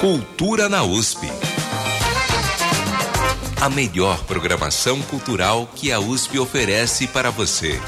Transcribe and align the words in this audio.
Cultura 0.00 0.66
na 0.66 0.82
USP. 0.82 1.30
A 3.60 3.68
melhor 3.68 4.24
programação 4.24 5.02
cultural 5.02 5.68
que 5.76 5.92
a 5.92 6.00
USP 6.00 6.38
oferece 6.38 7.06
para 7.06 7.28
você. 7.30 7.78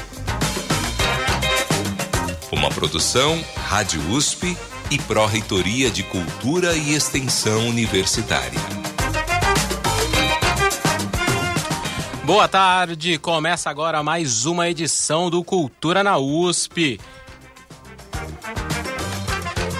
Uma 2.51 2.69
produção 2.69 3.43
Rádio 3.57 3.99
USP 4.11 4.55
e 4.91 4.99
Pró-Reitoria 4.99 5.89
de 5.89 6.03
Cultura 6.03 6.77
e 6.77 6.93
Extensão 6.93 7.67
Universitária. 7.67 8.59
Boa 12.23 12.47
tarde, 12.47 13.17
começa 13.17 13.71
agora 13.71 14.03
mais 14.03 14.45
uma 14.45 14.69
edição 14.69 15.31
do 15.31 15.43
Cultura 15.43 16.03
na 16.03 16.19
USP. 16.19 16.99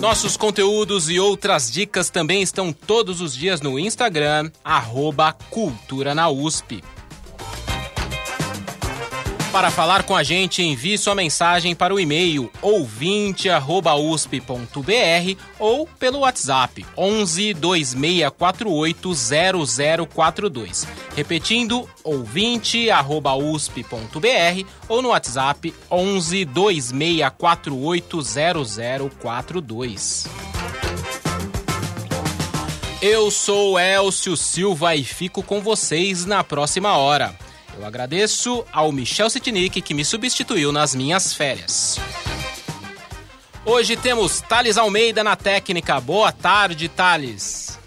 Nossos 0.00 0.34
conteúdos 0.34 1.10
e 1.10 1.20
outras 1.20 1.70
dicas 1.70 2.08
também 2.08 2.40
estão 2.40 2.72
todos 2.72 3.20
os 3.20 3.34
dias 3.34 3.60
no 3.60 3.78
Instagram, 3.78 4.50
arroba 4.64 5.30
Cultura 5.50 6.14
na 6.14 6.30
USP. 6.30 6.82
Para 9.52 9.68
falar 9.68 10.04
com 10.04 10.14
a 10.14 10.22
gente, 10.22 10.62
envie 10.62 10.96
sua 10.96 11.12
mensagem 11.12 11.74
para 11.74 11.92
o 11.92 11.98
e-mail 11.98 12.48
ouvinte@usp.br 12.62 15.42
ou 15.58 15.88
pelo 15.98 16.20
WhatsApp 16.20 16.86
11 16.96 17.54
2648 17.54 19.12
0042. 20.06 20.86
Repetindo, 21.16 21.90
ouvinte@usp.br 22.04 24.66
ou 24.88 25.02
no 25.02 25.08
WhatsApp 25.08 25.74
11 25.90 26.44
2648 26.44 28.22
0042. 29.20 30.28
Eu 33.02 33.32
sou 33.32 33.80
Elcio 33.80 34.36
Silva 34.36 34.94
e 34.94 35.02
fico 35.02 35.42
com 35.42 35.60
vocês 35.60 36.24
na 36.24 36.44
próxima 36.44 36.96
hora. 36.96 37.34
Eu 37.76 37.86
agradeço 37.86 38.64
ao 38.72 38.92
Michel 38.92 39.30
Sitnik 39.30 39.80
que 39.80 39.94
me 39.94 40.04
substituiu 40.04 40.72
nas 40.72 40.94
minhas 40.94 41.32
férias. 41.32 41.98
Hoje 43.64 43.96
temos 43.96 44.40
Thales 44.40 44.76
Almeida 44.76 45.22
na 45.22 45.36
técnica. 45.36 46.00
Boa 46.00 46.32
tarde, 46.32 46.88
Thales. 46.88 47.78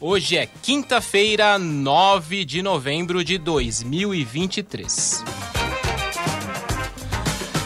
Hoje 0.00 0.36
é 0.36 0.46
quinta-feira, 0.46 1.58
9 1.58 2.44
de 2.44 2.62
novembro 2.62 3.22
de 3.22 3.36
2023. 3.36 5.24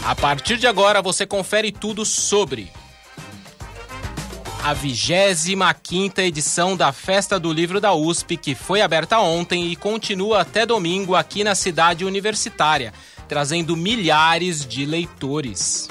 A 0.05 0.14
partir 0.14 0.59
de 0.59 0.66
agora 0.66 1.00
você 1.00 1.25
confere 1.25 1.72
tudo 1.72 2.05
sobre 2.05 2.70
a 4.65 4.73
25 4.73 6.23
edição 6.23 6.75
da 6.75 6.91
Festa 6.91 7.38
do 7.38 7.53
Livro 7.53 7.83
da 7.83 7.93
USP, 7.93 8.38
que 8.38 8.55
foi 8.55 8.81
aberta 8.81 9.19
ontem 9.19 9.71
e 9.71 9.77
continua 9.77 10.41
até 10.41 10.65
domingo 10.65 11.15
aqui 11.15 11.44
na 11.44 11.55
cidade 11.55 12.03
universitária, 12.03 12.94
trazendo 13.28 13.77
milhares 13.77 14.66
de 14.66 14.87
leitores. 14.87 15.87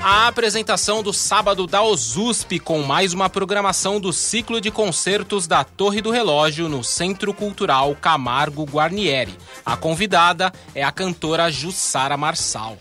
A 0.00 0.26
apresentação 0.26 1.02
do 1.02 1.12
sábado 1.12 1.66
da 1.66 1.82
OSUSP 1.82 2.58
com 2.58 2.82
mais 2.82 3.12
uma 3.12 3.28
programação 3.28 4.00
do 4.00 4.10
ciclo 4.10 4.58
de 4.58 4.70
concertos 4.70 5.46
da 5.46 5.64
Torre 5.64 6.00
do 6.00 6.10
Relógio 6.10 6.66
no 6.66 6.82
Centro 6.82 7.34
Cultural 7.34 7.94
Camargo 7.94 8.64
Guarnieri. 8.64 9.36
A 9.66 9.76
convidada 9.76 10.50
é 10.74 10.82
a 10.82 10.90
cantora 10.90 11.52
Jussara 11.52 12.16
Marçal. 12.16 12.78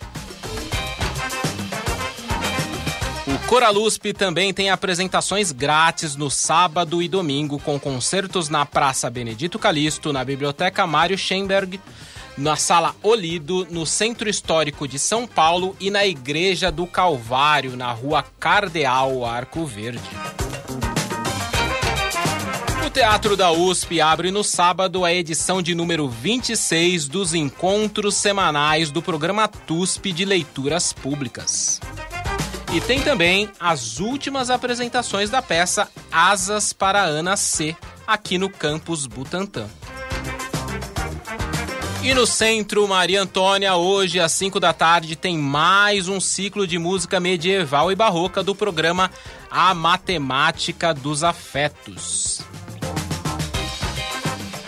O 3.50 3.52
Coralusp 3.52 4.14
também 4.14 4.54
tem 4.54 4.70
apresentações 4.70 5.52
grátis 5.52 6.16
no 6.16 6.30
sábado 6.30 7.02
e 7.02 7.08
domingo, 7.08 7.58
com 7.58 7.80
concertos 7.80 8.48
na 8.48 8.64
Praça 8.64 9.10
Benedito 9.10 9.58
Calixto, 9.58 10.14
na 10.14 10.24
Biblioteca 10.24 10.86
Mário 10.86 11.18
Schemberg, 11.18 11.82
na 12.38 12.56
Sala 12.56 12.96
Olido, 13.02 13.66
no 13.72 13.88
Centro 13.88 14.30
Histórico 14.30 14.88
de 14.88 15.00
São 15.00 15.26
Paulo 15.26 15.76
e 15.80 15.90
na 15.90 16.06
Igreja 16.06 16.72
do 16.72 16.86
Calvário, 16.86 17.76
na 17.76 17.92
Rua 17.92 18.24
Cardeal 18.40 19.26
Arco 19.26 19.66
Verde. 19.66 20.00
O 22.86 22.90
Teatro 22.92 23.36
da 23.36 23.52
USP 23.52 24.00
abre 24.00 24.30
no 24.30 24.44
sábado 24.44 25.04
a 25.04 25.12
edição 25.12 25.60
de 25.60 25.74
número 25.74 26.08
26 26.08 27.08
dos 27.08 27.34
encontros 27.34 28.14
semanais 28.14 28.92
do 28.92 29.02
programa 29.02 29.48
TUSP 29.48 30.12
de 30.12 30.24
Leituras 30.24 30.94
Públicas. 30.94 31.82
E 32.72 32.80
tem 32.80 33.02
também 33.02 33.50
as 33.60 34.00
últimas 34.00 34.52
apresentações 34.52 35.30
da 35.32 35.42
peça 35.42 35.90
Asas 36.12 36.72
para 36.72 37.02
Ana 37.02 37.36
C, 37.36 37.76
aqui 38.06 38.38
no 38.38 38.48
campus 38.48 39.08
Butantã. 39.08 39.68
E 42.04 42.14
no 42.14 42.28
Centro 42.28 42.88
Maria 42.88 43.24
Antônia, 43.24 43.76
hoje 43.76 44.20
às 44.20 44.32
5 44.34 44.60
da 44.60 44.72
tarde, 44.72 45.16
tem 45.16 45.36
mais 45.36 46.08
um 46.08 46.20
ciclo 46.20 46.68
de 46.68 46.78
música 46.78 47.20
medieval 47.20 47.92
e 47.92 47.96
barroca 47.96 48.44
do 48.44 48.54
programa 48.54 49.10
A 49.50 49.74
Matemática 49.74 50.94
dos 50.94 51.24
Afetos. 51.24 52.42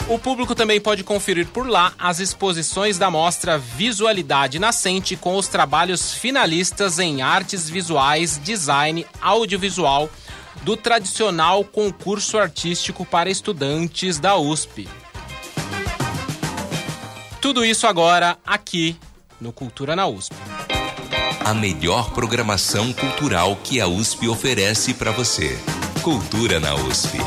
O 0.08 0.20
público 0.20 0.54
também 0.54 0.80
pode 0.82 1.04
conferir 1.04 1.48
por 1.48 1.68
lá 1.68 1.94
as 1.98 2.20
exposições 2.20 2.98
da 2.98 3.10
mostra 3.10 3.58
Visualidade 3.58 4.60
Nascente 4.60 5.16
com 5.16 5.38
os 5.38 5.48
trabalhos 5.48 6.14
finalistas 6.14 7.00
em 7.00 7.22
artes 7.22 7.70
visuais, 7.70 8.40
design, 8.44 9.06
audiovisual 9.22 10.10
do 10.64 10.76
tradicional 10.76 11.64
concurso 11.64 12.38
artístico 12.38 13.06
para 13.06 13.30
estudantes 13.30 14.20
da 14.20 14.36
USP. 14.38 14.88
Tudo 17.40 17.66
isso 17.66 17.88
agora 17.88 18.38
aqui 18.46 18.96
no 19.40 19.52
Cultura 19.52 19.96
na 19.96 20.06
USP. 20.08 20.36
A 21.44 21.54
melhor 21.54 22.12
programação 22.12 22.94
cultural 22.94 23.56
que 23.64 23.82
a 23.82 23.88
USP 23.88 24.28
oferece 24.28 24.94
para 24.94 25.12
você. 25.12 25.58
Cultura 26.04 26.60
na 26.60 26.76
USP. 26.76 27.18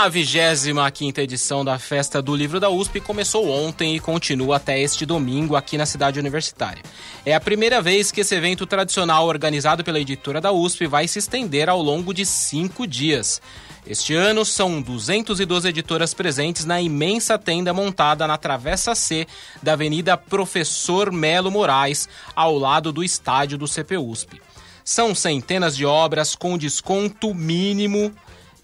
A 0.00 0.08
25 0.08 1.20
edição 1.20 1.62
da 1.62 1.78
Festa 1.78 2.22
do 2.22 2.34
Livro 2.34 2.58
da 2.58 2.70
USP 2.70 3.02
começou 3.02 3.50
ontem 3.50 3.94
e 3.94 4.00
continua 4.00 4.56
até 4.56 4.80
este 4.80 5.04
domingo 5.04 5.54
aqui 5.54 5.76
na 5.76 5.84
cidade 5.84 6.18
universitária. 6.18 6.82
É 7.22 7.34
a 7.34 7.40
primeira 7.40 7.82
vez 7.82 8.10
que 8.10 8.22
esse 8.22 8.34
evento 8.34 8.64
tradicional 8.64 9.26
organizado 9.26 9.84
pela 9.84 10.00
editora 10.00 10.40
da 10.40 10.50
USP 10.52 10.86
vai 10.86 11.06
se 11.06 11.18
estender 11.18 11.68
ao 11.68 11.82
longo 11.82 12.14
de 12.14 12.24
cinco 12.24 12.86
dias. 12.86 13.42
Este 13.86 14.14
ano 14.14 14.42
são 14.42 14.80
212 14.80 15.68
editoras 15.68 16.14
presentes 16.14 16.64
na 16.64 16.80
imensa 16.80 17.38
tenda 17.38 17.74
montada 17.74 18.26
na 18.26 18.38
Travessa 18.38 18.94
C 18.94 19.26
da 19.62 19.74
Avenida 19.74 20.16
Professor 20.16 21.12
Melo 21.12 21.50
Moraes, 21.50 22.08
ao 22.34 22.56
lado 22.56 22.90
do 22.90 23.04
estádio 23.04 23.58
do 23.58 23.66
CPUSP. 23.68 24.40
São 24.82 25.14
centenas 25.14 25.76
de 25.76 25.84
obras 25.84 26.34
com 26.34 26.56
desconto 26.56 27.34
mínimo 27.34 28.10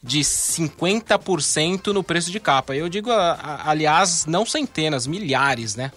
de 0.07 0.21
50% 0.21 1.89
no 1.89 2.05
preço 2.05 2.31
de 2.31 2.39
capa. 2.39 2.77
Eu 2.77 2.89
digo, 2.89 3.11
aliás, 3.11 4.25
não 4.25 4.47
centenas, 4.47 5.07
milhares, 5.07 5.75
né? 5.75 5.91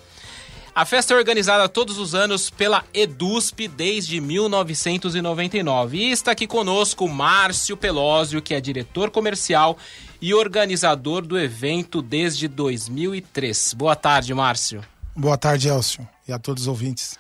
A 0.74 0.86
festa 0.86 1.14
é 1.14 1.18
organizada 1.18 1.68
todos 1.68 1.98
os 1.98 2.16
anos 2.16 2.50
pela 2.50 2.86
EDUSP 2.94 3.68
desde 3.68 4.22
1999. 4.22 5.98
E 5.98 6.12
está 6.12 6.32
aqui 6.32 6.48
conosco 6.48 7.08
Márcio 7.08 7.76
Pelósio, 7.76 8.42
que 8.42 8.54
é 8.54 8.62
diretor 8.62 9.12
comercial 9.12 9.78
e 10.22 10.34
organizador 10.34 11.26
do 11.26 11.38
evento 11.38 12.02
desde 12.02 12.48
2003. 12.48 13.74
Boa 13.74 13.96
tarde, 13.96 14.34
Márcio. 14.34 14.84
Boa 15.16 15.38
tarde, 15.38 15.68
Elcio, 15.68 16.08
e 16.28 16.32
a 16.32 16.40
todos 16.40 16.64
os 16.64 16.68
ouvintes. 16.68 17.20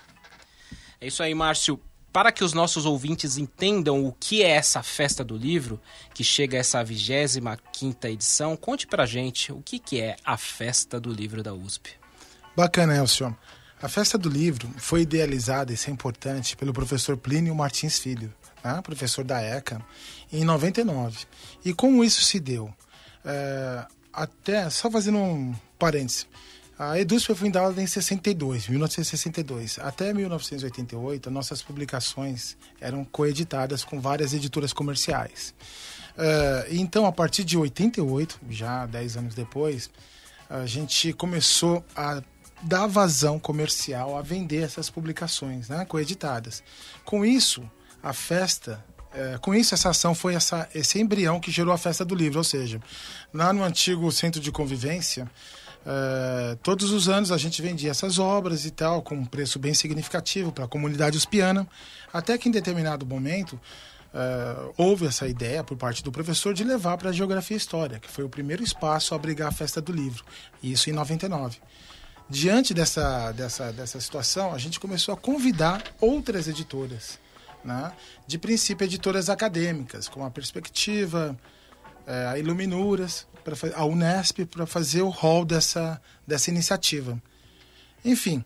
É 1.01 1.07
isso 1.07 1.21
aí, 1.21 1.36
Márcio 1.36 1.80
para 2.11 2.31
que 2.31 2.44
os 2.44 2.53
nossos 2.53 2.85
ouvintes 2.85 3.38
entendam 3.38 4.06
o 4.06 4.11
que 4.11 4.44
é 4.44 4.50
essa 4.50 4.81
festa 4.81 5.23
do 5.23 5.38
livro, 5.38 5.79
que 6.13 6.23
chega 6.23 6.57
a 6.57 6.59
essa 6.59 6.83
25 6.83 8.07
edição, 8.07 8.57
conte 8.57 8.88
pra 8.88 9.06
gente 9.06 9.51
o 9.51 9.61
que, 9.61 9.79
que 9.79 10.01
é 10.01 10.15
a 10.25 10.38
festa 10.38 11.00
do 11.00 11.11
livro 11.11 11.44
da 11.44 11.53
USP. 11.53 11.91
Bacana, 12.56 12.95
Elcio. 12.95 13.35
A 13.81 13.88
festa 13.88 14.17
do 14.17 14.27
livro 14.27 14.69
foi 14.77 15.01
idealizada, 15.01 15.71
isso 15.71 15.89
é 15.89 15.94
importante, 15.94 16.57
pelo 16.57 16.73
professor 16.73 17.15
Plínio 17.15 17.56
Martins 17.56 17.97
Filho, 17.97 18.33
né? 18.62 18.81
professor 18.81 19.23
da 19.23 19.41
ECA, 19.41 19.81
em 20.33 20.44
99. 20.44 21.25
E 21.63 21.73
como 21.73 22.03
isso 22.03 22.21
se 22.21 22.39
deu? 22.41 22.73
É, 23.23 23.85
até, 24.12 24.69
só 24.69 24.91
fazendo 24.91 25.17
um 25.17 25.55
parêntese, 25.77 26.25
a 26.79 26.97
Edusp 26.97 27.27
foi 27.27 27.35
fundada 27.35 27.81
em 27.81 27.85
62, 27.85 28.69
1962. 28.69 29.79
Até 29.79 30.13
1988, 30.13 31.29
nossas 31.29 31.61
publicações 31.61 32.55
eram 32.79 33.03
coeditadas 33.03 33.83
com 33.83 33.99
várias 33.99 34.33
editoras 34.33 34.71
comerciais. 34.71 35.53
Uh, 36.17 36.71
então, 36.71 37.05
a 37.05 37.11
partir 37.11 37.43
de 37.43 37.57
88, 37.57 38.39
já 38.49 38.85
10 38.85 39.17
anos 39.17 39.35
depois, 39.35 39.89
a 40.49 40.65
gente 40.65 41.11
começou 41.11 41.83
a 41.93 42.23
dar 42.61 42.87
vazão 42.87 43.37
comercial 43.37 44.17
a 44.17 44.21
vender 44.21 44.63
essas 44.63 44.89
publicações 44.89 45.67
né, 45.67 45.83
coeditadas. 45.83 46.63
Com 47.03 47.25
isso, 47.25 47.69
a 48.01 48.13
festa 48.13 48.81
é, 49.11 49.39
com 49.39 49.55
isso, 49.55 49.73
essa 49.73 49.89
ação 49.89 50.13
foi 50.13 50.35
essa, 50.35 50.69
esse 50.73 50.99
embrião 50.99 51.39
que 51.39 51.51
gerou 51.51 51.73
a 51.73 51.77
festa 51.77 52.05
do 52.05 52.13
livro. 52.13 52.37
Ou 52.37 52.43
seja, 52.43 52.79
lá 53.33 53.51
no 53.51 53.63
antigo 53.63 54.11
centro 54.11 54.39
de 54.39 54.51
convivência, 54.51 55.29
é, 55.85 56.57
todos 56.61 56.91
os 56.91 57.07
anos 57.07 57.31
a 57.31 57.37
gente 57.37 57.61
vendia 57.61 57.91
essas 57.91 58.19
obras 58.19 58.65
e 58.65 58.71
tal, 58.71 59.01
com 59.01 59.15
um 59.15 59.25
preço 59.25 59.57
bem 59.57 59.73
significativo 59.73 60.51
para 60.51 60.65
a 60.65 60.67
comunidade 60.67 61.17
uspiana, 61.17 61.67
até 62.11 62.37
que 62.37 62.49
em 62.49 62.51
determinado 62.51 63.05
momento 63.05 63.59
é, 64.13 64.71
houve 64.77 65.05
essa 65.05 65.27
ideia 65.27 65.63
por 65.63 65.77
parte 65.77 66.03
do 66.03 66.11
professor 66.11 66.53
de 66.53 66.63
levar 66.63 66.97
para 66.97 67.09
a 67.09 67.13
Geografia 67.13 67.55
e 67.55 67.57
História, 67.57 67.99
que 67.99 68.09
foi 68.09 68.23
o 68.23 68.29
primeiro 68.29 68.63
espaço 68.63 69.13
a 69.13 69.17
abrigar 69.17 69.47
a 69.47 69.51
festa 69.51 69.81
do 69.81 69.91
livro, 69.91 70.23
isso 70.61 70.89
em 70.89 70.93
99. 70.93 71.57
Diante 72.29 72.73
dessa, 72.73 73.31
dessa, 73.31 73.71
dessa 73.71 73.99
situação, 73.99 74.53
a 74.53 74.57
gente 74.59 74.79
começou 74.79 75.13
a 75.13 75.17
convidar 75.17 75.83
outras 75.99 76.47
editoras 76.47 77.17
né? 77.63 77.91
de 78.27 78.37
princípio 78.37 78.85
editoras 78.85 79.29
acadêmicas, 79.29 80.07
como 80.07 80.25
a 80.25 80.29
Perspectiva, 80.29 81.37
é, 82.05 82.27
a 82.27 82.37
Iluminuras, 82.37 83.27
a 83.75 83.86
Unesp, 83.86 84.46
para 84.46 84.66
fazer 84.66 85.01
o 85.01 85.10
rol 85.10 85.46
dessa, 85.46 86.01
dessa 86.25 86.50
iniciativa. 86.50 87.22
Enfim, 88.04 88.44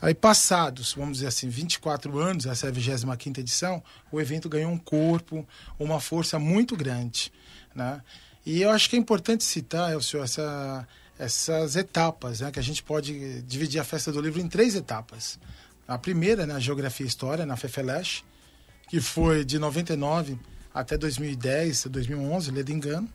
aí 0.00 0.14
passados, 0.14 0.94
vamos 0.94 1.18
dizer 1.18 1.28
assim, 1.28 1.48
24 1.48 2.18
anos, 2.18 2.46
essa 2.46 2.66
é 2.66 2.68
a 2.68 2.72
25 2.72 3.40
edição, 3.40 3.82
o 4.10 4.20
evento 4.20 4.48
ganhou 4.48 4.70
um 4.70 4.78
corpo, 4.78 5.46
uma 5.78 6.00
força 6.00 6.38
muito 6.38 6.76
grande. 6.76 7.32
Né? 7.74 8.00
E 8.44 8.62
eu 8.62 8.70
acho 8.70 8.90
que 8.90 8.96
é 8.96 8.98
importante 8.98 9.44
citar, 9.44 9.92
Elcio, 9.92 10.22
essa, 10.22 10.86
essas 11.18 11.76
etapas, 11.76 12.40
né? 12.40 12.50
que 12.50 12.58
a 12.58 12.62
gente 12.62 12.82
pode 12.82 13.42
dividir 13.42 13.80
a 13.80 13.84
Festa 13.84 14.12
do 14.12 14.20
Livro 14.20 14.40
em 14.40 14.48
três 14.48 14.74
etapas. 14.74 15.38
A 15.86 15.96
primeira, 15.96 16.46
na 16.46 16.54
né, 16.54 16.60
Geografia 16.60 17.04
e 17.04 17.08
História, 17.08 17.46
na 17.46 17.56
FEFELESH, 17.56 18.24
que 18.88 19.00
foi 19.00 19.44
de 19.44 19.58
99 19.58 20.38
até 20.74 20.98
2010, 20.98 21.86
2011, 21.86 22.50
ledo 22.50 22.72
engano. 22.72 23.08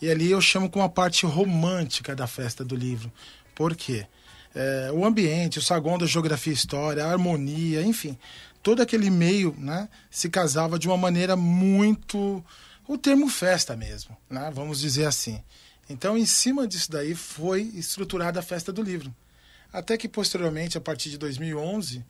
E 0.00 0.10
ali 0.10 0.30
eu 0.30 0.40
chamo 0.40 0.70
com 0.70 0.82
a 0.82 0.88
parte 0.88 1.26
romântica 1.26 2.16
da 2.16 2.26
festa 2.26 2.64
do 2.64 2.74
livro. 2.74 3.12
Por 3.54 3.76
quê? 3.76 4.06
É, 4.54 4.90
o 4.92 5.04
ambiente, 5.04 5.58
o 5.58 5.62
saguão 5.62 5.98
da 5.98 6.06
geografia 6.06 6.52
e 6.52 6.56
história, 6.56 7.04
a 7.04 7.10
harmonia, 7.10 7.82
enfim, 7.82 8.18
todo 8.62 8.80
aquele 8.80 9.10
meio 9.10 9.54
né, 9.58 9.88
se 10.10 10.28
casava 10.28 10.78
de 10.78 10.88
uma 10.88 10.96
maneira 10.96 11.36
muito. 11.36 12.44
o 12.88 12.98
termo 12.98 13.28
festa 13.28 13.76
mesmo, 13.76 14.16
né, 14.28 14.50
vamos 14.52 14.80
dizer 14.80 15.06
assim. 15.06 15.42
Então, 15.88 16.16
em 16.16 16.26
cima 16.26 16.66
disso 16.66 16.90
daí, 16.90 17.14
foi 17.14 17.62
estruturada 17.74 18.40
a 18.40 18.42
festa 18.42 18.72
do 18.72 18.82
livro. 18.82 19.14
Até 19.72 19.96
que, 19.96 20.08
posteriormente, 20.08 20.78
a 20.78 20.80
partir 20.80 21.10
de 21.10 21.18
2011, 21.18 22.04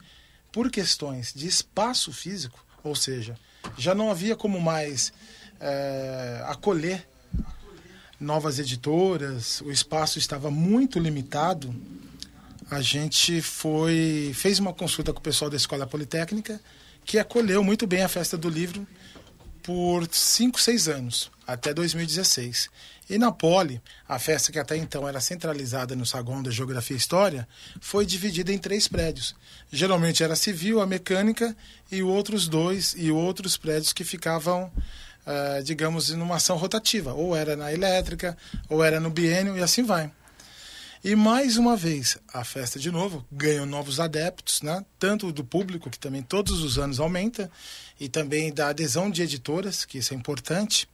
por 0.52 0.70
questões 0.70 1.32
de 1.34 1.46
espaço 1.46 2.12
físico, 2.12 2.64
ou 2.82 2.94
seja, 2.94 3.36
já 3.76 3.94
não 3.94 4.10
havia 4.10 4.36
como 4.36 4.60
mais 4.60 5.12
é, 5.60 6.42
acolher 6.46 7.06
novas 8.20 8.58
editoras, 8.58 9.62
o 9.62 9.70
espaço 9.70 10.18
estava 10.18 10.50
muito 10.50 10.98
limitado. 10.98 11.74
A 12.70 12.80
gente 12.82 13.40
foi 13.40 14.32
fez 14.34 14.58
uma 14.58 14.72
consulta 14.72 15.12
com 15.12 15.18
o 15.18 15.22
pessoal 15.22 15.50
da 15.50 15.56
Escola 15.56 15.86
Politécnica, 15.86 16.60
que 17.04 17.18
acolheu 17.18 17.64
muito 17.64 17.86
bem 17.86 18.02
a 18.02 18.08
Festa 18.08 18.36
do 18.36 18.48
Livro 18.48 18.86
por 19.62 20.06
5, 20.10 20.60
6 20.60 20.88
anos, 20.88 21.30
até 21.46 21.72
2016. 21.72 22.68
E 23.08 23.18
na 23.18 23.32
Poli, 23.32 23.82
a 24.08 24.20
festa 24.20 24.52
que 24.52 24.58
até 24.58 24.76
então 24.76 25.08
era 25.08 25.20
centralizada 25.20 25.96
no 25.96 26.06
saguão 26.06 26.40
da 26.40 26.50
Geografia 26.50 26.94
e 26.94 26.98
História, 26.98 27.48
foi 27.80 28.06
dividida 28.06 28.52
em 28.52 28.58
três 28.58 28.86
prédios. 28.86 29.34
Geralmente 29.70 30.22
era 30.22 30.36
civil, 30.36 30.80
a 30.80 30.86
mecânica 30.86 31.56
e 31.90 32.04
outros 32.04 32.46
dois 32.46 32.94
e 32.96 33.10
outros 33.10 33.56
prédios 33.56 33.92
que 33.92 34.04
ficavam, 34.04 34.70
uh, 35.26 35.62
digamos, 35.62 36.10
numa 36.10 36.36
ação 36.36 36.56
rotativa. 36.56 37.12
Ou 37.12 37.36
era 37.36 37.56
na 37.56 37.72
elétrica, 37.72 38.36
ou 38.68 38.82
era 38.82 39.00
no 39.00 39.10
biênio 39.10 39.56
e 39.56 39.62
assim 39.62 39.82
vai. 39.82 40.10
E 41.02 41.16
mais 41.16 41.56
uma 41.56 41.76
vez, 41.76 42.18
a 42.32 42.44
festa 42.44 42.78
de 42.78 42.90
novo 42.90 43.24
ganhou 43.32 43.64
novos 43.64 43.98
adeptos, 43.98 44.60
né? 44.60 44.84
tanto 44.98 45.32
do 45.32 45.42
público, 45.42 45.88
que 45.88 45.98
também 45.98 46.22
todos 46.22 46.62
os 46.62 46.78
anos 46.78 47.00
aumenta, 47.00 47.50
e 47.98 48.06
também 48.06 48.52
da 48.52 48.68
adesão 48.68 49.10
de 49.10 49.22
editoras, 49.22 49.86
que 49.86 49.96
isso 49.96 50.12
é 50.12 50.16
importante. 50.16 50.86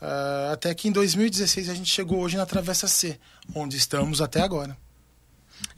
Uh, 0.00 0.52
até 0.52 0.74
que 0.74 0.88
em 0.88 0.92
2016 0.92 1.68
a 1.68 1.74
gente 1.74 1.88
chegou 1.88 2.18
hoje 2.18 2.36
na 2.36 2.44
Travessa 2.44 2.88
C, 2.88 3.16
onde 3.54 3.76
estamos 3.76 4.20
até 4.20 4.40
agora. 4.40 4.76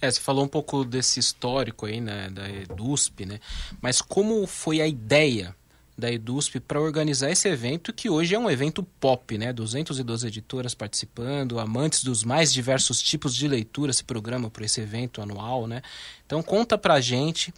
É, 0.01 0.11
você 0.11 0.21
falou 0.21 0.45
um 0.45 0.49
pouco 0.49 0.83
desse 0.83 1.21
histórico 1.21 1.85
aí, 1.85 2.01
né, 2.01 2.31
da 2.31 2.49
EDUSP, 2.49 3.27
né? 3.27 3.41
Mas 3.83 4.01
como 4.01 4.47
foi 4.47 4.81
a 4.81 4.87
ideia 4.87 5.55
da 5.97 6.11
EDUSP 6.11 6.61
para 6.61 6.81
organizar 6.81 7.31
esse 7.31 7.49
evento, 7.49 7.93
que 7.93 8.11
hoje 8.11 8.35
é 8.35 8.39
um 8.39 8.51
evento 8.51 8.83
pop, 8.83 9.39
né? 9.39 9.53
212 9.53 10.27
editoras 10.27 10.75
participando, 10.75 11.59
amantes 11.59 12.03
dos 12.03 12.25
mais 12.25 12.53
diversos 12.53 13.01
tipos 13.01 13.35
de 13.35 13.47
leitura 13.47 13.93
se 13.93 14.03
programam 14.03 14.51
para 14.51 14.65
esse 14.65 14.81
evento 14.81 15.23
anual, 15.23 15.67
né? 15.67 15.83
Então 16.27 16.43
conta 16.43 16.77
pra 16.77 17.01
gente 17.01 17.55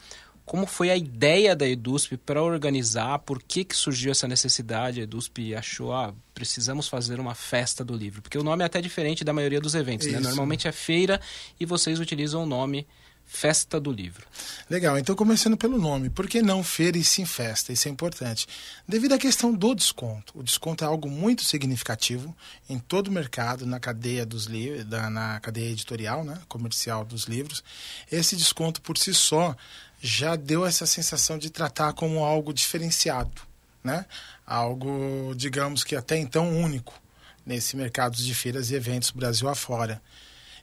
como 0.46 0.64
foi 0.64 0.90
a 0.90 0.96
ideia 0.96 1.56
da 1.56 1.66
EDUSP 1.66 2.16
para 2.18 2.40
organizar? 2.40 3.18
Por 3.18 3.42
que, 3.42 3.64
que 3.64 3.74
surgiu 3.74 4.12
essa 4.12 4.28
necessidade? 4.28 5.00
A 5.00 5.02
EDUSP 5.02 5.56
achou, 5.56 5.92
ah, 5.92 6.14
precisamos 6.32 6.86
fazer 6.86 7.18
uma 7.18 7.34
festa 7.34 7.84
do 7.84 7.96
livro. 7.96 8.22
Porque 8.22 8.38
o 8.38 8.44
nome 8.44 8.62
é 8.62 8.66
até 8.66 8.80
diferente 8.80 9.24
da 9.24 9.32
maioria 9.32 9.60
dos 9.60 9.74
eventos, 9.74 10.06
né? 10.06 10.20
Normalmente 10.20 10.68
é 10.68 10.72
feira 10.72 11.20
e 11.58 11.66
vocês 11.66 11.98
utilizam 11.98 12.44
o 12.44 12.46
nome 12.46 12.86
Festa 13.26 13.80
do 13.80 13.90
Livro. 13.90 14.26
Legal, 14.70 14.96
então 14.96 15.14
começando 15.14 15.56
pelo 15.56 15.78
nome, 15.78 16.08
por 16.08 16.28
que 16.28 16.40
não 16.40 16.62
feira 16.62 16.96
e 16.96 17.04
sim 17.04 17.26
festa? 17.26 17.72
Isso 17.72 17.88
é 17.88 17.90
importante. 17.90 18.46
Devido 18.86 19.14
à 19.14 19.18
questão 19.18 19.52
do 19.52 19.74
desconto. 19.74 20.32
O 20.38 20.42
desconto 20.42 20.84
é 20.84 20.86
algo 20.86 21.10
muito 21.10 21.42
significativo 21.42 22.34
em 22.68 22.78
todo 22.78 23.08
o 23.08 23.12
mercado, 23.12 23.66
na 23.66 23.80
cadeia 23.80 24.24
dos 24.24 24.46
livros, 24.46 24.86
na 24.86 25.40
cadeia 25.40 25.70
editorial, 25.70 26.24
né, 26.24 26.40
comercial 26.48 27.04
dos 27.04 27.24
livros. 27.24 27.62
Esse 28.10 28.36
desconto 28.36 28.80
por 28.80 28.96
si 28.96 29.12
só 29.12 29.56
já 30.00 30.36
deu 30.36 30.64
essa 30.64 30.86
sensação 30.86 31.36
de 31.36 31.50
tratar 31.50 31.92
como 31.94 32.24
algo 32.24 32.54
diferenciado, 32.54 33.42
né? 33.82 34.06
Algo, 34.46 35.34
digamos 35.34 35.82
que 35.82 35.96
até 35.96 36.16
então 36.16 36.56
único 36.56 36.94
nesse 37.44 37.76
mercado 37.76 38.16
de 38.16 38.34
feiras 38.34 38.70
e 38.70 38.74
eventos 38.74 39.10
Brasil 39.10 39.48
afora. 39.48 40.00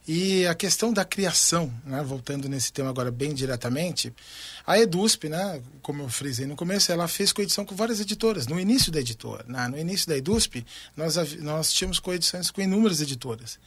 E 0.05 0.45
a 0.47 0.53
questão 0.53 0.91
da 0.91 1.05
criação, 1.05 1.73
né, 1.85 2.03
voltando 2.03 2.49
nesse 2.49 2.73
tema 2.73 2.89
agora 2.89 3.09
bem 3.09 3.33
diretamente, 3.33 4.13
a 4.67 4.77
EDUSP, 4.77 5.29
né, 5.29 5.61
como 5.81 6.03
eu 6.03 6.09
frisei 6.09 6.45
no 6.45 6.57
começo, 6.57 6.91
ela 6.91 7.07
fez 7.07 7.31
coedição 7.31 7.65
com 7.65 7.73
várias 7.73 8.01
editoras. 8.01 8.45
No 8.45 8.59
início 8.59 8.91
da 8.91 8.99
editora, 8.99 9.45
né, 9.47 9.67
no 9.69 9.77
início 9.77 10.07
da 10.07 10.17
EDUSP, 10.17 10.65
nós, 10.97 11.15
nós 11.39 11.71
tínhamos 11.71 11.99
coedições 11.99 12.51
com 12.51 12.61
inúmeras 12.61 12.99
editoras. 12.99 13.57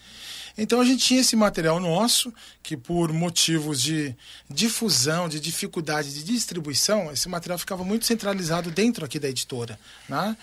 Então 0.58 0.80
a 0.80 0.84
gente 0.84 1.04
tinha 1.04 1.20
esse 1.20 1.36
material 1.36 1.80
nosso, 1.80 2.32
que 2.62 2.76
por 2.76 3.12
motivos 3.12 3.80
de 3.80 4.14
difusão, 4.48 5.28
de 5.28 5.40
dificuldade 5.40 6.12
de 6.12 6.22
distribuição, 6.22 7.10
esse 7.10 7.28
material 7.28 7.58
ficava 7.58 7.82
muito 7.82 8.04
centralizado 8.04 8.70
dentro 8.70 9.04
aqui 9.04 9.18
da 9.18 9.28
editora. 9.28 9.78
Né? 10.08 10.36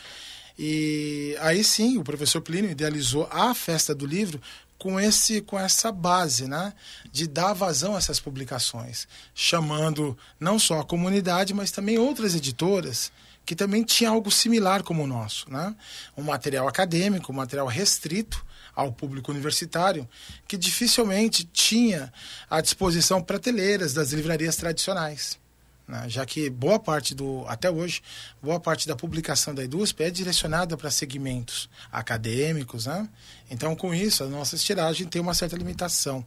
E 0.58 1.36
aí 1.40 1.64
sim, 1.64 1.98
o 1.98 2.04
professor 2.04 2.42
Plínio 2.42 2.70
idealizou 2.70 3.28
a 3.32 3.56
festa 3.56 3.96
do 3.96 4.06
livro 4.06 4.40
com 4.78 5.00
esse 5.00 5.42
com 5.42 5.60
essa 5.60 5.92
base, 5.92 6.48
né, 6.48 6.74
de 7.12 7.28
dar 7.28 7.54
vazão 7.54 7.96
a 7.96 7.98
essas 7.98 8.20
publicações, 8.20 9.08
chamando 9.34 10.18
não 10.40 10.60
só 10.60 10.80
a 10.80 10.86
comunidade, 10.86 11.54
mas 11.54 11.72
também 11.72 11.98
outras 11.98 12.36
editoras 12.36 13.12
que 13.46 13.56
também 13.56 13.84
tinham 13.84 14.14
algo 14.14 14.32
similar 14.32 14.84
como 14.84 15.04
o 15.04 15.08
nosso, 15.08 15.52
né? 15.52 15.76
Um 16.16 16.24
material 16.24 16.66
acadêmico, 16.68 17.32
um 17.32 17.36
material 17.36 17.68
restrito 17.68 18.46
ao 18.74 18.92
público 18.92 19.32
universitário, 19.32 20.08
que 20.48 20.58
dificilmente 20.58 21.44
tinha 21.44 22.12
à 22.50 22.62
disposição 22.62 23.22
prateleiras 23.22 23.94
das 23.94 24.12
livrarias 24.12 24.56
tradicionais 24.56 25.43
né? 25.88 26.06
já 26.08 26.26
que 26.26 26.50
boa 26.50 26.80
parte 26.80 27.14
do, 27.14 27.46
até 27.48 27.70
hoje, 27.70 28.02
boa 28.42 28.60
parte 28.60 28.88
da 28.88 28.96
publicação 28.96 29.54
da 29.54 29.64
EDUSP 29.64 30.04
é 30.04 30.10
direcionada 30.10 30.78
para 30.78 30.90
segmentos 30.90 31.70
acadêmicos, 31.92 32.86
né? 32.86 33.08
Então, 33.50 33.76
com 33.76 33.94
isso, 33.94 34.24
a 34.24 34.28
nossa 34.28 34.58
tiragem 34.58 35.08
tem 35.08 35.22
uma 35.22 35.34
certa 35.34 35.56
limitação. 35.56 36.26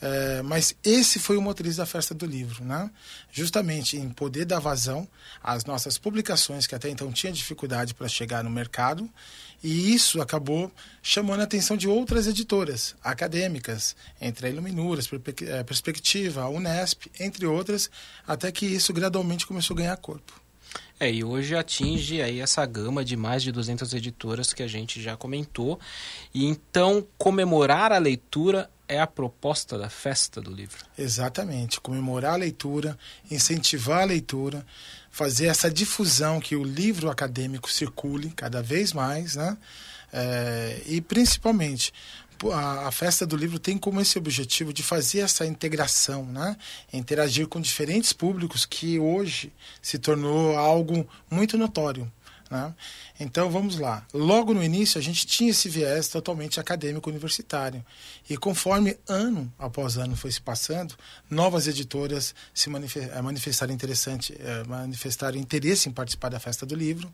É, 0.00 0.42
mas 0.42 0.74
esse 0.84 1.18
foi 1.18 1.36
o 1.36 1.42
motriz 1.42 1.76
da 1.76 1.86
festa 1.86 2.14
do 2.14 2.24
livro, 2.24 2.64
né? 2.64 2.88
justamente 3.32 3.96
em 3.96 4.08
poder 4.08 4.44
dar 4.44 4.60
vazão 4.60 5.08
às 5.42 5.64
nossas 5.64 5.98
publicações 5.98 6.66
que 6.66 6.74
até 6.74 6.88
então 6.88 7.10
tinham 7.12 7.32
dificuldade 7.32 7.94
para 7.94 8.08
chegar 8.08 8.44
no 8.44 8.50
mercado 8.50 9.10
e 9.62 9.92
isso 9.92 10.20
acabou 10.20 10.70
chamando 11.02 11.40
a 11.40 11.44
atenção 11.44 11.76
de 11.76 11.88
outras 11.88 12.28
editoras 12.28 12.94
acadêmicas, 13.02 13.96
entre 14.20 14.46
a 14.46 14.50
Iluminuras, 14.50 15.08
é, 15.42 15.64
Perspectiva, 15.64 16.42
a 16.42 16.48
Unesp, 16.48 17.06
entre 17.18 17.44
outras, 17.44 17.90
até 18.26 18.52
que 18.52 18.66
isso 18.66 18.92
gradualmente 18.92 19.46
começou 19.46 19.74
a 19.74 19.78
ganhar 19.78 19.96
corpo. 19.96 20.40
É, 21.00 21.10
e 21.10 21.22
hoje 21.22 21.54
atinge 21.54 22.20
aí 22.20 22.40
essa 22.40 22.64
gama 22.66 23.04
de 23.04 23.16
mais 23.16 23.42
de 23.42 23.52
200 23.52 23.94
editoras 23.94 24.52
que 24.52 24.62
a 24.62 24.66
gente 24.66 25.00
já 25.00 25.16
comentou. 25.16 25.78
E 26.34 26.44
então, 26.44 27.06
comemorar 27.16 27.92
a 27.92 27.98
leitura 27.98 28.68
é 28.88 28.98
a 28.98 29.06
proposta 29.06 29.76
da 29.76 29.90
festa 29.90 30.40
do 30.40 30.50
livro. 30.50 30.84
Exatamente, 30.96 31.80
comemorar 31.80 32.34
a 32.34 32.36
leitura, 32.36 32.98
incentivar 33.30 34.02
a 34.02 34.06
leitura, 34.06 34.66
fazer 35.10 35.46
essa 35.46 35.70
difusão 35.70 36.40
que 36.40 36.56
o 36.56 36.64
livro 36.64 37.10
acadêmico 37.10 37.70
circule 37.70 38.30
cada 38.30 38.62
vez 38.62 38.92
mais, 38.92 39.36
né? 39.36 39.56
É, 40.12 40.82
e 40.86 41.00
principalmente 41.02 41.92
a, 42.52 42.90
festa 42.92 43.26
do 43.26 43.36
livro 43.36 43.58
tem 43.58 43.76
como 43.76 44.00
esse 44.00 44.16
objetivo 44.16 44.72
de 44.72 44.82
fazer 44.82 45.20
essa 45.20 45.44
integração, 45.44 46.24
né? 46.24 46.56
interagir 46.92 47.48
com 47.48 47.60
diferentes 47.60 48.12
públicos 48.12 48.64
que 48.64 48.98
hoje 48.98 49.52
se 49.82 49.98
tornou 49.98 50.56
algo 50.56 51.06
muito 51.28 51.58
notório. 51.58 52.10
Né? 52.50 52.74
Então 53.20 53.50
vamos 53.50 53.78
lá. 53.78 54.06
Logo 54.12 54.54
no 54.54 54.64
início 54.64 54.98
a 54.98 55.02
gente 55.02 55.26
tinha 55.26 55.50
esse 55.50 55.68
viés 55.68 56.08
totalmente 56.08 56.58
acadêmico 56.58 57.10
universitário 57.10 57.84
e 58.28 58.36
conforme 58.36 58.96
ano 59.06 59.52
após 59.58 59.98
ano 59.98 60.16
foi 60.16 60.32
se 60.32 60.40
passando, 60.40 60.94
novas 61.30 61.66
editoras 61.66 62.34
se 62.54 62.70
eh, 62.70 63.22
manifestaram 63.22 63.72
interessante, 63.72 64.34
eh, 64.38 64.64
manifestaram 64.66 65.36
interesse 65.36 65.88
em 65.88 65.92
participar 65.92 66.30
da 66.30 66.40
festa 66.40 66.64
do 66.64 66.74
livro 66.74 67.12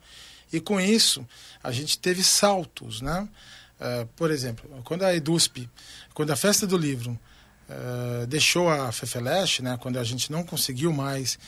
e 0.52 0.60
com 0.60 0.80
isso 0.80 1.26
a 1.62 1.72
gente 1.72 1.98
teve 1.98 2.22
saltos, 2.22 3.00
né? 3.00 3.28
Uh, 3.74 4.06
por 4.14 4.30
exemplo, 4.30 4.70
quando 4.84 5.02
a 5.02 5.12
EDUSP, 5.14 5.68
quando 6.14 6.30
a 6.30 6.36
festa 6.36 6.64
do 6.64 6.76
livro 6.76 7.18
uh, 7.68 8.26
deixou 8.26 8.70
a 8.70 8.92
FEFELESH, 8.92 9.60
né? 9.60 9.76
Quando 9.80 9.98
a 9.98 10.04
gente 10.04 10.30
não 10.30 10.44
conseguiu 10.44 10.92
mais 10.92 11.38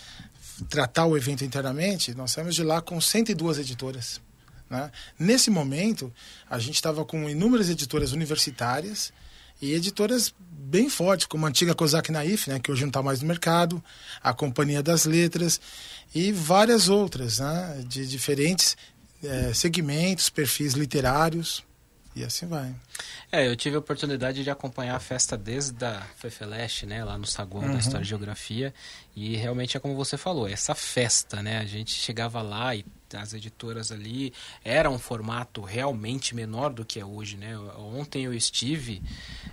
tratar 0.69 1.07
o 1.07 1.17
evento 1.17 1.45
internamente, 1.45 2.15
nós 2.15 2.33
saímos 2.33 2.55
de 2.55 2.63
lá 2.63 2.81
com 2.81 3.01
102 3.01 3.59
editoras. 3.59 4.21
Né? 4.69 4.91
Nesse 5.19 5.51
momento, 5.51 6.13
a 6.49 6.59
gente 6.59 6.75
estava 6.75 7.05
com 7.05 7.29
inúmeras 7.29 7.69
editoras 7.69 8.13
universitárias 8.13 9.13
e 9.61 9.73
editoras 9.73 10.35
bem 10.39 10.91
fortes, 10.91 11.27
como 11.27 11.47
a 11.47 11.49
antiga 11.49 11.75
Kozak 11.75 12.11
Naif, 12.11 12.49
né, 12.51 12.59
que 12.59 12.71
hoje 12.71 12.83
não 12.83 12.89
está 12.89 13.03
mais 13.03 13.21
no 13.21 13.29
mercado, 13.29 13.83
a 14.23 14.35
Companhia 14.35 14.83
das 14.83 15.05
Letras 15.05 15.61
e 16.15 16.33
várias 16.33 16.89
outras, 16.89 17.39
né, 17.39 17.85
de 17.87 18.07
diferentes 18.07 18.77
é, 19.23 19.55
segmentos, 19.55 20.29
perfis 20.29 20.75
literários. 20.75 21.65
E 22.17 22.25
assim 22.25 22.47
vai. 22.47 22.75
É, 23.31 23.47
eu 23.47 23.55
tive 23.55 23.77
a 23.77 23.79
oportunidade 23.79 24.43
de 24.43 24.49
acompanhar 24.49 24.97
a 24.97 25.01
festa 25.01 25.37
desde 25.37 25.85
a 25.85 26.01
Fefeleche, 26.17 26.87
né, 26.87 27.05
lá 27.05 27.19
no 27.19 27.27
saguão 27.27 27.65
uhum. 27.65 27.73
da 27.75 27.79
História 27.79 28.03
e 28.03 28.09
Geografia, 28.09 28.73
e 29.15 29.37
realmente 29.37 29.77
é 29.77 29.81
como 29.81 29.95
você 29.95 30.17
falou, 30.17 30.49
essa 30.49 30.75
festa, 30.75 31.43
né, 31.43 31.59
a 31.59 31.67
gente 31.67 31.91
chegava 31.91 32.41
lá 32.41 32.75
e 32.75 32.87
as 33.15 33.35
editoras 33.35 33.93
ali 33.93 34.33
era 34.65 34.91
um 34.91 34.99
formato 34.99 35.61
realmente 35.61 36.35
menor 36.35 36.73
do 36.73 36.87
que 36.87 36.99
é 36.99 37.05
hoje, 37.05 37.37
né? 37.37 37.57
Ontem 37.77 38.25
eu 38.25 38.35
estive, 38.35 39.01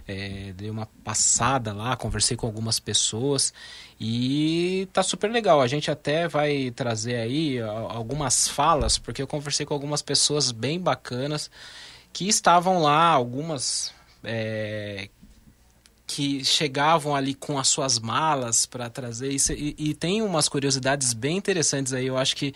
é, 0.08 0.54
dei 0.54 0.72
uma 0.72 0.88
passada 1.04 1.72
lá, 1.72 1.96
conversei 1.96 2.36
com 2.36 2.48
algumas 2.48 2.80
pessoas 2.80 3.54
e 4.00 4.88
tá 4.92 5.04
super 5.04 5.30
legal. 5.30 5.62
A 5.62 5.68
gente 5.68 5.92
até 5.92 6.28
vai 6.28 6.72
trazer 6.72 7.18
aí 7.18 7.60
algumas 7.62 8.48
falas, 8.48 8.98
porque 8.98 9.22
eu 9.22 9.28
conversei 9.28 9.68
com 9.68 9.74
algumas 9.74 10.02
pessoas 10.02 10.52
bem 10.52 10.80
bacanas 10.80 11.52
que 12.14 12.30
estavam 12.30 12.80
lá, 12.82 13.08
algumas 13.08 13.92
é, 14.24 15.10
que 16.06 16.46
chegavam 16.46 17.16
ali 17.16 17.34
com 17.34 17.58
as 17.58 17.68
suas 17.68 17.98
malas 17.98 18.68
para 18.68 18.88
trazer 18.90 19.32
isso 19.32 19.52
e, 19.52 19.76
e, 19.78 19.94
tem 19.96 20.22
umas 20.22 20.48
curiosidades 20.48 21.12
bem 21.12 21.38
interessantes 21.38 21.92
aí. 21.92 22.06
Eu 22.06 22.18
acho 22.18 22.36
que 22.36 22.54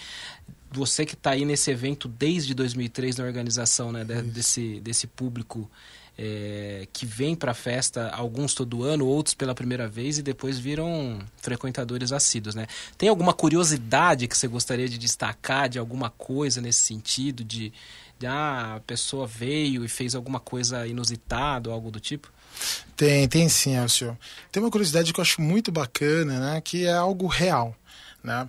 você 0.72 1.06
que 1.06 1.16
está 1.16 1.32
aí 1.32 1.44
nesse 1.44 1.72
evento 1.72 2.08
desde 2.08 2.54
2003 2.54 3.18
na 3.18 3.26
organização, 3.26 3.92
né, 3.92 4.06
desse 4.06 4.80
desse 4.82 5.08
público 5.08 5.70
é, 6.18 6.88
que 6.92 7.06
vem 7.06 7.36
para 7.36 7.52
a 7.52 7.56
festa, 7.56 8.10
alguns 8.10 8.54
todo 8.54 8.84
ano, 8.84 9.06
outros 9.06 9.36
pela 9.36 9.54
primeira 9.54 9.88
vez 9.88 10.18
e 10.18 10.24
depois 10.24 10.58
viram 10.58 11.20
frequentadores 11.38 12.12
assíduos, 12.12 12.56
né? 12.56 12.66
Tem 12.98 13.08
alguma 13.08 13.34
curiosidade 13.34 14.28
que 14.28 14.36
você 14.36 14.48
gostaria 14.48 14.90
de 14.90 14.98
destacar 14.98 15.70
de 15.70 15.78
alguma 15.78 16.10
coisa 16.10 16.60
nesse 16.60 16.80
sentido 16.80 17.44
de 17.44 17.72
ah, 18.26 18.76
a 18.76 18.80
pessoa 18.80 19.28
veio 19.28 19.86
e 19.86 19.88
fez 19.88 20.16
alguma 20.16 20.40
coisa 20.40 20.88
inusitada 20.88 21.70
ou 21.70 21.76
algo 21.76 21.92
do 21.92 22.00
tipo? 22.00 22.32
Tem, 22.96 23.28
tem 23.28 23.48
sim, 23.50 23.76
Elcio. 23.76 24.18
Tem 24.52 24.62
uma 24.62 24.72
curiosidade 24.72 25.14
que 25.14 25.20
eu 25.20 25.22
acho 25.22 25.42
muito 25.42 25.72
bacana, 25.72 26.40
né? 26.40 26.62
Que 26.62 26.86
é 26.86 26.94
algo 26.94 27.28
real, 27.28 27.76
né? 28.24 28.48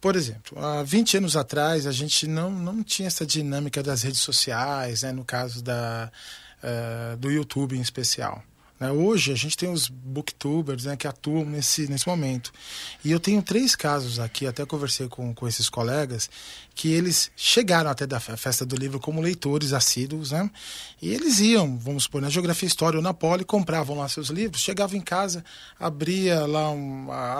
Por 0.00 0.14
exemplo, 0.14 0.62
há 0.62 0.82
20 0.82 1.16
anos 1.16 1.36
atrás 1.36 1.86
a 1.86 1.92
gente 1.92 2.26
não, 2.26 2.50
não 2.50 2.82
tinha 2.82 3.08
essa 3.08 3.24
dinâmica 3.24 3.82
das 3.82 4.02
redes 4.02 4.20
sociais, 4.20 5.02
né? 5.02 5.12
No 5.12 5.24
caso 5.24 5.62
da, 5.62 6.10
uh, 6.62 7.16
do 7.16 7.30
YouTube 7.30 7.76
em 7.76 7.80
especial. 7.80 8.42
Né? 8.78 8.90
Hoje 8.90 9.32
a 9.32 9.34
gente 9.34 9.56
tem 9.56 9.70
os 9.70 9.88
booktubers 9.88 10.84
né, 10.84 10.96
que 10.96 11.06
atuam 11.06 11.44
nesse, 11.44 11.88
nesse 11.88 12.06
momento. 12.06 12.52
E 13.04 13.10
eu 13.10 13.18
tenho 13.18 13.42
três 13.42 13.74
casos 13.74 14.18
aqui, 14.18 14.46
até 14.46 14.64
conversei 14.64 15.08
com, 15.08 15.34
com 15.34 15.48
esses 15.48 15.68
colegas, 15.68 16.28
que 16.76 16.92
eles 16.92 17.30
chegaram 17.34 17.90
até 17.90 18.06
da 18.06 18.20
festa 18.20 18.66
do 18.66 18.76
livro 18.76 19.00
como 19.00 19.22
leitores 19.22 19.72
assíduos, 19.72 20.30
né? 20.30 20.50
E 21.00 21.08
eles 21.08 21.40
iam, 21.40 21.78
vamos 21.78 22.02
supor, 22.02 22.20
na 22.20 22.28
Geografia, 22.28 22.66
História 22.66 22.98
ou 22.98 23.02
na 23.02 23.14
Poli, 23.14 23.46
compravam 23.46 23.96
lá 23.96 24.06
seus 24.10 24.28
livros, 24.28 24.62
chegavam 24.62 24.94
em 24.94 25.00
casa, 25.00 25.42
abria 25.80 26.46
lá 26.46 26.68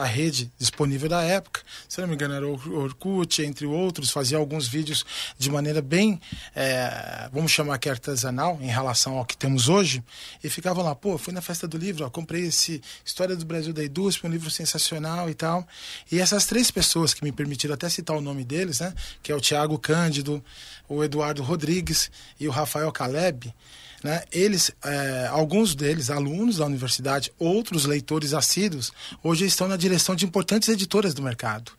a, 0.00 0.04
rede 0.06 0.50
disponível 0.58 1.08
da 1.08 1.22
época, 1.22 1.60
se 1.86 2.00
não 2.00 2.08
me 2.08 2.14
engano 2.14 2.32
era 2.32 2.46
Orkut, 2.46 3.42
entre 3.42 3.66
outros, 3.66 4.10
fazia 4.10 4.38
alguns 4.38 4.66
vídeos 4.66 5.04
de 5.38 5.50
maneira 5.50 5.82
bem, 5.82 6.18
é, 6.54 7.28
vamos 7.30 7.52
chamar 7.52 7.78
que 7.78 7.90
artesanal, 7.90 8.58
em 8.62 8.68
relação 8.68 9.18
ao 9.18 9.24
que 9.26 9.36
temos 9.36 9.68
hoje, 9.68 10.02
e 10.42 10.48
ficavam 10.48 10.82
lá, 10.82 10.94
pô, 10.94 11.18
fui 11.18 11.34
na 11.34 11.42
festa 11.42 11.68
do 11.68 11.76
livro, 11.76 12.06
ó, 12.06 12.10
comprei 12.10 12.46
esse 12.46 12.80
História 13.04 13.36
do 13.36 13.44
Brasil 13.44 13.74
da 13.74 13.84
Indústria, 13.84 14.28
um 14.28 14.32
livro 14.32 14.50
sensacional 14.50 15.28
e 15.28 15.34
tal. 15.34 15.66
E 16.10 16.20
essas 16.20 16.46
três 16.46 16.70
pessoas 16.70 17.12
que 17.12 17.22
me 17.22 17.32
permitiram 17.32 17.74
até 17.74 17.88
citar 17.88 18.16
o 18.16 18.20
nome 18.20 18.42
deles, 18.42 18.80
né? 18.80 18.94
Que 19.26 19.32
é 19.32 19.34
o 19.34 19.40
Tiago 19.40 19.76
Cândido, 19.76 20.40
o 20.88 21.02
Eduardo 21.02 21.42
Rodrigues 21.42 22.12
e 22.38 22.46
o 22.46 22.50
Rafael 22.52 22.92
Caleb, 22.92 23.52
né? 24.04 24.22
Eles, 24.30 24.70
é, 24.84 25.26
alguns 25.32 25.74
deles, 25.74 26.10
alunos 26.10 26.58
da 26.58 26.66
universidade, 26.66 27.32
outros 27.36 27.86
leitores 27.86 28.32
assíduos, 28.32 28.92
hoje 29.24 29.44
estão 29.44 29.66
na 29.66 29.76
direção 29.76 30.14
de 30.14 30.24
importantes 30.24 30.68
editoras 30.68 31.12
do 31.12 31.22
mercado. 31.22 31.72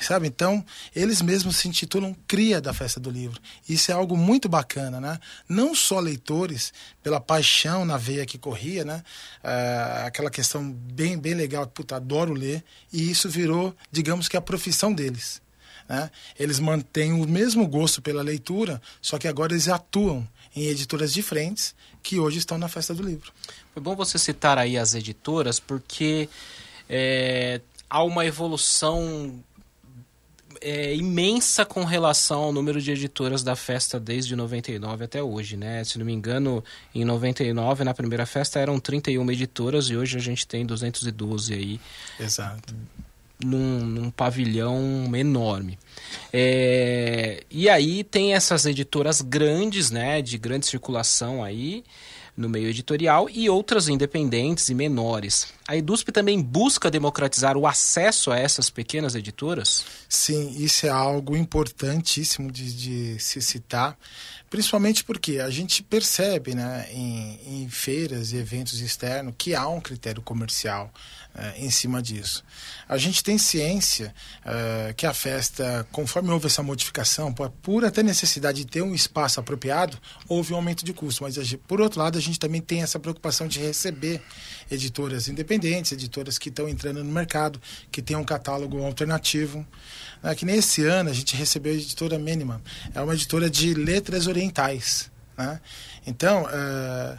Sabe? 0.00 0.28
Então, 0.28 0.64
eles 0.96 1.20
mesmos 1.20 1.58
se 1.58 1.68
intitulam 1.68 2.16
Cria 2.26 2.58
da 2.58 2.72
Festa 2.72 2.98
do 2.98 3.10
Livro. 3.10 3.38
Isso 3.68 3.90
é 3.90 3.94
algo 3.94 4.16
muito 4.16 4.48
bacana, 4.48 4.98
né? 4.98 5.18
Não 5.46 5.74
só 5.74 6.00
leitores, 6.00 6.72
pela 7.02 7.20
paixão 7.20 7.84
na 7.84 7.98
veia 7.98 8.24
que 8.24 8.38
corria, 8.38 8.82
né? 8.82 9.02
É, 9.42 10.04
aquela 10.06 10.30
questão 10.30 10.72
bem, 10.72 11.18
bem 11.18 11.34
legal, 11.34 11.66
puta, 11.66 11.96
adoro 11.96 12.32
ler, 12.32 12.64
e 12.90 13.10
isso 13.10 13.28
virou, 13.28 13.76
digamos 13.92 14.26
que, 14.26 14.38
a 14.38 14.40
profissão 14.40 14.90
deles. 14.90 15.43
Né? 15.88 16.10
Eles 16.38 16.58
mantêm 16.58 17.12
o 17.12 17.26
mesmo 17.26 17.66
gosto 17.66 18.00
pela 18.00 18.22
leitura, 18.22 18.80
só 19.00 19.18
que 19.18 19.28
agora 19.28 19.52
eles 19.52 19.68
atuam 19.68 20.26
em 20.54 20.64
editoras 20.64 21.12
diferentes 21.12 21.74
que 22.02 22.18
hoje 22.18 22.38
estão 22.38 22.58
na 22.58 22.68
Festa 22.68 22.94
do 22.94 23.02
Livro. 23.02 23.32
Foi 23.72 23.82
bom 23.82 23.94
você 23.96 24.18
citar 24.18 24.56
aí 24.58 24.78
as 24.78 24.94
editoras, 24.94 25.58
porque 25.58 26.28
é, 26.88 27.60
há 27.90 28.02
uma 28.02 28.24
evolução 28.24 29.42
é, 30.60 30.94
imensa 30.94 31.64
com 31.64 31.84
relação 31.84 32.44
ao 32.44 32.52
número 32.52 32.80
de 32.80 32.92
editoras 32.92 33.42
da 33.42 33.56
festa 33.56 33.98
desde 33.98 34.36
99 34.36 35.04
até 35.04 35.22
hoje, 35.22 35.56
né? 35.56 35.82
Se 35.82 35.98
não 35.98 36.06
me 36.06 36.12
engano, 36.12 36.62
em 36.94 37.04
99, 37.04 37.84
na 37.84 37.92
primeira 37.92 38.24
festa, 38.24 38.60
eram 38.60 38.78
31 38.78 39.28
editoras 39.30 39.86
e 39.86 39.96
hoje 39.96 40.16
a 40.16 40.20
gente 40.20 40.46
tem 40.46 40.64
212 40.64 41.52
aí. 41.52 41.80
Exato 42.20 42.74
num, 43.42 43.80
num 43.80 44.10
pavilhão 44.10 45.10
enorme. 45.14 45.78
É, 46.32 47.44
e 47.50 47.68
aí 47.68 48.04
tem 48.04 48.34
essas 48.34 48.66
editoras 48.66 49.20
grandes, 49.20 49.90
né, 49.90 50.20
de 50.20 50.36
grande 50.38 50.66
circulação 50.66 51.42
aí, 51.42 51.84
no 52.36 52.48
meio 52.48 52.68
editorial 52.68 53.28
e 53.30 53.48
outras 53.48 53.88
independentes 53.88 54.68
e 54.68 54.74
menores. 54.74 55.46
A 55.68 55.76
EDUSP 55.76 56.10
também 56.10 56.42
busca 56.42 56.90
democratizar 56.90 57.56
o 57.56 57.66
acesso 57.66 58.32
a 58.32 58.38
essas 58.38 58.68
pequenas 58.68 59.14
editoras? 59.14 59.84
Sim, 60.08 60.50
isso 60.56 60.86
é 60.86 60.90
algo 60.90 61.36
importantíssimo 61.36 62.50
de, 62.50 62.74
de 62.74 63.18
se 63.20 63.40
citar, 63.40 63.96
principalmente 64.50 65.04
porque 65.04 65.38
a 65.38 65.48
gente 65.48 65.82
percebe 65.82 66.54
né, 66.54 66.88
em, 66.90 67.62
em 67.62 67.68
feiras 67.68 68.32
e 68.32 68.36
eventos 68.36 68.80
externos 68.80 69.34
que 69.38 69.54
há 69.54 69.68
um 69.68 69.80
critério 69.80 70.20
comercial 70.20 70.92
uh, 71.34 71.52
em 71.56 71.70
cima 71.70 72.02
disso. 72.02 72.44
A 72.88 72.96
gente 72.98 73.22
tem 73.22 73.38
ciência 73.38 74.14
uh, 74.40 74.94
que 74.94 75.06
a 75.06 75.14
festa, 75.14 75.86
conforme 75.90 76.30
houve 76.30 76.46
essa 76.46 76.62
modificação, 76.62 77.32
por, 77.32 77.50
por 77.50 77.84
até 77.84 78.02
necessidade 78.02 78.58
de 78.58 78.66
ter 78.66 78.82
um 78.82 78.94
espaço 78.94 79.40
apropriado, 79.40 79.98
houve 80.28 80.52
um 80.52 80.56
aumento 80.56 80.84
de 80.84 80.92
custo. 80.92 81.22
Mas, 81.22 81.34
gente, 81.34 81.56
por 81.56 81.80
outro 81.80 82.00
lado, 82.00 82.18
a 82.18 82.20
gente 82.20 82.38
também 82.38 82.60
tem 82.60 82.82
essa 82.82 82.98
preocupação 82.98 83.46
de 83.46 83.58
receber 83.58 84.22
editoras 84.70 85.28
independentes, 85.28 85.92
editoras 85.92 86.38
que 86.38 86.48
estão 86.48 86.68
entrando 86.68 87.02
no 87.02 87.10
mercado, 87.10 87.60
que 87.90 88.02
têm 88.02 88.16
um 88.16 88.24
catálogo 88.24 88.82
alternativo. 88.84 89.66
É, 90.22 90.34
que 90.34 90.44
nem 90.44 90.56
esse 90.56 90.84
ano 90.84 91.10
a 91.10 91.12
gente 91.12 91.36
recebeu 91.36 91.72
a 91.72 91.76
editora 91.76 92.18
Mínima. 92.18 92.62
É 92.94 93.00
uma 93.00 93.14
editora 93.14 93.50
de 93.50 93.74
letras 93.74 94.26
orientais. 94.26 95.10
Né? 95.36 95.60
Então, 96.06 96.44
uh, 96.44 97.18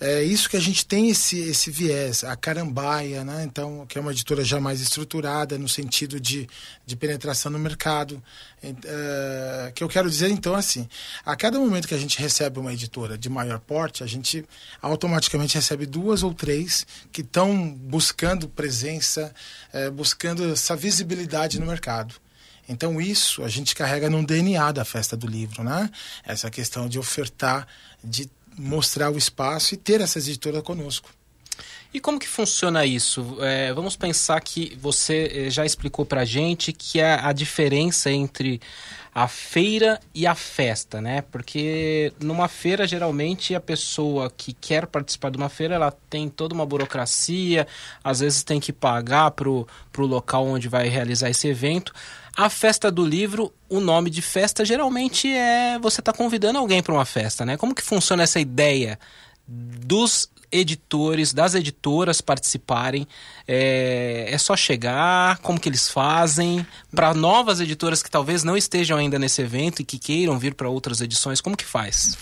é 0.00 0.22
isso 0.22 0.48
que 0.48 0.56
a 0.56 0.60
gente 0.60 0.86
tem 0.86 1.10
esse, 1.10 1.38
esse 1.38 1.70
viés, 1.70 2.24
a 2.24 2.34
Carambaia, 2.34 3.22
né? 3.22 3.44
então, 3.44 3.84
que 3.86 3.98
é 3.98 4.00
uma 4.00 4.12
editora 4.12 4.42
já 4.42 4.58
mais 4.58 4.80
estruturada 4.80 5.58
no 5.58 5.68
sentido 5.68 6.18
de, 6.18 6.48
de 6.86 6.96
penetração 6.96 7.52
no 7.52 7.58
mercado. 7.58 8.22
É, 8.62 9.72
que 9.74 9.84
eu 9.84 9.88
quero 9.88 10.08
dizer, 10.08 10.30
então, 10.30 10.54
assim, 10.54 10.88
a 11.24 11.36
cada 11.36 11.58
momento 11.58 11.86
que 11.86 11.94
a 11.94 11.98
gente 11.98 12.18
recebe 12.18 12.58
uma 12.58 12.72
editora 12.72 13.18
de 13.18 13.28
maior 13.28 13.58
porte, 13.58 14.02
a 14.02 14.06
gente 14.06 14.42
automaticamente 14.80 15.54
recebe 15.54 15.84
duas 15.84 16.22
ou 16.22 16.32
três 16.32 16.86
que 17.12 17.20
estão 17.20 17.70
buscando 17.70 18.48
presença, 18.48 19.34
é, 19.70 19.90
buscando 19.90 20.50
essa 20.50 20.74
visibilidade 20.74 21.60
no 21.60 21.66
mercado. 21.66 22.14
Então 22.66 23.00
isso 23.00 23.42
a 23.42 23.48
gente 23.48 23.74
carrega 23.74 24.08
no 24.08 24.24
DNA 24.24 24.72
da 24.72 24.84
festa 24.84 25.16
do 25.16 25.26
livro, 25.26 25.64
né? 25.64 25.90
Essa 26.24 26.48
questão 26.48 26.88
de 26.88 27.00
ofertar, 27.00 27.66
de 28.02 28.30
mostrar 28.60 29.10
o 29.10 29.18
espaço 29.18 29.74
e 29.74 29.76
ter 29.76 30.00
essas 30.00 30.28
editoras 30.28 30.62
conosco. 30.62 31.08
E 31.92 31.98
como 31.98 32.20
que 32.20 32.28
funciona 32.28 32.86
isso? 32.86 33.38
É, 33.40 33.72
vamos 33.72 33.96
pensar 33.96 34.40
que 34.40 34.78
você 34.80 35.46
eh, 35.46 35.50
já 35.50 35.66
explicou 35.66 36.06
para 36.06 36.24
gente 36.24 36.72
que 36.72 37.00
é 37.00 37.14
a 37.14 37.32
diferença 37.32 38.12
entre 38.12 38.60
a 39.12 39.26
feira 39.26 39.98
e 40.14 40.24
a 40.24 40.36
festa, 40.36 41.00
né? 41.00 41.22
Porque 41.32 42.12
numa 42.20 42.46
feira, 42.46 42.86
geralmente, 42.86 43.56
a 43.56 43.60
pessoa 43.60 44.32
que 44.34 44.52
quer 44.52 44.86
participar 44.86 45.30
de 45.30 45.36
uma 45.36 45.48
feira, 45.48 45.74
ela 45.74 45.90
tem 46.08 46.28
toda 46.28 46.54
uma 46.54 46.64
burocracia, 46.64 47.66
às 48.04 48.20
vezes 48.20 48.44
tem 48.44 48.60
que 48.60 48.72
pagar 48.72 49.32
pro, 49.32 49.66
pro 49.90 50.06
local 50.06 50.46
onde 50.46 50.68
vai 50.68 50.88
realizar 50.88 51.28
esse 51.28 51.48
evento. 51.48 51.92
A 52.40 52.48
festa 52.48 52.90
do 52.90 53.04
livro, 53.04 53.52
o 53.68 53.80
nome 53.80 54.08
de 54.08 54.22
festa 54.22 54.64
geralmente 54.64 55.28
é 55.28 55.78
você 55.78 56.00
está 56.00 56.10
convidando 56.10 56.58
alguém 56.58 56.82
para 56.82 56.94
uma 56.94 57.04
festa, 57.04 57.44
né? 57.44 57.58
Como 57.58 57.74
que 57.74 57.82
funciona 57.82 58.22
essa 58.22 58.40
ideia 58.40 58.98
dos 59.46 60.30
editores, 60.50 61.34
das 61.34 61.54
editoras 61.54 62.22
participarem? 62.22 63.06
É, 63.46 64.26
é 64.30 64.38
só 64.38 64.56
chegar? 64.56 65.36
Como 65.40 65.60
que 65.60 65.68
eles 65.68 65.90
fazem? 65.90 66.66
Para 66.90 67.12
novas 67.12 67.60
editoras 67.60 68.02
que 68.02 68.10
talvez 68.10 68.42
não 68.42 68.56
estejam 68.56 68.96
ainda 68.96 69.18
nesse 69.18 69.42
evento 69.42 69.82
e 69.82 69.84
que 69.84 69.98
queiram 69.98 70.38
vir 70.38 70.54
para 70.54 70.66
outras 70.66 71.02
edições, 71.02 71.42
como 71.42 71.54
que 71.54 71.66
faz? 71.66 72.16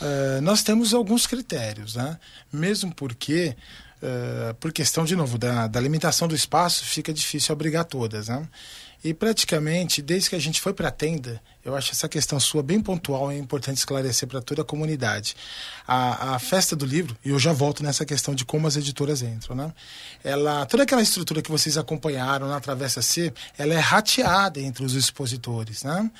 Uh, 0.00 0.40
nós 0.42 0.64
temos 0.64 0.92
alguns 0.92 1.28
critérios, 1.28 1.94
né? 1.94 2.18
Mesmo 2.52 2.92
porque 2.92 3.54
Uh, 4.02 4.54
por 4.54 4.72
questão, 4.72 5.04
de 5.04 5.14
novo, 5.14 5.36
da, 5.36 5.66
da 5.66 5.78
limitação 5.78 6.26
do 6.26 6.34
espaço, 6.34 6.82
fica 6.86 7.12
difícil 7.12 7.52
abrigar 7.52 7.84
todas. 7.84 8.28
Né? 8.28 8.48
E 9.02 9.14
praticamente, 9.14 10.02
desde 10.02 10.30
que 10.30 10.36
a 10.36 10.40
gente 10.40 10.60
foi 10.60 10.74
para 10.74 10.88
a 10.88 10.92
tenda, 10.92 11.42
eu 11.64 11.76
acho 11.76 11.92
essa 11.92 12.08
questão 12.08 12.40
sua 12.40 12.62
bem 12.62 12.80
pontual 12.80 13.30
e 13.30 13.36
é 13.36 13.38
importante 13.38 13.78
esclarecer 13.78 14.26
para 14.28 14.40
toda 14.40 14.62
a 14.62 14.64
comunidade. 14.64 15.36
A, 15.86 16.34
a 16.34 16.38
festa 16.38 16.74
do 16.74 16.86
livro, 16.86 17.16
e 17.24 17.30
eu 17.30 17.38
já 17.38 17.52
volto 17.52 17.82
nessa 17.82 18.04
questão 18.04 18.34
de 18.34 18.44
como 18.44 18.66
as 18.66 18.76
editoras 18.76 19.22
entram, 19.22 19.54
né? 19.54 19.72
Ela, 20.24 20.64
toda 20.66 20.84
aquela 20.84 21.02
estrutura 21.02 21.42
que 21.42 21.50
vocês 21.50 21.76
acompanharam 21.76 22.48
na 22.48 22.60
Travessa 22.60 23.02
C, 23.02 23.32
ela 23.58 23.74
é 23.74 23.78
rateada 23.78 24.60
entre 24.60 24.84
os 24.84 24.94
expositores, 24.94 25.82
né? 25.82 26.10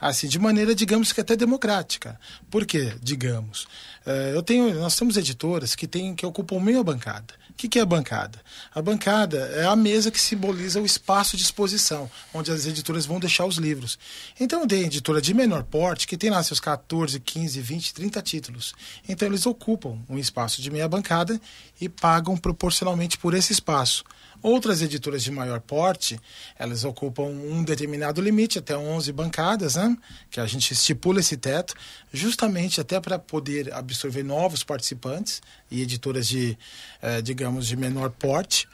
Assim, 0.00 0.26
de 0.26 0.38
maneira, 0.38 0.74
digamos 0.74 1.12
que 1.12 1.20
até 1.20 1.36
democrática. 1.36 2.18
Por 2.50 2.66
quê? 2.66 2.94
Digamos. 3.02 3.64
Uh, 4.06 4.34
eu 4.34 4.42
tenho, 4.42 4.74
nós 4.74 4.96
temos 4.96 5.16
editoras 5.16 5.74
que, 5.74 5.86
que 5.86 6.26
ocupam 6.26 6.58
meia 6.58 6.82
bancada 6.82 7.34
que, 7.58 7.68
que 7.68 7.78
é 7.80 7.82
a 7.82 7.86
bancada? 7.86 8.40
A 8.72 8.80
bancada 8.80 9.36
é 9.56 9.64
a 9.64 9.74
mesa 9.74 10.12
que 10.12 10.20
simboliza 10.20 10.80
o 10.80 10.86
espaço 10.86 11.36
de 11.36 11.42
exposição, 11.42 12.08
onde 12.32 12.52
as 12.52 12.64
editoras 12.64 13.04
vão 13.04 13.18
deixar 13.18 13.44
os 13.46 13.56
livros. 13.56 13.98
Então, 14.38 14.64
tem 14.64 14.87
editora 14.88 15.20
de 15.20 15.32
menor 15.32 15.62
porte 15.62 16.06
que 16.06 16.16
tem 16.16 16.30
lá 16.30 16.42
seus 16.42 16.58
14, 16.58 17.20
15, 17.20 17.60
20, 17.60 17.94
30 17.94 18.22
títulos. 18.22 18.74
Então, 19.08 19.28
eles 19.28 19.46
ocupam 19.46 19.98
um 20.08 20.18
espaço 20.18 20.60
de 20.60 20.70
meia 20.70 20.88
bancada 20.88 21.40
e 21.80 21.88
pagam 21.88 22.36
proporcionalmente 22.36 23.16
por 23.16 23.34
esse 23.34 23.52
espaço. 23.52 24.04
Outras 24.40 24.82
editoras 24.82 25.24
de 25.24 25.32
maior 25.32 25.60
porte, 25.60 26.18
elas 26.56 26.84
ocupam 26.84 27.24
um 27.24 27.64
determinado 27.64 28.20
limite, 28.20 28.58
até 28.58 28.76
11 28.76 29.12
bancadas, 29.12 29.74
né? 29.74 29.96
que 30.30 30.38
a 30.38 30.46
gente 30.46 30.72
estipula 30.72 31.18
esse 31.18 31.36
teto, 31.36 31.74
justamente 32.12 32.80
até 32.80 33.00
para 33.00 33.18
poder 33.18 33.72
absorver 33.74 34.22
novos 34.22 34.62
participantes 34.62 35.42
e 35.70 35.82
editoras 35.82 36.28
de, 36.28 36.56
eh, 37.02 37.20
digamos, 37.20 37.66
de 37.66 37.76
menor 37.76 38.10
porte. 38.10 38.68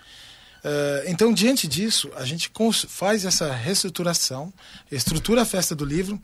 Uh, 0.64 1.04
então, 1.06 1.32
diante 1.32 1.68
disso, 1.68 2.10
a 2.16 2.24
gente 2.24 2.50
faz 2.88 3.26
essa 3.26 3.52
reestruturação, 3.52 4.50
estrutura 4.90 5.42
a 5.42 5.44
festa 5.44 5.74
do 5.74 5.84
livro 5.84 6.18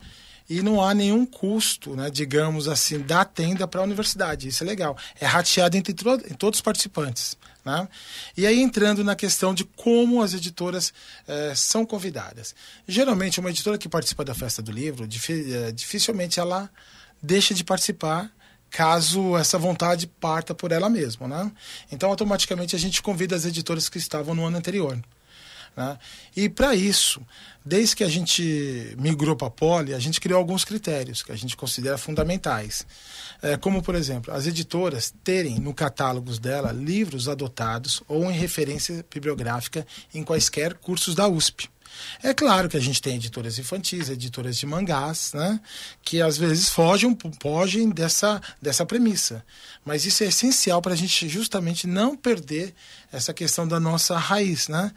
e 0.49 0.61
não 0.61 0.83
há 0.83 0.93
nenhum 0.93 1.25
custo, 1.25 1.95
né, 1.95 2.09
digamos 2.09 2.67
assim, 2.67 2.99
da 2.99 3.23
tenda 3.23 3.67
para 3.67 3.79
a 3.79 3.83
universidade. 3.83 4.47
Isso 4.47 4.63
é 4.63 4.67
legal. 4.67 4.97
É 5.19 5.25
rateado 5.25 5.77
entre, 5.77 5.93
entre 5.93 6.33
todos 6.33 6.57
os 6.57 6.61
participantes. 6.61 7.37
Né? 7.63 7.87
E 8.35 8.45
aí 8.45 8.59
entrando 8.59 9.03
na 9.03 9.15
questão 9.15 9.53
de 9.53 9.63
como 9.63 10.21
as 10.21 10.33
editoras 10.33 10.91
eh, 11.27 11.53
são 11.55 11.85
convidadas. 11.85 12.55
Geralmente, 12.87 13.39
uma 13.39 13.49
editora 13.49 13.77
que 13.77 13.87
participa 13.87 14.25
da 14.25 14.33
festa 14.33 14.61
do 14.61 14.71
livro, 14.71 15.05
eh, 15.05 15.71
dificilmente 15.71 16.39
ela 16.39 16.69
deixa 17.21 17.53
de 17.53 17.63
participar 17.63 18.29
caso 18.71 19.37
essa 19.37 19.57
vontade 19.57 20.07
parta 20.07 20.55
por 20.55 20.71
ela 20.71 20.89
mesma. 20.89 21.27
Né? 21.27 21.51
Então, 21.91 22.09
automaticamente, 22.09 22.75
a 22.75 22.79
gente 22.79 23.01
convida 23.01 23.35
as 23.35 23.45
editoras 23.45 23.89
que 23.89 23.97
estavam 23.97 24.33
no 24.33 24.45
ano 24.45 24.57
anterior. 24.57 24.97
Né? 25.75 25.99
E 26.35 26.49
para 26.49 26.73
isso, 26.73 27.21
desde 27.63 27.95
que 27.95 28.03
a 28.03 28.09
gente 28.09 28.95
migrou 28.97 29.35
para 29.35 29.47
a 29.47 29.51
Poli, 29.51 29.93
a 29.93 29.99
gente 29.99 30.19
criou 30.19 30.39
alguns 30.39 30.65
critérios 30.65 31.21
que 31.21 31.31
a 31.31 31.35
gente 31.35 31.55
considera 31.55 31.97
fundamentais. 31.97 32.85
É, 33.41 33.57
como, 33.57 33.81
por 33.81 33.95
exemplo, 33.95 34.33
as 34.33 34.47
editoras 34.47 35.13
terem 35.23 35.59
no 35.59 35.73
catálogos 35.73 36.39
dela 36.39 36.71
livros 36.71 37.27
adotados 37.27 38.01
ou 38.07 38.31
em 38.31 38.37
referência 38.37 39.05
bibliográfica 39.13 39.85
em 40.13 40.23
quaisquer 40.23 40.75
cursos 40.75 41.13
da 41.13 41.27
USP. 41.27 41.69
É 42.23 42.33
claro 42.33 42.69
que 42.69 42.77
a 42.77 42.79
gente 42.79 43.01
tem 43.01 43.15
editoras 43.15 43.57
infantis, 43.57 44.09
editoras 44.09 44.57
de 44.57 44.65
mangás, 44.65 45.33
né? 45.33 45.59
Que 46.03 46.21
às 46.21 46.37
vezes 46.37 46.69
fogem, 46.69 47.17
fogem 47.41 47.89
dessa, 47.89 48.41
dessa 48.61 48.85
premissa. 48.85 49.43
Mas 49.83 50.05
isso 50.05 50.23
é 50.23 50.27
essencial 50.27 50.81
para 50.81 50.93
a 50.93 50.97
gente 50.97 51.27
justamente 51.27 51.87
não 51.87 52.15
perder 52.15 52.73
essa 53.11 53.33
questão 53.33 53.67
da 53.67 53.79
nossa 53.79 54.17
raiz, 54.17 54.67
né? 54.67 54.91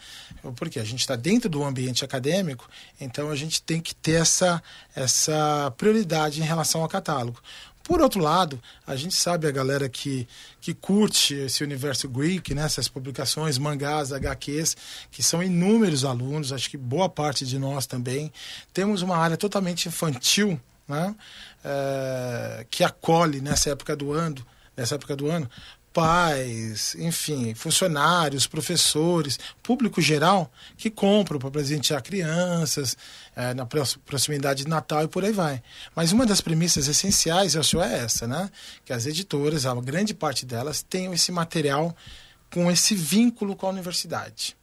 Porque 0.57 0.79
a 0.79 0.85
gente 0.85 1.01
está 1.01 1.17
dentro 1.17 1.49
do 1.49 1.65
ambiente 1.65 2.05
acadêmico, 2.05 2.69
então 3.01 3.31
a 3.31 3.37
gente 3.37 3.63
tem 3.63 3.81
que 3.81 3.95
ter 3.95 4.21
essa, 4.21 4.63
essa 4.95 5.73
prioridade 5.77 6.41
em 6.41 6.45
relação 6.45 6.83
ao 6.83 6.89
catálogo. 6.89 7.41
Por 7.85 8.01
outro 8.01 8.19
lado, 8.19 8.59
a 8.87 8.97
gente 8.97 9.15
sabe 9.15 9.47
a 9.47 9.51
galera 9.51 9.91
que, 9.91 10.27
que 10.59 10.73
curte 10.73 11.35
esse 11.35 11.63
universo 11.63 12.09
Greek, 12.09 12.55
né, 12.55 12.65
essas 12.65 12.89
publicações, 12.89 13.59
mangás, 13.59 14.11
HQs, 14.11 14.75
que 15.11 15.23
são 15.23 15.43
inúmeros 15.43 16.03
alunos, 16.03 16.51
acho 16.51 16.71
que 16.71 16.79
boa 16.79 17.11
parte 17.11 17.45
de 17.45 17.59
nós 17.59 17.87
também. 17.87 18.33
Temos 18.73 19.03
uma 19.03 19.19
área 19.19 19.37
totalmente 19.37 19.87
infantil, 19.87 20.59
né, 20.89 21.15
é, 21.63 22.67
que 22.71 22.83
acolhe 22.83 23.43
nessa 23.43 23.69
época 23.69 23.95
do 23.95 24.13
ano, 24.13 24.45
nessa 24.75 24.95
época 24.95 25.15
do 25.15 25.31
ano, 25.31 25.49
pais, 25.95 26.97
enfim, 26.99 27.55
funcionários, 27.55 28.49
professores, 28.49 29.39
público 29.63 30.03
geral 30.03 30.53
que 30.77 30.91
compram 30.91 31.39
para 31.39 31.53
presentear 31.53 32.03
crianças 32.03 32.97
é, 33.37 33.55
na 33.55 33.65
proximidade 33.65 34.65
de 34.65 34.69
Natal 34.69 35.05
e 35.05 35.09
por 35.09 35.25
aí 35.25 35.33
vai. 35.33 35.63
Mas 35.95 36.11
uma 36.11 36.27
das 36.27 36.41
premissas 36.41 36.89
essenciais, 36.89 37.55
eu 37.55 37.61
acho, 37.61 37.81
é 37.81 38.01
essa, 38.01 38.27
né? 38.27 38.51
Que 38.85 38.93
as 38.93 39.07
editoras, 39.07 39.65
a 39.65 39.75
grande 39.77 40.13
parte 40.13 40.45
delas, 40.45 40.83
tenham 40.83 41.15
esse 41.15 41.31
material 41.31 41.97
com 42.51 42.69
esse 42.71 42.97
vínculo 42.97 43.55
com 43.55 43.67
a 43.67 43.71
universidade. 43.71 44.57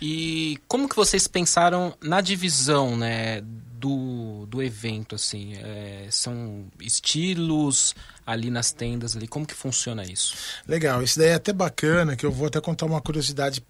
E 0.00 0.58
como 0.66 0.88
que 0.88 0.96
vocês 0.96 1.26
pensaram 1.26 1.94
na 2.00 2.20
divisão, 2.20 2.96
né, 2.96 3.42
do, 3.42 4.46
do 4.46 4.62
evento, 4.62 5.14
assim? 5.14 5.54
É, 5.54 6.06
são 6.10 6.66
estilos 6.80 7.94
ali 8.26 8.50
nas 8.50 8.72
tendas, 8.72 9.16
ali, 9.16 9.26
como 9.26 9.46
que 9.46 9.54
funciona 9.54 10.04
isso? 10.04 10.34
Legal, 10.66 11.02
isso 11.02 11.18
daí 11.18 11.28
é 11.28 11.34
até 11.34 11.52
bacana, 11.52 12.16
que 12.16 12.24
eu 12.24 12.30
vou 12.30 12.46
até 12.46 12.60
contar 12.60 12.86
uma 12.86 13.00
curiosidade 13.00 13.62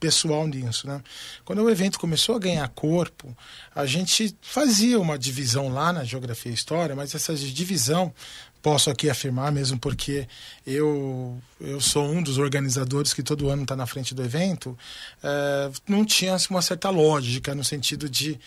pessoal 0.00 0.46
nisso, 0.46 0.86
né? 0.86 1.02
Quando 1.44 1.62
o 1.62 1.70
evento 1.70 1.98
começou 1.98 2.36
a 2.36 2.38
ganhar 2.38 2.68
corpo, 2.68 3.36
a 3.74 3.84
gente 3.84 4.34
fazia 4.40 4.98
uma 4.98 5.18
divisão 5.18 5.68
lá 5.68 5.92
na 5.92 6.04
geografia 6.04 6.52
e 6.52 6.54
história, 6.54 6.94
mas 6.94 7.14
essa 7.14 7.34
divisão 7.34 8.12
posso 8.62 8.90
aqui 8.90 9.08
afirmar 9.08 9.52
mesmo 9.52 9.78
porque 9.78 10.26
eu 10.66 11.38
eu 11.60 11.80
sou 11.80 12.04
um 12.06 12.22
dos 12.22 12.38
organizadores 12.38 13.12
que 13.12 13.22
todo 13.22 13.48
ano 13.48 13.62
está 13.62 13.76
na 13.76 13.86
frente 13.86 14.14
do 14.14 14.22
evento 14.22 14.76
é, 15.22 15.70
não 15.88 16.04
tinha 16.04 16.34
assim, 16.34 16.48
uma 16.50 16.62
certa 16.62 16.90
lógica 16.90 17.54
no 17.54 17.64
sentido 17.64 18.08
de 18.08 18.38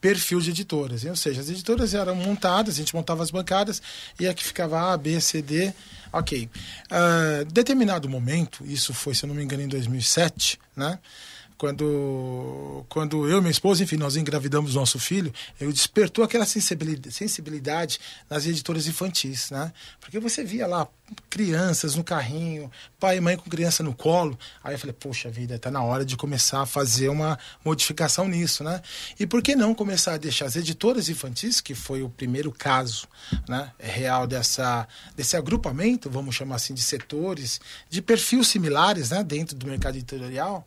perfil 0.00 0.40
de 0.40 0.50
editoras. 0.50 1.04
Ou 1.04 1.16
seja, 1.16 1.40
as 1.40 1.50
editoras 1.50 1.94
eram 1.94 2.14
montadas, 2.14 2.74
a 2.74 2.78
gente 2.78 2.94
montava 2.94 3.22
as 3.22 3.30
bancadas 3.30 3.82
e 4.18 4.26
aqui 4.26 4.42
ficava 4.42 4.92
A, 4.92 4.96
B, 4.96 5.20
C, 5.20 5.42
D. 5.42 5.72
Ok. 6.12 6.48
Uh, 6.90 7.44
determinado 7.52 8.08
momento, 8.08 8.64
isso 8.64 8.92
foi, 8.94 9.14
se 9.14 9.24
eu 9.24 9.28
não 9.28 9.34
me 9.34 9.44
engano, 9.44 9.62
em 9.62 9.68
2007, 9.68 10.58
né? 10.74 10.98
Quando, 11.60 12.86
quando 12.88 13.28
eu 13.28 13.36
e 13.36 13.40
minha 13.42 13.50
esposa, 13.50 13.82
enfim, 13.82 13.96
nós 13.96 14.16
engravidamos 14.16 14.74
nosso 14.74 14.98
filho, 14.98 15.30
eu 15.60 15.70
despertou 15.70 16.24
aquela 16.24 16.46
sensibilidade, 16.46 17.14
sensibilidade 17.14 18.00
nas 18.30 18.46
editoras 18.46 18.86
infantis, 18.86 19.50
né? 19.50 19.70
Porque 20.00 20.18
você 20.18 20.42
via 20.42 20.66
lá 20.66 20.88
crianças 21.28 21.94
no 21.96 22.04
carrinho, 22.04 22.70
pai 22.98 23.18
e 23.18 23.20
mãe 23.20 23.36
com 23.36 23.50
criança 23.50 23.82
no 23.82 23.92
colo. 23.92 24.38
Aí 24.62 24.74
eu 24.74 24.78
falei, 24.78 24.94
poxa 24.98 25.28
vida, 25.28 25.56
está 25.56 25.70
na 25.70 25.82
hora 25.82 26.04
de 26.04 26.16
começar 26.16 26.62
a 26.62 26.66
fazer 26.66 27.08
uma 27.08 27.38
modificação 27.64 28.26
nisso, 28.26 28.64
né? 28.64 28.80
E 29.18 29.26
por 29.26 29.42
que 29.42 29.54
não 29.54 29.74
começar 29.74 30.14
a 30.14 30.16
deixar 30.16 30.46
as 30.46 30.56
editoras 30.56 31.08
infantis, 31.10 31.60
que 31.60 31.74
foi 31.74 32.02
o 32.02 32.08
primeiro 32.08 32.50
caso, 32.50 33.06
né, 33.46 33.70
real 33.78 34.26
dessa 34.26 34.88
desse 35.14 35.36
agrupamento, 35.36 36.08
vamos 36.08 36.34
chamar 36.34 36.56
assim 36.56 36.72
de 36.72 36.82
setores, 36.82 37.60
de 37.90 38.00
perfis 38.00 38.48
similares, 38.48 39.10
né, 39.10 39.22
dentro 39.22 39.56
do 39.56 39.66
mercado 39.66 39.96
editorial, 39.96 40.66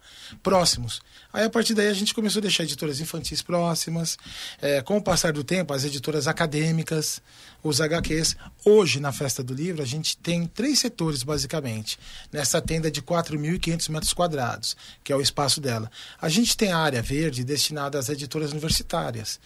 próximos. 0.84 1.02
Aí 1.32 1.46
a 1.46 1.50
partir 1.50 1.74
daí 1.74 1.88
a 1.88 1.94
gente 1.94 2.14
começou 2.14 2.40
a 2.40 2.42
deixar 2.42 2.64
editoras 2.64 3.00
infantis 3.00 3.42
próximas. 3.42 4.18
É, 4.62 4.82
com 4.82 4.98
o 4.98 5.02
passar 5.02 5.32
do 5.32 5.44
tempo, 5.44 5.74
as 5.74 5.84
editoras 5.84 6.28
acadêmicas, 6.28 7.22
os 7.64 7.80
HQs. 7.80 8.36
Hoje, 8.66 9.00
na 9.00 9.12
Festa 9.12 9.44
do 9.44 9.54
Livro, 9.54 9.82
a 9.82 9.86
gente 9.86 10.18
tem 10.18 10.46
três 10.46 10.80
setores, 10.80 11.24
basicamente, 11.24 11.98
nessa 12.32 12.62
tenda 12.62 12.92
de 12.92 13.02
4.500 13.02 13.90
metros 13.90 14.14
quadrados, 14.14 14.76
que 15.04 15.12
é 15.12 15.16
o 15.16 15.22
espaço 15.22 15.62
dela. 15.62 15.90
A 16.22 16.30
gente 16.30 16.56
tem 16.56 16.72
a 16.72 16.78
área 16.78 17.02
verde 17.02 17.44
destinada 17.44 17.98
às 17.98 18.10
editoras 18.10 18.52
universitárias. 18.52 19.40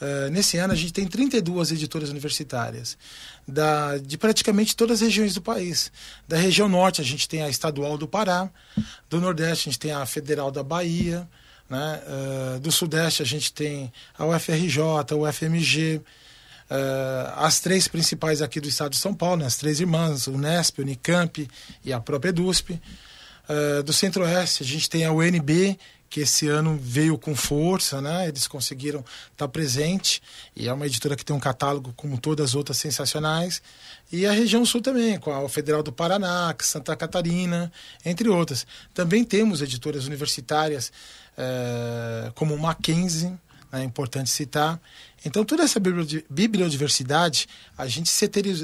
Uh, 0.00 0.30
nesse 0.30 0.56
ano, 0.56 0.72
a 0.72 0.76
gente 0.76 0.94
tem 0.94 1.06
32 1.06 1.72
editoras 1.72 2.08
universitárias, 2.08 2.96
da, 3.46 3.98
de 3.98 4.16
praticamente 4.16 4.74
todas 4.74 4.96
as 4.96 5.00
regiões 5.02 5.34
do 5.34 5.42
país. 5.42 5.92
Da 6.26 6.38
região 6.38 6.70
norte, 6.70 7.02
a 7.02 7.04
gente 7.04 7.28
tem 7.28 7.42
a 7.42 7.50
Estadual 7.50 7.98
do 7.98 8.08
Pará, 8.08 8.48
do 9.10 9.20
Nordeste, 9.20 9.68
a 9.68 9.72
gente 9.72 9.78
tem 9.78 9.92
a 9.92 10.06
Federal 10.06 10.50
da 10.50 10.62
Bahia, 10.62 11.28
né? 11.68 12.00
Uh, 12.06 12.60
do 12.60 12.72
Sudeste, 12.72 13.22
a 13.22 13.26
gente 13.26 13.52
tem 13.52 13.92
a 14.18 14.24
UFRJ, 14.24 14.80
a 14.80 15.14
UFMG, 15.14 15.96
uh, 15.96 16.02
as 17.36 17.60
três 17.60 17.86
principais 17.86 18.40
aqui 18.40 18.58
do 18.58 18.68
estado 18.68 18.92
de 18.92 18.98
São 18.98 19.12
Paulo, 19.12 19.36
né, 19.36 19.46
as 19.46 19.56
três 19.56 19.80
irmãs, 19.80 20.26
Unesp, 20.26 20.78
Unicamp 20.78 21.46
e 21.84 21.92
a 21.92 22.00
própria 22.00 22.30
EDUSP. 22.30 22.80
Do 23.84 23.92
Centro-Oeste, 23.92 24.62
a 24.62 24.66
gente 24.66 24.88
tem 24.88 25.04
a 25.04 25.10
UNB, 25.10 25.76
que 26.10 26.20
esse 26.22 26.48
ano 26.48 26.76
veio 26.82 27.16
com 27.16 27.36
força, 27.36 28.02
né? 28.02 28.26
Eles 28.26 28.48
conseguiram 28.48 29.04
estar 29.30 29.46
presente 29.46 30.20
e 30.56 30.66
é 30.66 30.72
uma 30.72 30.84
editora 30.84 31.14
que 31.14 31.24
tem 31.24 31.34
um 31.34 31.40
catálogo 31.40 31.94
como 31.96 32.18
todas 32.18 32.50
as 32.50 32.54
outras 32.56 32.78
sensacionais. 32.78 33.62
E 34.10 34.26
a 34.26 34.32
região 34.32 34.66
sul 34.66 34.82
também, 34.82 35.20
com 35.20 35.32
a 35.32 35.48
Federal 35.48 35.84
do 35.84 35.92
Paraná, 35.92 36.52
Santa 36.62 36.96
Catarina, 36.96 37.72
entre 38.04 38.28
outras. 38.28 38.66
Também 38.92 39.22
temos 39.22 39.62
editoras 39.62 40.06
universitárias 40.06 40.92
uh, 41.38 42.32
como 42.34 42.58
Mackenzie, 42.58 43.32
é 43.72 43.82
importante 43.82 44.30
citar. 44.30 44.80
Então, 45.24 45.44
toda 45.44 45.62
essa 45.62 45.78
bibliodiversidade, 45.78 47.46
a 47.76 47.86
gente 47.86 48.10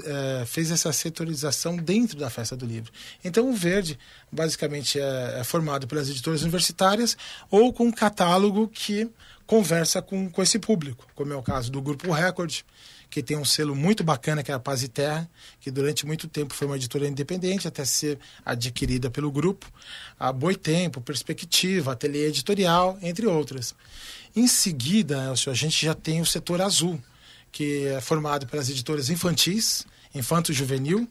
é, 0.04 0.44
fez 0.46 0.70
essa 0.70 0.92
setorização 0.92 1.76
dentro 1.76 2.18
da 2.18 2.30
Festa 2.30 2.56
do 2.56 2.64
Livro. 2.64 2.90
Então, 3.22 3.50
o 3.50 3.54
Verde, 3.54 3.98
basicamente, 4.32 4.98
é, 4.98 5.40
é, 5.40 5.44
formado 5.44 5.86
pelas 5.86 6.08
editoras 6.08 6.42
universitárias 6.42 7.16
ou 7.50 7.72
com 7.72 7.84
um 7.84 7.92
catálogo 7.92 8.68
que 8.68 9.08
conversa 9.46 10.02
com, 10.02 10.28
com 10.28 10.42
esse 10.42 10.58
público, 10.58 11.06
como 11.14 11.32
é 11.32 11.36
o 11.36 11.42
caso 11.42 11.70
do 11.70 11.80
Grupo 11.80 12.10
Record, 12.10 12.62
que 13.08 13.22
tem 13.22 13.36
um 13.36 13.44
selo 13.44 13.74
muito 13.74 14.04
bacana, 14.04 14.42
que 14.42 14.50
é 14.50 14.54
a 14.54 14.58
Paz 14.58 14.82
e 14.82 14.88
Terra, 14.88 15.28
que 15.60 15.70
durante 15.70 16.04
muito 16.04 16.28
tempo 16.28 16.54
foi 16.54 16.66
uma 16.66 16.76
editora 16.76 17.06
independente, 17.06 17.68
até 17.68 17.84
ser 17.84 18.18
adquirida 18.44 19.10
pelo 19.10 19.30
grupo. 19.30 19.66
A 20.18 20.32
Boitempo, 20.32 21.00
Perspectiva, 21.00 21.92
Ateliê 21.92 22.26
Editorial, 22.26 22.98
entre 23.00 23.26
outras. 23.26 23.74
Em 24.34 24.46
seguida, 24.46 25.24
Elcio, 25.30 25.50
a 25.50 25.54
gente 25.54 25.84
já 25.84 25.94
tem 25.94 26.20
o 26.20 26.26
setor 26.26 26.60
azul, 26.60 27.00
que 27.50 27.86
é 27.86 28.00
formado 28.00 28.46
pelas 28.46 28.68
editoras 28.68 29.08
infantis, 29.08 29.86
infanto 30.14 30.52
juvenil. 30.52 31.08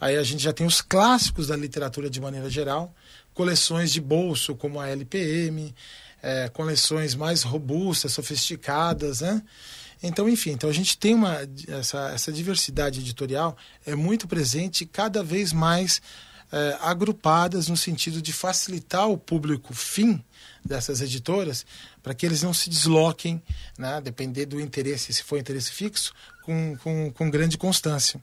Aí 0.00 0.16
a 0.16 0.22
gente 0.22 0.42
já 0.42 0.52
tem 0.52 0.66
os 0.66 0.80
clássicos 0.80 1.48
da 1.48 1.56
literatura 1.56 2.08
de 2.08 2.20
maneira 2.20 2.48
geral, 2.48 2.94
coleções 3.34 3.92
de 3.92 4.00
bolso 4.00 4.54
como 4.54 4.80
a 4.80 4.88
LPM, 4.88 5.74
é, 6.22 6.48
coleções 6.48 7.14
mais 7.14 7.42
robustas, 7.42 8.12
sofisticadas, 8.12 9.20
né? 9.20 9.42
Então, 10.02 10.28
enfim, 10.28 10.50
então 10.52 10.70
a 10.70 10.72
gente 10.72 10.96
tem 10.96 11.14
uma 11.14 11.38
essa, 11.68 12.10
essa 12.10 12.32
diversidade 12.32 13.00
editorial 13.00 13.56
é 13.84 13.94
muito 13.94 14.26
presente 14.26 14.86
cada 14.86 15.22
vez 15.22 15.52
mais 15.52 16.00
é, 16.52 16.76
agrupadas 16.80 17.68
no 17.68 17.76
sentido 17.76 18.20
de 18.20 18.32
facilitar 18.32 19.08
o 19.08 19.16
público 19.16 19.72
fim 19.72 20.22
dessas 20.64 21.00
editoras 21.00 21.64
para 22.02 22.14
que 22.14 22.24
eles 22.24 22.42
não 22.42 22.52
se 22.52 22.68
desloquem, 22.68 23.42
né, 23.78 24.00
depender 24.00 24.46
do 24.46 24.60
interesse, 24.60 25.12
se 25.12 25.22
for 25.22 25.38
interesse 25.38 25.70
fixo, 25.70 26.12
com, 26.42 26.76
com, 26.82 27.12
com, 27.12 27.30
grande 27.30 27.56
constância. 27.56 28.20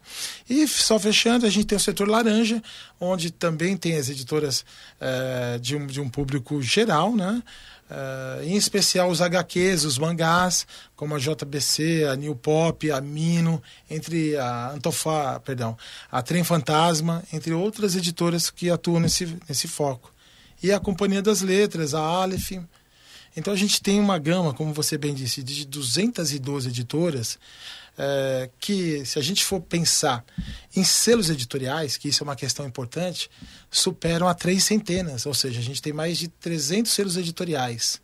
E 0.49 0.67
só 0.67 0.99
fechando, 0.99 1.45
a 1.45 1.49
gente 1.49 1.67
tem 1.67 1.77
o 1.77 1.79
setor 1.79 2.07
laranja, 2.07 2.61
onde 2.99 3.31
também 3.31 3.77
tem 3.77 3.95
as 3.95 4.09
editoras 4.09 4.65
é, 4.99 5.59
de, 5.59 5.75
um, 5.75 5.85
de 5.85 6.01
um 6.01 6.09
público 6.09 6.61
geral, 6.61 7.15
né? 7.15 7.41
Uh, 7.89 8.43
em 8.43 8.57
especial 8.57 9.09
os 9.09 9.21
HQs, 9.21 9.85
os 9.85 9.97
mangás, 9.97 10.67
como 10.93 11.15
a 11.15 11.19
JBC, 11.19 12.03
a 12.03 12.17
New 12.17 12.35
Pop, 12.35 12.91
a 12.91 12.99
Mino, 12.99 13.63
entre 13.89 14.35
a 14.35 14.71
Antofá, 14.71 15.39
perdão, 15.39 15.77
a 16.11 16.21
Trem 16.21 16.43
Fantasma, 16.43 17.23
entre 17.31 17.53
outras 17.53 17.95
editoras 17.95 18.49
que 18.49 18.69
atuam 18.69 18.99
nesse, 18.99 19.37
nesse 19.47 19.69
foco. 19.69 20.11
E 20.61 20.71
a 20.71 20.79
Companhia 20.79 21.21
das 21.21 21.41
Letras, 21.41 21.93
a 21.93 22.01
Aleph. 22.01 22.51
Então 23.37 23.53
a 23.53 23.57
gente 23.57 23.81
tem 23.81 23.99
uma 23.99 24.17
gama, 24.17 24.53
como 24.53 24.73
você 24.73 24.97
bem 24.97 25.13
disse, 25.13 25.41
de 25.41 25.65
212 25.65 26.67
editoras, 26.67 27.39
é, 27.97 28.49
que, 28.59 29.03
se 29.05 29.17
a 29.17 29.21
gente 29.21 29.43
for 29.43 29.59
pensar 29.59 30.23
em 30.75 30.83
selos 30.83 31.29
editoriais, 31.29 31.97
que 31.97 32.09
isso 32.09 32.23
é 32.23 32.25
uma 32.25 32.35
questão 32.35 32.65
importante, 32.65 33.29
superam 33.71 34.27
a 34.27 34.33
três 34.33 34.63
centenas, 34.63 35.25
ou 35.25 35.33
seja, 35.33 35.59
a 35.59 35.63
gente 35.63 35.81
tem 35.81 35.91
mais 35.91 36.17
de 36.17 36.27
300 36.27 36.91
selos 36.91 37.17
editoriais. 37.17 37.99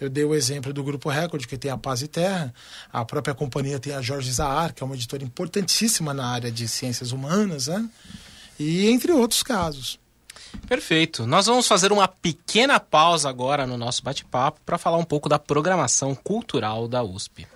Eu 0.00 0.08
dei 0.08 0.24
o 0.24 0.32
exemplo 0.32 0.72
do 0.72 0.84
Grupo 0.84 1.08
Record, 1.08 1.44
que 1.46 1.58
tem 1.58 1.72
a 1.72 1.76
Paz 1.76 2.02
e 2.02 2.06
Terra, 2.06 2.54
a 2.92 3.04
própria 3.04 3.34
companhia 3.34 3.80
tem 3.80 3.92
a 3.92 4.00
Jorge 4.00 4.30
Zahar, 4.30 4.72
que 4.72 4.80
é 4.80 4.86
uma 4.86 4.94
editora 4.94 5.24
importantíssima 5.24 6.14
na 6.14 6.28
área 6.28 6.52
de 6.52 6.68
ciências 6.68 7.10
humanas, 7.10 7.66
né? 7.66 7.88
e 8.60 8.88
entre 8.88 9.10
outros 9.10 9.42
casos. 9.42 9.98
Perfeito. 10.68 11.26
Nós 11.26 11.46
vamos 11.46 11.66
fazer 11.66 11.90
uma 11.90 12.06
pequena 12.06 12.78
pausa 12.78 13.28
agora 13.28 13.66
no 13.66 13.76
nosso 13.76 14.02
bate-papo 14.02 14.60
para 14.64 14.78
falar 14.78 14.96
um 14.96 15.04
pouco 15.04 15.28
da 15.28 15.38
programação 15.38 16.14
cultural 16.14 16.86
da 16.86 17.02
USP 17.02 17.46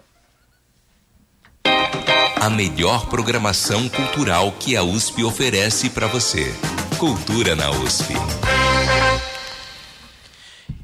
a 2.43 2.51
melhor 2.51 3.07
programação 3.07 3.89
cultural 3.89 4.51
que 4.59 4.77
a 4.77 4.83
USP 4.83 5.23
oferece 5.23 5.89
para 5.89 6.09
você. 6.09 6.53
Cultura 6.99 7.55
na 7.55 7.71
USP. 7.71 8.15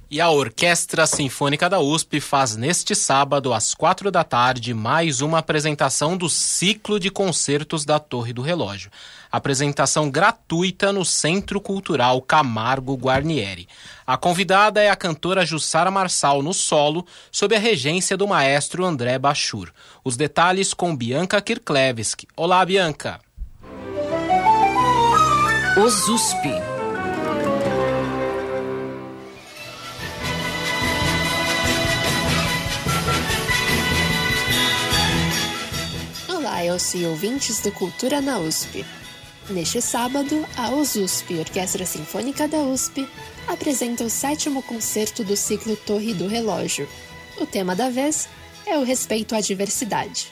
E 0.08 0.20
a 0.20 0.30
Orquestra 0.30 1.04
Sinfônica 1.04 1.68
da 1.68 1.80
USP 1.80 2.20
faz 2.20 2.54
neste 2.54 2.94
sábado, 2.94 3.52
às 3.52 3.74
quatro 3.74 4.08
da 4.08 4.22
tarde, 4.22 4.72
mais 4.72 5.20
uma 5.20 5.38
apresentação 5.38 6.16
do 6.16 6.28
ciclo 6.28 7.00
de 7.00 7.10
concertos 7.10 7.84
da 7.84 7.98
Torre 7.98 8.32
do 8.32 8.40
Relógio 8.40 8.88
apresentação 9.30 10.10
gratuita 10.10 10.92
no 10.92 11.04
Centro 11.04 11.60
Cultural 11.60 12.20
Camargo 12.22 12.94
Guarnieri. 12.94 13.68
A 14.06 14.16
convidada 14.16 14.82
é 14.82 14.88
a 14.88 14.96
cantora 14.96 15.44
Jussara 15.44 15.90
Marçal 15.90 16.42
no 16.42 16.54
solo, 16.54 17.06
sob 17.30 17.54
a 17.54 17.58
regência 17.58 18.16
do 18.16 18.26
maestro 18.26 18.84
André 18.84 19.18
Bachur. 19.18 19.70
Os 20.02 20.16
detalhes 20.16 20.72
com 20.72 20.96
Bianca 20.96 21.40
Kirklevski. 21.40 22.26
Olá, 22.36 22.64
Bianca. 22.64 23.20
Os 25.76 26.08
USP. 26.08 26.48
Olá, 36.28 36.64
eu 36.64 36.78
sou 36.80 37.04
ouvintes 37.04 37.60
do 37.60 37.70
Cultura 37.70 38.20
na 38.20 38.38
USP. 38.38 38.84
Neste 39.50 39.80
sábado, 39.80 40.46
a 40.58 40.70
OSUSP, 40.72 41.38
Orquestra 41.38 41.86
Sinfônica 41.86 42.46
da 42.46 42.58
USP, 42.58 43.08
apresenta 43.46 44.04
o 44.04 44.10
sétimo 44.10 44.62
concerto 44.62 45.24
do 45.24 45.34
ciclo 45.34 45.74
Torre 45.74 46.12
do 46.12 46.28
Relógio. 46.28 46.86
O 47.40 47.46
tema 47.46 47.74
da 47.74 47.88
vez 47.88 48.28
é 48.66 48.76
o 48.76 48.84
respeito 48.84 49.34
à 49.34 49.40
diversidade. 49.40 50.30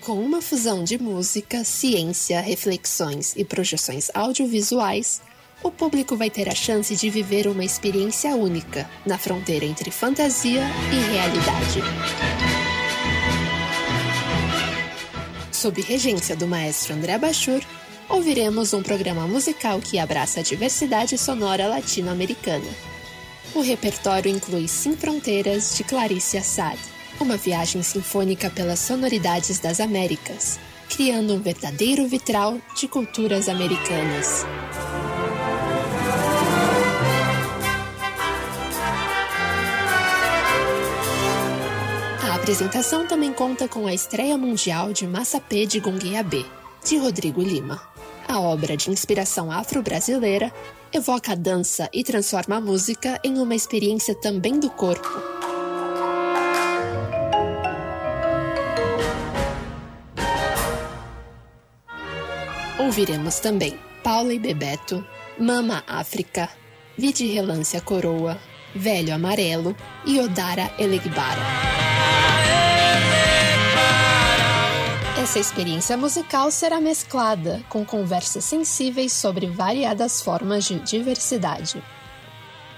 Com 0.00 0.14
uma 0.14 0.40
fusão 0.40 0.82
de 0.82 0.96
música, 0.96 1.62
ciência, 1.62 2.40
reflexões 2.40 3.34
e 3.36 3.44
projeções 3.44 4.10
audiovisuais, 4.14 5.20
o 5.62 5.70
público 5.70 6.16
vai 6.16 6.30
ter 6.30 6.48
a 6.48 6.54
chance 6.54 6.96
de 6.96 7.10
viver 7.10 7.48
uma 7.48 7.64
experiência 7.64 8.34
única 8.34 8.88
na 9.04 9.18
fronteira 9.18 9.66
entre 9.66 9.90
fantasia 9.90 10.62
e 10.90 11.12
realidade. 11.12 11.82
Sob 15.52 15.82
regência 15.82 16.34
do 16.34 16.46
maestro 16.46 16.94
André 16.94 17.18
Bachur, 17.18 17.60
ouviremos 18.08 18.72
um 18.72 18.82
programa 18.82 19.26
musical 19.26 19.80
que 19.80 19.98
abraça 19.98 20.40
a 20.40 20.42
diversidade 20.42 21.18
sonora 21.18 21.68
latino-americana. 21.68 22.68
O 23.54 23.60
repertório 23.60 24.30
inclui 24.30 24.68
Sem 24.68 24.96
Fronteiras, 24.96 25.76
de 25.76 25.84
Clarice 25.84 26.38
Assad, 26.38 26.78
uma 27.20 27.36
viagem 27.36 27.82
sinfônica 27.82 28.50
pelas 28.50 28.78
sonoridades 28.78 29.58
das 29.58 29.80
Américas, 29.80 30.58
criando 30.88 31.34
um 31.34 31.40
verdadeiro 31.40 32.06
vitral 32.06 32.58
de 32.74 32.86
culturas 32.88 33.48
americanas. 33.48 34.44
A 42.22 42.34
apresentação 42.34 43.06
também 43.06 43.32
conta 43.32 43.66
com 43.66 43.86
a 43.86 43.92
estreia 43.92 44.38
mundial 44.38 44.92
de 44.92 45.06
Massapê 45.06 45.66
de 45.66 45.80
Gongueabê, 45.80 46.44
de 46.84 46.96
Rodrigo 46.96 47.42
Lima. 47.42 47.87
A 48.28 48.38
obra 48.40 48.76
de 48.76 48.90
inspiração 48.90 49.50
afro-brasileira 49.50 50.52
evoca 50.92 51.32
a 51.32 51.34
dança 51.34 51.88
e 51.94 52.04
transforma 52.04 52.56
a 52.56 52.60
música 52.60 53.18
em 53.24 53.38
uma 53.38 53.54
experiência 53.54 54.14
também 54.14 54.60
do 54.60 54.68
corpo. 54.68 55.08
Ouviremos 62.78 63.40
também 63.40 63.78
Paula 64.04 64.34
e 64.34 64.38
Bebeto, 64.38 65.04
Mama 65.38 65.82
África, 65.86 66.50
Vide 66.98 67.26
Relance 67.26 67.76
a 67.78 67.80
Coroa, 67.80 68.38
Velho 68.74 69.14
Amarelo 69.14 69.74
e 70.04 70.20
Odara 70.20 70.70
Elegbara. 70.78 71.87
Essa 75.28 75.40
experiência 75.40 75.94
musical 75.94 76.50
será 76.50 76.80
mesclada 76.80 77.62
com 77.68 77.84
conversas 77.84 78.42
sensíveis 78.46 79.12
sobre 79.12 79.46
variadas 79.46 80.22
formas 80.22 80.64
de 80.64 80.78
diversidade. 80.78 81.84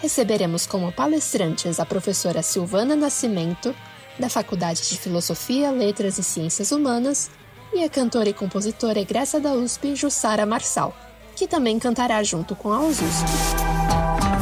Receberemos 0.00 0.66
como 0.66 0.90
palestrantes 0.90 1.78
a 1.78 1.86
professora 1.86 2.42
Silvana 2.42 2.96
Nascimento, 2.96 3.72
da 4.18 4.28
Faculdade 4.28 4.82
de 4.88 4.98
Filosofia, 4.98 5.70
Letras 5.70 6.18
e 6.18 6.24
Ciências 6.24 6.72
Humanas, 6.72 7.30
e 7.72 7.84
a 7.84 7.88
cantora 7.88 8.30
e 8.30 8.34
compositora 8.34 8.98
egressa 8.98 9.38
da 9.38 9.52
USP, 9.52 9.94
Jussara 9.94 10.44
Marçal, 10.44 10.92
que 11.36 11.46
também 11.46 11.78
cantará 11.78 12.20
junto 12.24 12.56
com 12.56 12.72
a 12.72 12.80
USP. 12.80 13.04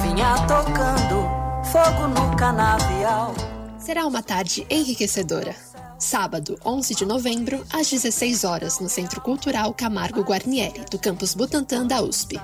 Vinha 0.01 0.35
tocando 0.47 1.29
fogo 1.71 2.09
no 2.09 2.35
canavial. 2.39 3.35
Será 3.79 4.07
uma 4.07 4.23
tarde 4.23 4.67
enriquecedora. 4.71 5.68
Sábado, 5.99 6.57
11 6.65 6.95
de 6.95 7.05
novembro, 7.05 7.67
às 7.73 7.91
16 7.91 8.45
horas, 8.45 8.79
no 8.79 8.89
Centro 8.89 9.21
Cultural 9.21 9.75
Camargo 9.75 10.23
Guarnieri, 10.23 10.85
do 10.89 10.99
campus 10.99 11.35
Butantã 11.35 11.85
da 11.85 12.01
USP. 12.01 12.41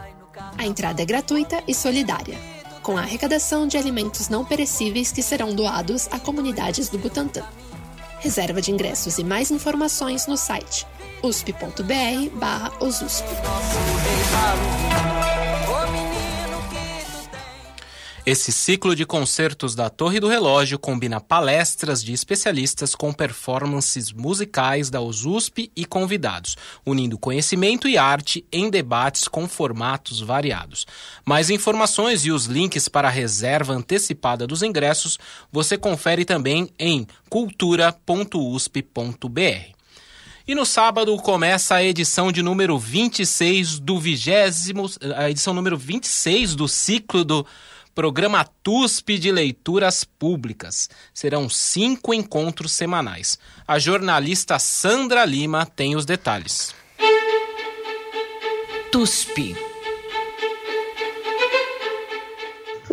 A 0.58 0.66
entrada 0.66 1.02
é 1.02 1.04
gratuita 1.04 1.62
e 1.68 1.72
solidária, 1.72 2.36
com 2.82 2.96
a 2.96 3.02
arrecadação 3.02 3.68
de 3.68 3.76
alimentos 3.76 4.28
não 4.28 4.44
perecíveis 4.44 5.12
que 5.12 5.22
serão 5.22 5.54
doados 5.54 6.08
a 6.10 6.18
comunidades 6.18 6.88
do 6.88 6.98
Butantã. 6.98 7.44
Reserva 8.18 8.60
de 8.60 8.72
ingressos 8.72 9.18
e 9.18 9.24
mais 9.24 9.52
informações 9.52 10.26
no 10.26 10.36
site 10.36 10.84
usp.br/osusp. 11.22 13.24
Esse 18.26 18.50
ciclo 18.52 18.96
de 18.96 19.04
concertos 19.04 19.74
da 19.74 19.90
Torre 19.90 20.18
do 20.18 20.28
Relógio 20.28 20.78
combina 20.78 21.20
palestras 21.20 22.02
de 22.02 22.14
especialistas 22.14 22.94
com 22.94 23.12
performances 23.12 24.12
musicais 24.12 24.88
da 24.88 24.98
USUSP 24.98 25.70
e 25.76 25.84
convidados, 25.84 26.56
unindo 26.86 27.18
conhecimento 27.18 27.86
e 27.86 27.98
arte 27.98 28.42
em 28.50 28.70
debates 28.70 29.28
com 29.28 29.46
formatos 29.46 30.22
variados. 30.22 30.86
Mais 31.22 31.50
informações 31.50 32.24
e 32.24 32.32
os 32.32 32.46
links 32.46 32.88
para 32.88 33.08
a 33.08 33.10
reserva 33.10 33.74
antecipada 33.74 34.46
dos 34.46 34.62
ingressos 34.62 35.18
você 35.52 35.76
confere 35.76 36.24
também 36.24 36.70
em 36.78 37.06
cultura.usp.br. 37.28 39.74
E 40.48 40.54
no 40.54 40.64
sábado 40.64 41.14
começa 41.18 41.74
a 41.74 41.84
edição 41.84 42.32
de 42.32 42.42
número 42.42 42.78
26 42.78 43.78
do 43.78 44.00
vigésimo, 44.00 44.90
a 45.14 45.30
edição 45.30 45.52
número 45.52 45.76
26 45.76 46.54
do 46.54 46.66
ciclo 46.66 47.22
do 47.22 47.46
Programa 47.94 48.44
TUSP 48.62 49.18
de 49.18 49.30
Leituras 49.30 50.02
Públicas. 50.02 50.90
Serão 51.12 51.48
cinco 51.48 52.12
encontros 52.12 52.72
semanais. 52.72 53.38
A 53.68 53.78
jornalista 53.78 54.58
Sandra 54.58 55.24
Lima 55.24 55.64
tem 55.64 55.94
os 55.94 56.04
detalhes. 56.04 56.74
TUSP 58.90 59.54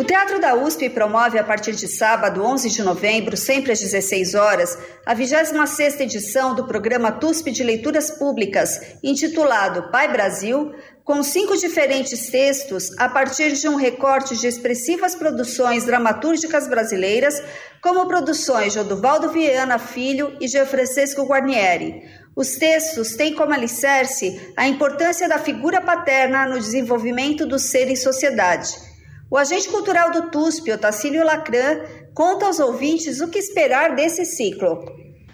O 0.02 0.04
Teatro 0.06 0.40
da 0.40 0.56
USP 0.56 0.90
promove 0.90 1.38
a 1.38 1.44
partir 1.44 1.74
de 1.74 1.88
sábado, 1.88 2.44
11 2.44 2.70
de 2.70 2.82
novembro, 2.82 3.36
sempre 3.36 3.72
às 3.72 3.80
16 3.82 4.36
horas, 4.36 4.78
a 5.06 5.14
26ª 5.14 6.00
edição 6.00 6.56
do 6.56 6.66
programa 6.66 7.12
TUSP 7.12 7.52
de 7.52 7.62
Leituras 7.62 8.10
Públicas, 8.10 8.96
intitulado 9.04 9.92
Pai 9.92 10.12
Brasil, 10.12 10.74
com 11.12 11.22
cinco 11.24 11.58
diferentes 11.58 12.30
textos 12.30 12.98
a 12.98 13.10
partir 13.10 13.52
de 13.52 13.68
um 13.68 13.76
recorte 13.76 14.38
de 14.38 14.48
expressivas 14.48 15.14
produções 15.14 15.84
dramatúrgicas 15.84 16.70
brasileiras, 16.70 17.44
como 17.82 18.08
produções 18.08 18.72
de 18.72 18.80
Oduvaldo 18.80 19.30
Viana 19.30 19.78
Filho 19.78 20.38
e 20.40 20.48
Geofrancesco 20.48 21.26
Guarnieri. 21.26 22.02
Os 22.34 22.52
textos 22.52 23.14
têm 23.18 23.36
como 23.36 23.52
alicerce 23.52 24.54
a 24.56 24.66
importância 24.70 25.28
da 25.28 25.38
figura 25.38 25.82
paterna 25.82 26.46
no 26.46 26.58
desenvolvimento 26.58 27.46
do 27.46 27.60
ser 27.60 27.90
em 27.90 27.96
sociedade. 27.98 28.70
O 29.30 29.38
agente 29.38 29.68
cultural 29.68 30.12
do 30.12 30.32
TUSP, 30.32 30.72
Otacílio 30.72 31.26
Lacran, 31.26 31.82
conta 32.14 32.46
aos 32.46 32.62
ouvintes 32.62 33.20
o 33.20 33.28
que 33.28 33.38
esperar 33.38 33.98
desse 33.98 34.24
ciclo. 34.24 34.80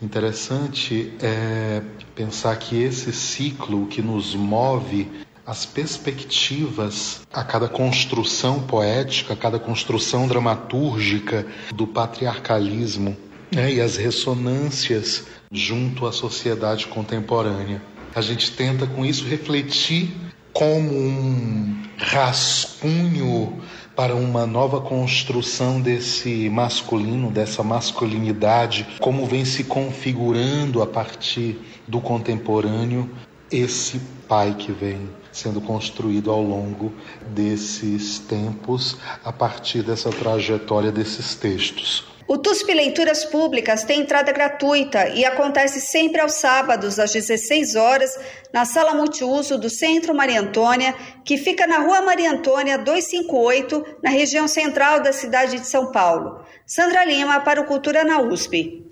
Interessante 0.01 1.13
é 1.21 1.83
pensar 2.15 2.57
que 2.57 2.81
esse 2.81 3.13
ciclo 3.13 3.85
que 3.85 4.01
nos 4.01 4.33
move 4.33 5.26
as 5.47 5.65
perspectivas 5.65 7.21
a 7.31 7.41
cada 7.41 7.69
construção 7.69 8.63
poética, 8.63 9.33
a 9.33 9.37
cada 9.37 9.57
construção 9.57 10.27
dramatúrgica 10.27 11.47
do 11.73 11.87
patriarcalismo 11.87 13.15
né, 13.55 13.73
e 13.73 13.79
as 13.79 13.95
ressonâncias 13.95 15.25
junto 15.49 16.05
à 16.05 16.11
sociedade 16.11 16.87
contemporânea. 16.87 17.81
A 18.13 18.19
gente 18.19 18.51
tenta 18.51 18.85
com 18.85 19.05
isso 19.05 19.23
refletir 19.25 20.13
como 20.51 20.91
um 20.91 21.81
rascunho 21.97 23.61
para 23.95 24.15
uma 24.15 24.45
nova 24.45 24.81
construção 24.81 25.79
desse 25.79 26.49
masculino, 26.49 27.31
dessa 27.31 27.63
masculinidade, 27.63 28.85
como 28.99 29.25
vem 29.25 29.45
se 29.45 29.63
configurando 29.63 30.81
a 30.81 30.87
partir 30.87 31.57
do 31.87 32.01
contemporâneo 32.01 33.09
esse 33.49 33.99
pai 34.27 34.53
que 34.53 34.73
vem 34.73 35.09
sendo 35.37 35.61
construído 35.61 36.31
ao 36.31 36.41
longo 36.41 36.91
desses 37.29 38.19
tempos 38.19 38.97
a 39.23 39.31
partir 39.31 39.83
dessa 39.83 40.09
trajetória 40.09 40.91
desses 40.91 41.35
textos. 41.35 42.05
O 42.27 42.37
TUSP 42.37 42.73
Leituras 42.73 43.23
Públicas 43.23 43.85
tem 43.85 44.01
entrada 44.01 44.33
gratuita 44.33 45.07
e 45.07 45.23
acontece 45.23 45.79
sempre 45.79 46.19
aos 46.19 46.33
sábados, 46.33 46.99
às 46.99 47.13
16 47.13 47.75
horas, 47.75 48.19
na 48.51 48.65
sala 48.65 48.93
multiuso 48.93 49.57
do 49.57 49.69
Centro 49.69 50.13
Maria 50.13 50.41
Antônia, 50.41 50.93
que 51.23 51.37
fica 51.37 51.65
na 51.65 51.77
Rua 51.77 52.01
Maria 52.01 52.31
Antônia 52.31 52.77
258, 52.77 53.99
na 54.03 54.09
região 54.09 54.45
central 54.45 54.99
da 54.99 55.13
cidade 55.13 55.57
de 55.57 55.67
São 55.67 55.89
Paulo. 55.93 56.43
Sandra 56.65 57.05
Lima, 57.05 57.39
para 57.39 57.61
o 57.61 57.65
Cultura 57.65 58.03
na 58.03 58.19
USP. 58.19 58.86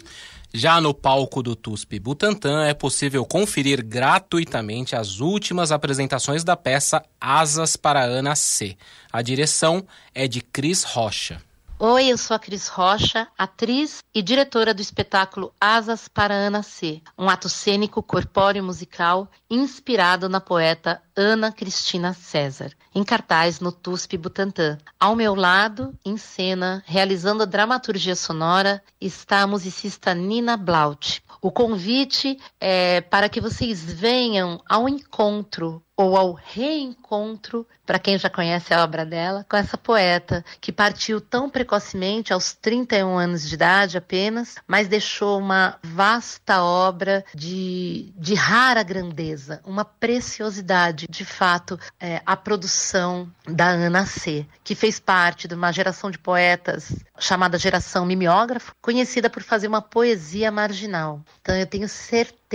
Já 0.58 0.80
no 0.80 0.94
palco 0.94 1.44
do 1.44 1.54
TUSP 1.54 2.00
Butantã 2.00 2.63
é 2.63 2.74
possível 2.74 3.26
conferir 3.26 3.84
gratuitamente 3.84 4.96
as 4.96 5.20
últimas 5.20 5.70
apresentações 5.70 6.46
da 6.46 6.56
peça 6.56 7.04
Asas 7.20 7.76
para 7.76 8.02
Ana 8.02 8.36
C. 8.36 8.78
A 9.12 9.22
direção 9.22 9.86
é 10.13 10.30
de 10.30 10.39
Cris 10.39 10.86
Rocha. 10.86 11.41
Oi, 11.78 12.08
eu 12.08 12.18
sou 12.18 12.34
a 12.34 12.40
Cris 12.40 12.70
Rocha, 12.70 13.28
atriz 13.38 14.02
e 14.14 14.22
diretora 14.22 14.74
do 14.74 14.82
espetáculo 14.82 15.54
Asas 15.60 16.08
para 16.08 16.34
Ana 16.34 16.64
C, 16.64 17.02
um 17.18 17.30
ato 17.30 17.50
cênico 17.50 18.02
corpóreo 18.02 18.64
musical 18.64 19.30
inspirado 19.50 20.30
na 20.30 20.40
poeta 20.40 21.02
Ana 21.14 21.52
Cristina 21.52 22.14
César, 22.14 22.72
em 22.94 23.04
cartaz 23.04 23.60
no 23.60 23.74
TUSP 23.74 24.18
Butantã. 24.18 24.78
Ao 24.98 25.18
meu 25.18 25.36
lado, 25.36 25.94
em 26.06 26.16
cena, 26.16 26.82
realizando 26.86 27.44
a 27.44 27.46
dramaturgia 27.46 28.16
sonora, 28.16 28.82
está 29.02 29.42
a 29.42 29.48
musicista 29.48 30.14
Nina 30.14 30.56
Blaut. 30.56 31.22
O 31.42 31.52
convite 31.52 32.40
é 32.58 33.02
para 33.02 33.28
que 33.28 33.42
vocês 33.42 33.84
venham 33.84 34.64
ao 34.68 34.88
encontro 34.88 35.84
ou 35.97 36.17
ao 36.17 36.34
reencontro, 36.34 37.65
para 37.86 37.99
quem 37.99 38.17
já 38.17 38.29
conhece 38.29 38.73
a 38.73 38.84
obra 38.84 39.05
dela, 39.05 39.45
com 39.49 39.55
essa 39.55 39.77
poeta 39.77 40.43
que 40.60 40.71
partiu 40.71 41.21
tão 41.21 41.49
precocemente, 41.49 42.34
aos 42.34 42.53
31 42.53 43.17
anos 43.17 43.47
de 43.47 43.55
idade 43.55 43.97
apenas, 43.97 44.55
mas 44.67 44.88
deixou 44.88 45.39
uma 45.39 45.77
vasta 45.84 46.63
obra 46.63 47.23
de, 47.34 48.12
de 48.17 48.34
rara 48.34 48.84
grandeza, 48.84 49.62
uma 49.65 49.86
preciosidade. 49.86 51.08
De 51.10 51.23
fato, 51.23 51.79
é, 51.99 52.21
a 52.25 52.36
produção 52.36 53.31
da 53.47 53.67
Ana 53.67 54.05
C., 54.05 54.45
que 54.63 54.75
fez 54.75 54.99
parte 54.99 55.47
de 55.47 55.55
uma 55.55 55.71
geração 55.71 56.12
de 56.12 56.17
poetas 56.17 56.93
chamada 57.17 57.58
geração 57.58 58.05
mimeógrafo, 58.05 58.73
conhecida 58.81 59.29
por 59.29 59.43
fazer 59.43 59.67
uma 59.67 59.81
poesia 59.81 60.51
marginal. 60.51 61.21
Então, 61.41 61.55
eu 61.55 61.65
tenho 61.65 61.88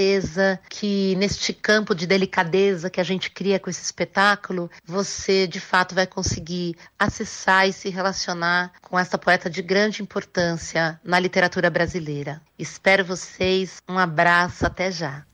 certeza 0.00 0.58
que 0.68 1.14
neste 1.16 1.52
campo 1.52 1.94
de 1.94 2.06
delicadeza 2.06 2.88
que 2.88 3.00
a 3.00 3.04
gente 3.04 3.30
cria 3.30 3.60
com 3.60 3.68
esse 3.68 3.82
espetáculo, 3.82 4.70
você 4.84 5.46
de 5.46 5.60
fato 5.60 5.94
vai 5.94 6.06
conseguir 6.06 6.74
acessar 6.98 7.68
e 7.68 7.72
se 7.72 7.90
relacionar 7.90 8.72
com 8.80 8.98
essa 8.98 9.18
poeta 9.18 9.50
de 9.50 9.60
grande 9.60 10.02
importância 10.02 10.98
na 11.04 11.20
literatura 11.20 11.68
brasileira. 11.68 12.40
Espero 12.58 13.04
vocês. 13.04 13.82
Um 13.88 13.98
abraço, 13.98 14.64
até 14.64 14.90
já. 14.90 15.24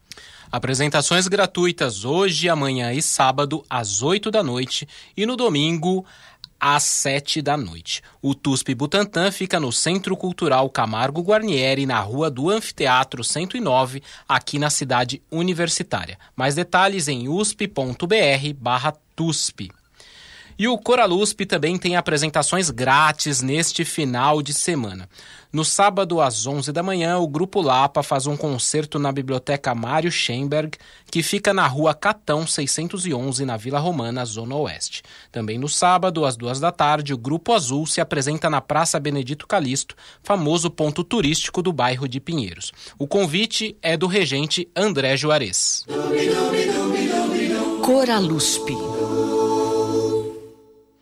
Apresentações 0.50 1.29
gratuitas 1.29 2.05
hoje, 2.05 2.48
amanhã 2.48 2.92
e 2.92 3.02
sábado, 3.02 3.64
às 3.68 4.02
8 4.02 4.31
da 4.31 4.42
noite, 4.42 4.88
e 5.16 5.26
no 5.26 5.37
domingo, 5.37 6.05
às 6.60 6.82
7 6.82 7.40
da 7.42 7.56
noite. 7.56 8.02
O 8.20 8.34
TUSP 8.34 8.74
Butantã 8.74 9.30
fica 9.30 9.60
no 9.60 9.70
Centro 9.72 10.16
Cultural 10.16 10.68
Camargo 10.70 11.22
Guarnieri, 11.22 11.86
na 11.86 12.00
rua 12.00 12.30
do 12.30 12.50
Anfiteatro 12.50 13.22
109, 13.22 14.02
aqui 14.28 14.58
na 14.58 14.70
cidade 14.70 15.22
universitária. 15.30 16.18
Mais 16.34 16.54
detalhes 16.54 17.08
em 17.08 17.28
usp.br/tusp. 17.28 17.76
E 20.58 20.66
o 20.66 20.78
Coralusp 20.78 21.44
também 21.44 21.76
tem 21.76 21.96
apresentações 21.96 22.70
grátis 22.70 23.42
neste 23.42 23.84
final 23.84 24.40
de 24.40 24.54
semana. 24.54 25.06
No 25.52 25.64
sábado, 25.64 26.20
às 26.20 26.46
11 26.46 26.72
da 26.72 26.82
manhã, 26.82 27.18
o 27.18 27.28
Grupo 27.28 27.61
Lapa 27.61 28.02
faz 28.02 28.26
um 28.26 28.37
concerto 28.37 28.98
na 28.98 29.12
Biblioteca 29.12 29.74
Mário 29.74 30.11
Schemberg, 30.11 30.76
que 31.11 31.22
fica 31.22 31.54
na 31.54 31.66
rua 31.66 31.94
Catão 31.94 32.46
611, 32.46 33.44
na 33.44 33.56
Vila 33.56 33.78
Romana, 33.78 34.24
Zona 34.24 34.56
Oeste. 34.56 35.02
Também 35.30 35.59
no 35.59 35.68
sábado, 35.68 36.24
às 36.24 36.37
duas 36.37 36.59
da 36.59 36.72
tarde, 36.72 37.14
o 37.14 37.18
Grupo 37.18 37.52
Azul 37.52 37.87
se 37.87 38.00
apresenta 38.00 38.50
na 38.50 38.61
Praça 38.61 39.00
Benedito 39.00 39.46
Calixto, 39.46 39.94
famoso 40.22 40.70
ponto 40.70 41.04
turístico 41.04 41.62
do 41.62 41.72
bairro 41.72 42.09
de 42.09 42.20
Pinheiros. 42.20 42.72
O 42.98 43.06
convite 43.06 43.76
é 43.80 43.96
do 43.96 44.06
regente 44.06 44.68
André 44.74 45.16
Juarez. 45.16 45.87
Coralusp. 47.82 48.68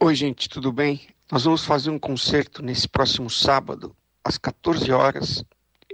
Oi, 0.01 0.15
gente, 0.15 0.51
tudo 0.51 0.71
bem? 0.71 1.01
Nós 1.33 1.45
vamos 1.45 1.65
fazer 1.65 1.89
um 1.89 1.99
concerto 1.99 2.63
nesse 2.63 2.87
próximo 2.87 3.31
sábado, 3.31 3.97
às 4.25 4.39
14 4.39 4.91
horas. 4.91 5.45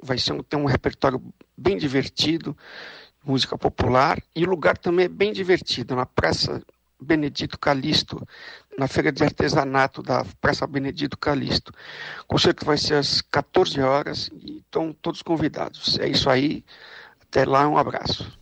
Vai 0.03 0.17
ser 0.17 0.33
um, 0.33 0.43
ter 0.43 0.57
um 0.57 0.65
repertório 0.65 1.23
bem 1.57 1.77
divertido, 1.77 2.57
música 3.25 3.59
popular, 3.59 4.23
e 4.35 4.45
o 4.45 4.49
lugar 4.49 4.79
também 4.79 5.05
é 5.05 5.09
bem 5.09 5.33
divertido, 5.33 5.95
na 5.95 6.07
Praça 6.07 6.63
Benedito 7.01 7.59
Calixto, 7.59 8.27
na 8.79 8.87
Feira 8.87 9.11
de 9.11 9.23
Artesanato 9.23 10.03
da 10.03 10.25
Praça 10.41 10.67
Benedito 10.67 11.19
Calixto. 11.19 11.73
O 12.23 12.27
concerto 12.27 12.65
vai 12.65 12.79
ser 12.79 12.95
às 12.95 13.21
14 13.21 13.81
horas 13.81 14.31
e 14.33 14.59
estão 14.59 14.93
todos 14.93 15.23
convidados. 15.23 15.99
É 15.99 16.09
isso 16.09 16.31
aí. 16.31 16.65
Até 17.21 17.45
lá, 17.45 17.67
um 17.69 17.79
abraço. 17.79 18.40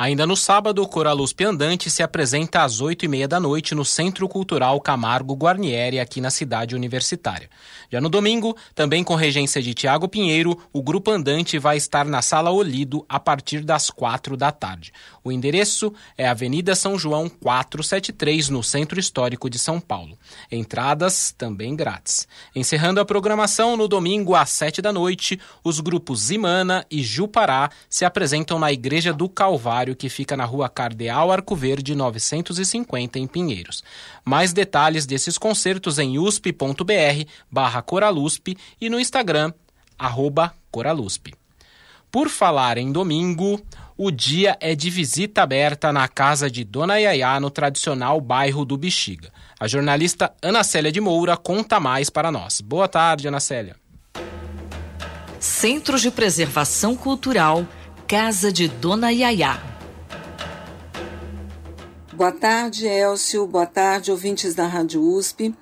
Ainda 0.00 0.24
no 0.24 0.36
sábado, 0.36 0.80
o 0.80 0.86
Coraluspe 0.86 1.42
Andante 1.42 1.90
se 1.90 2.04
apresenta 2.04 2.62
às 2.62 2.80
oito 2.80 3.04
e 3.04 3.08
meia 3.08 3.26
da 3.26 3.40
noite 3.40 3.74
no 3.74 3.84
Centro 3.84 4.28
Cultural 4.28 4.80
Camargo 4.80 5.34
Guarnieri, 5.34 5.98
aqui 5.98 6.20
na 6.20 6.30
cidade 6.30 6.76
universitária. 6.76 7.50
Já 7.90 8.00
no 8.00 8.08
domingo, 8.08 8.56
também 8.76 9.02
com 9.02 9.16
regência 9.16 9.60
de 9.60 9.74
Tiago 9.74 10.06
Pinheiro, 10.06 10.56
o 10.72 10.80
Grupo 10.84 11.10
Andante 11.10 11.58
vai 11.58 11.76
estar 11.76 12.04
na 12.04 12.22
Sala 12.22 12.52
Olido 12.52 13.04
a 13.08 13.18
partir 13.18 13.64
das 13.64 13.90
quatro 13.90 14.36
da 14.36 14.52
tarde. 14.52 14.92
O 15.24 15.32
endereço 15.32 15.92
é 16.16 16.28
Avenida 16.28 16.76
São 16.76 16.96
João 16.96 17.28
473, 17.28 18.50
no 18.50 18.62
Centro 18.62 19.00
Histórico 19.00 19.50
de 19.50 19.58
São 19.58 19.80
Paulo. 19.80 20.16
Entradas 20.52 21.34
também 21.36 21.74
grátis. 21.74 22.28
Encerrando 22.54 23.00
a 23.00 23.04
programação, 23.04 23.76
no 23.76 23.88
domingo 23.88 24.36
às 24.36 24.50
sete 24.50 24.80
da 24.80 24.92
noite, 24.92 25.40
os 25.64 25.80
grupos 25.80 26.20
Zimana 26.20 26.86
e 26.88 27.02
Jupará 27.02 27.68
se 27.90 28.04
apresentam 28.04 28.60
na 28.60 28.70
Igreja 28.70 29.12
do 29.12 29.28
Calvário 29.28 29.87
que 29.96 30.08
fica 30.08 30.36
na 30.36 30.44
rua 30.44 30.68
Cardeal 30.68 31.30
Arco 31.30 31.54
Verde 31.54 31.94
950, 31.94 33.18
em 33.18 33.26
Pinheiros. 33.26 33.82
Mais 34.24 34.52
detalhes 34.52 35.06
desses 35.06 35.38
concertos 35.38 35.98
em 35.98 36.18
usp.br 36.18 37.24
barra 37.50 37.82
Coralusp 37.82 38.56
e 38.80 38.88
no 38.88 39.00
Instagram, 39.00 39.52
arroba 39.98 40.54
Coralusp. 40.70 41.34
Por 42.10 42.28
falar 42.28 42.78
em 42.78 42.90
domingo, 42.90 43.60
o 43.96 44.10
dia 44.10 44.56
é 44.60 44.74
de 44.74 44.88
visita 44.88 45.42
aberta 45.42 45.92
na 45.92 46.06
casa 46.06 46.50
de 46.50 46.64
Dona 46.64 46.98
Yaya, 46.98 47.40
no 47.40 47.50
tradicional 47.50 48.20
bairro 48.20 48.64
do 48.64 48.76
Bexiga. 48.78 49.32
A 49.58 49.66
jornalista 49.66 50.32
Ana 50.40 50.62
Célia 50.62 50.92
de 50.92 51.00
Moura 51.00 51.36
conta 51.36 51.80
mais 51.80 52.08
para 52.08 52.30
nós. 52.30 52.60
Boa 52.60 52.86
tarde, 52.86 53.26
Ana 53.26 53.40
Célia. 53.40 53.76
Centro 55.40 55.98
de 55.98 56.10
Preservação 56.10 56.96
Cultural, 56.96 57.66
Casa 58.06 58.52
de 58.52 58.68
Dona 58.68 59.10
Yaya. 59.10 59.77
Boa 62.18 62.32
tarde, 62.32 62.84
Elcio. 62.84 63.46
Boa 63.46 63.64
tarde, 63.64 64.10
ouvintes 64.10 64.52
da 64.52 64.66
Rádio 64.66 65.00
USP. 65.00 65.54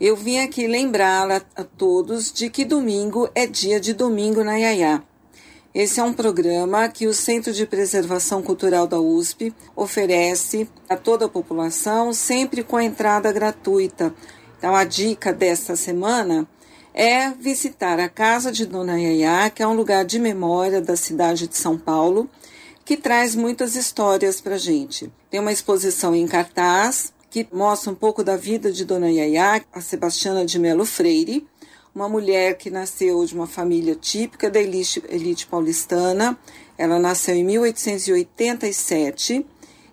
Eu 0.00 0.16
vim 0.16 0.38
aqui 0.38 0.66
lembrar 0.66 1.30
a 1.30 1.62
todos 1.62 2.32
de 2.32 2.50
que 2.50 2.64
domingo 2.64 3.30
é 3.32 3.46
dia 3.46 3.78
de 3.78 3.94
Domingo 3.94 4.42
na 4.42 4.56
Yaya. 4.56 5.04
Esse 5.72 6.00
é 6.00 6.02
um 6.02 6.12
programa 6.12 6.88
que 6.88 7.06
o 7.06 7.14
Centro 7.14 7.52
de 7.52 7.64
Preservação 7.64 8.42
Cultural 8.42 8.88
da 8.88 8.98
USP 8.98 9.54
oferece 9.76 10.68
a 10.88 10.96
toda 10.96 11.26
a 11.26 11.28
população, 11.28 12.12
sempre 12.12 12.64
com 12.64 12.76
a 12.76 12.82
entrada 12.82 13.30
gratuita. 13.30 14.12
Então, 14.58 14.74
a 14.74 14.82
dica 14.82 15.32
desta 15.32 15.76
semana 15.76 16.44
é 16.92 17.30
visitar 17.30 18.00
a 18.00 18.08
Casa 18.08 18.50
de 18.50 18.66
Dona 18.66 18.98
Yaya, 18.98 19.48
que 19.48 19.62
é 19.62 19.66
um 19.66 19.74
lugar 19.74 20.04
de 20.04 20.18
memória 20.18 20.80
da 20.80 20.96
cidade 20.96 21.46
de 21.46 21.56
São 21.56 21.78
Paulo, 21.78 22.28
que 22.90 22.96
traz 22.96 23.36
muitas 23.36 23.76
histórias 23.76 24.40
para 24.40 24.58
gente. 24.58 25.12
Tem 25.30 25.38
uma 25.38 25.52
exposição 25.52 26.12
em 26.12 26.26
cartaz 26.26 27.12
que 27.30 27.46
mostra 27.52 27.92
um 27.92 27.94
pouco 27.94 28.24
da 28.24 28.36
vida 28.36 28.72
de 28.72 28.84
Dona 28.84 29.08
Yaya, 29.08 29.64
a 29.72 29.80
Sebastiana 29.80 30.44
de 30.44 30.58
Melo 30.58 30.84
Freire, 30.84 31.46
uma 31.94 32.08
mulher 32.08 32.58
que 32.58 32.68
nasceu 32.68 33.24
de 33.24 33.32
uma 33.32 33.46
família 33.46 33.94
típica 33.94 34.50
da 34.50 34.60
elite, 34.60 35.04
elite 35.08 35.46
paulistana. 35.46 36.36
Ela 36.76 36.98
nasceu 36.98 37.36
em 37.36 37.44
1887 37.44 39.46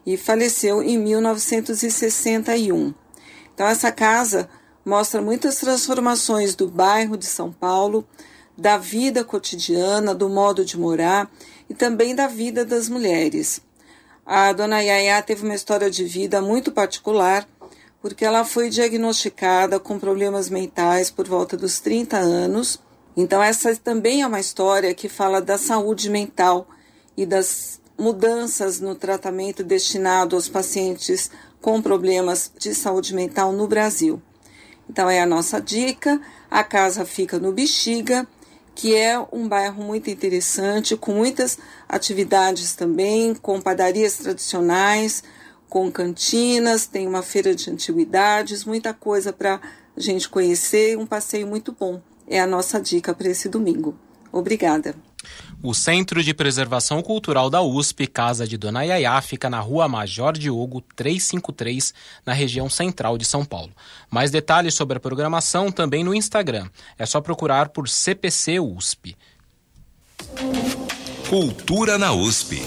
e 0.04 0.18
faleceu 0.18 0.82
em 0.82 0.98
1961. 0.98 2.96
Então, 3.54 3.68
essa 3.68 3.92
casa 3.92 4.50
mostra 4.84 5.22
muitas 5.22 5.58
transformações 5.58 6.56
do 6.56 6.68
bairro 6.68 7.16
de 7.16 7.28
São 7.28 7.52
Paulo, 7.52 8.04
da 8.58 8.80
vida 8.80 9.24
cotidiana, 9.24 10.16
do 10.16 10.28
modo 10.28 10.66
de 10.66 10.80
morar 10.80 11.30
e 11.70 11.74
também 11.74 12.16
da 12.16 12.28
vida 12.28 12.66
das 12.66 12.90
mulheres. 12.90 13.62
A 14.26 14.52
dona 14.52 14.82
Yaya 14.82 15.22
teve 15.22 15.46
uma 15.46 15.56
história 15.56 15.90
de 15.90 16.04
vida 16.04 16.42
muito 16.42 16.72
particular, 16.72 17.48
porque 18.02 18.26
ela 18.26 18.44
foi 18.44 18.70
diagnosticada 18.70 19.80
com 19.80 19.98
problemas 19.98 20.50
mentais 20.50 21.10
por 21.10 21.28
volta 21.28 21.56
dos 21.56 21.80
30 21.80 22.18
anos. 22.18 22.80
Então, 23.16 23.42
essa 23.42 23.76
também 23.78 24.22
é 24.22 24.28
uma 24.28 24.40
história 24.40 24.94
que 24.94 25.08
fala 25.08 25.42
da 25.42 25.58
saúde 25.58 26.10
mental 26.10 26.68
e 27.15 27.26
das 27.26 27.80
mudanças 27.98 28.80
no 28.80 28.94
tratamento 28.96 29.63
destinado 29.63 30.36
aos 30.36 30.48
pacientes 30.48 31.32
com 31.62 31.82
problemas 31.82 32.52
de 32.60 32.76
saúde 32.76 33.15
mental 33.15 33.52
no 33.52 33.68
Brasil. 33.68 34.22
Então, 34.90 35.10
é 35.10 35.22
a 35.22 35.26
nossa 35.26 35.60
dica. 35.60 36.22
A 36.52 36.63
casa 36.63 37.06
fica 37.06 37.40
no 37.40 37.52
Bexiga, 37.52 38.28
que 38.78 38.96
é 38.96 39.19
um 39.32 39.48
bairro 39.48 39.84
muito 39.84 40.08
interessante, 40.08 40.96
com 40.96 41.12
muitas 41.12 41.58
atividades 41.90 42.75
também, 42.75 43.34
com 43.34 43.60
padarias 43.60 44.17
tradicionais, 44.17 45.23
com 45.67 45.92
cantinas, 45.92 46.86
tem 46.86 47.08
uma 47.08 47.23
feira 47.23 47.56
de 47.56 47.71
antiguidades, 47.71 48.63
muita 48.63 48.94
coisa 48.94 49.34
para 49.34 49.56
a 49.56 50.00
gente 50.00 50.30
conhecer, 50.30 50.96
um 50.96 51.08
passeio 51.08 51.48
muito 51.48 51.71
bom. 51.71 52.00
É 52.28 52.40
a 52.40 52.46
nossa 52.46 52.80
dica 52.80 53.15
para 53.15 53.30
esse 53.30 53.50
domingo. 53.50 53.98
Obrigada. 54.32 55.07
O 55.62 55.74
Centro 55.74 56.24
de 56.24 56.36
Preservação 56.36 57.02
Cultural 57.02 57.50
da 57.50 57.62
USP, 57.64 58.06
Casa 58.06 58.48
de 58.48 58.58
Dona 58.58 58.84
Yaya, 58.84 59.20
fica 59.22 59.50
na 59.50 59.60
Rua 59.60 59.88
Major 59.88 60.34
Diogo 60.38 60.84
353, 60.96 61.94
na 62.24 62.32
região 62.32 62.70
central 62.70 63.18
de 63.18 63.26
São 63.26 63.44
Paulo. 63.44 63.72
Mais 64.10 64.30
detalhes 64.30 64.76
sobre 64.76 64.98
a 64.98 65.00
programação 65.00 65.72
também 65.72 66.04
no 66.04 66.14
Instagram. 66.14 66.70
É 66.98 67.08
só 67.08 67.20
procurar 67.22 67.70
por 67.70 67.90
CPC 67.90 68.60
USP. 68.60 69.18
Cultura 71.28 71.98
na 71.98 72.14
USP. 72.14 72.62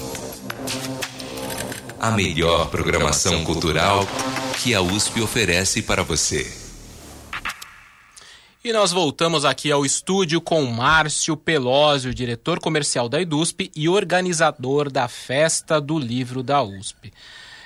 A 1.97 2.11
melhor 2.11 2.69
programação 2.69 3.43
cultural 3.45 4.05
que 4.61 4.75
a 4.75 4.81
USP 4.81 5.21
oferece 5.21 5.81
para 5.81 6.03
você. 6.03 6.60
E 8.63 8.71
nós 8.71 8.91
voltamos 8.91 9.43
aqui 9.43 9.71
ao 9.71 9.83
estúdio 9.83 10.39
com 10.39 10.63
Márcio 10.65 11.35
Pelósio, 11.35 12.13
diretor 12.13 12.59
comercial 12.59 13.09
da 13.09 13.19
EDUSP 13.19 13.71
e 13.75 13.89
organizador 13.89 14.91
da 14.91 15.07
Festa 15.07 15.81
do 15.81 15.97
Livro 15.97 16.43
da 16.43 16.61
USP. 16.61 17.11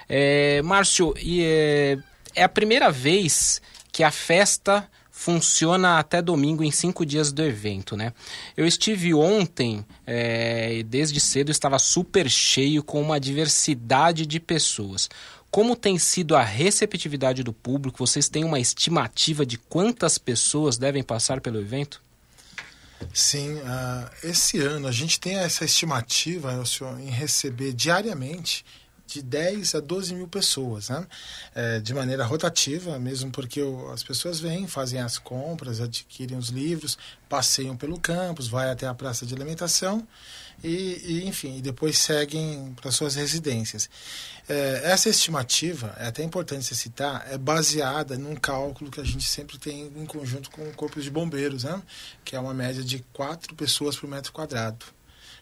É, 0.07 0.61
Márcio, 0.61 1.13
é, 1.17 1.97
é 2.33 2.43
a 2.43 2.47
primeira 2.47 2.89
vez 2.89 3.61
que 3.91 4.03
a 4.05 4.11
festa 4.11 4.89
funciona 5.11 5.99
até 5.99 6.21
domingo 6.21 6.63
em 6.63 6.71
cinco 6.71 7.05
dias 7.05 7.33
do 7.33 7.43
evento, 7.43 7.97
né? 7.97 8.13
Eu 8.55 8.65
estive 8.65 9.13
ontem, 9.13 9.85
é, 10.07 10.81
desde 10.83 11.19
cedo 11.19 11.51
estava 11.51 11.77
super 11.77 12.29
cheio 12.29 12.81
com 12.81 13.01
uma 13.01 13.19
diversidade 13.19 14.25
de 14.25 14.39
pessoas. 14.39 15.09
Como 15.55 15.73
tem 15.73 15.97
sido 15.97 16.35
a 16.35 16.43
receptividade 16.43 17.41
do 17.41 17.53
público? 17.53 18.05
Vocês 18.05 18.27
têm 18.27 18.43
uma 18.43 18.59
estimativa 18.59 19.45
de 19.45 19.57
quantas 19.57 20.17
pessoas 20.17 20.77
devem 20.77 21.01
passar 21.01 21.39
pelo 21.39 21.61
evento? 21.61 22.01
Sim, 23.13 23.53
uh, 23.53 24.09
esse 24.21 24.59
ano 24.59 24.85
a 24.85 24.91
gente 24.91 25.17
tem 25.17 25.37
essa 25.37 25.63
estimativa 25.63 26.65
senhor, 26.65 26.99
em 26.99 27.09
receber 27.09 27.71
diariamente 27.71 28.65
de 29.07 29.21
10 29.21 29.75
a 29.75 29.79
12 29.79 30.15
mil 30.15 30.27
pessoas, 30.27 30.89
né? 30.89 31.07
É, 31.53 31.79
de 31.79 31.93
maneira 31.93 32.25
rotativa, 32.25 32.99
mesmo 32.99 33.31
porque 33.31 33.61
o, 33.61 33.89
as 33.93 34.03
pessoas 34.03 34.41
vêm, 34.41 34.67
fazem 34.67 34.99
as 34.99 35.17
compras, 35.17 35.79
adquirem 35.79 36.37
os 36.37 36.49
livros, 36.49 36.97
passeiam 37.29 37.77
pelo 37.77 37.97
campus, 37.97 38.49
vai 38.49 38.69
até 38.69 38.87
a 38.87 38.93
praça 38.93 39.25
de 39.25 39.33
alimentação 39.33 40.05
e, 40.63 41.01
e 41.05 41.27
enfim, 41.27 41.59
depois 41.61 41.97
seguem 41.97 42.73
para 42.79 42.91
suas 42.91 43.15
residências. 43.15 43.89
É, 44.47 44.81
essa 44.85 45.09
estimativa, 45.09 45.95
é 45.97 46.07
até 46.07 46.23
importante 46.23 46.65
se 46.65 46.75
citar, 46.75 47.25
é 47.31 47.37
baseada 47.37 48.17
num 48.17 48.35
cálculo 48.35 48.91
que 48.91 49.01
a 49.01 49.03
gente 49.03 49.27
sempre 49.27 49.57
tem 49.57 49.91
em 49.95 50.05
conjunto 50.05 50.51
com 50.51 50.67
o 50.67 50.73
Corpo 50.73 51.01
de 51.01 51.09
Bombeiros, 51.09 51.63
né? 51.63 51.81
que 52.23 52.35
é 52.35 52.39
uma 52.39 52.53
média 52.53 52.83
de 52.83 53.03
quatro 53.11 53.55
pessoas 53.55 53.95
por 53.95 54.09
metro 54.09 54.31
quadrado. 54.31 54.85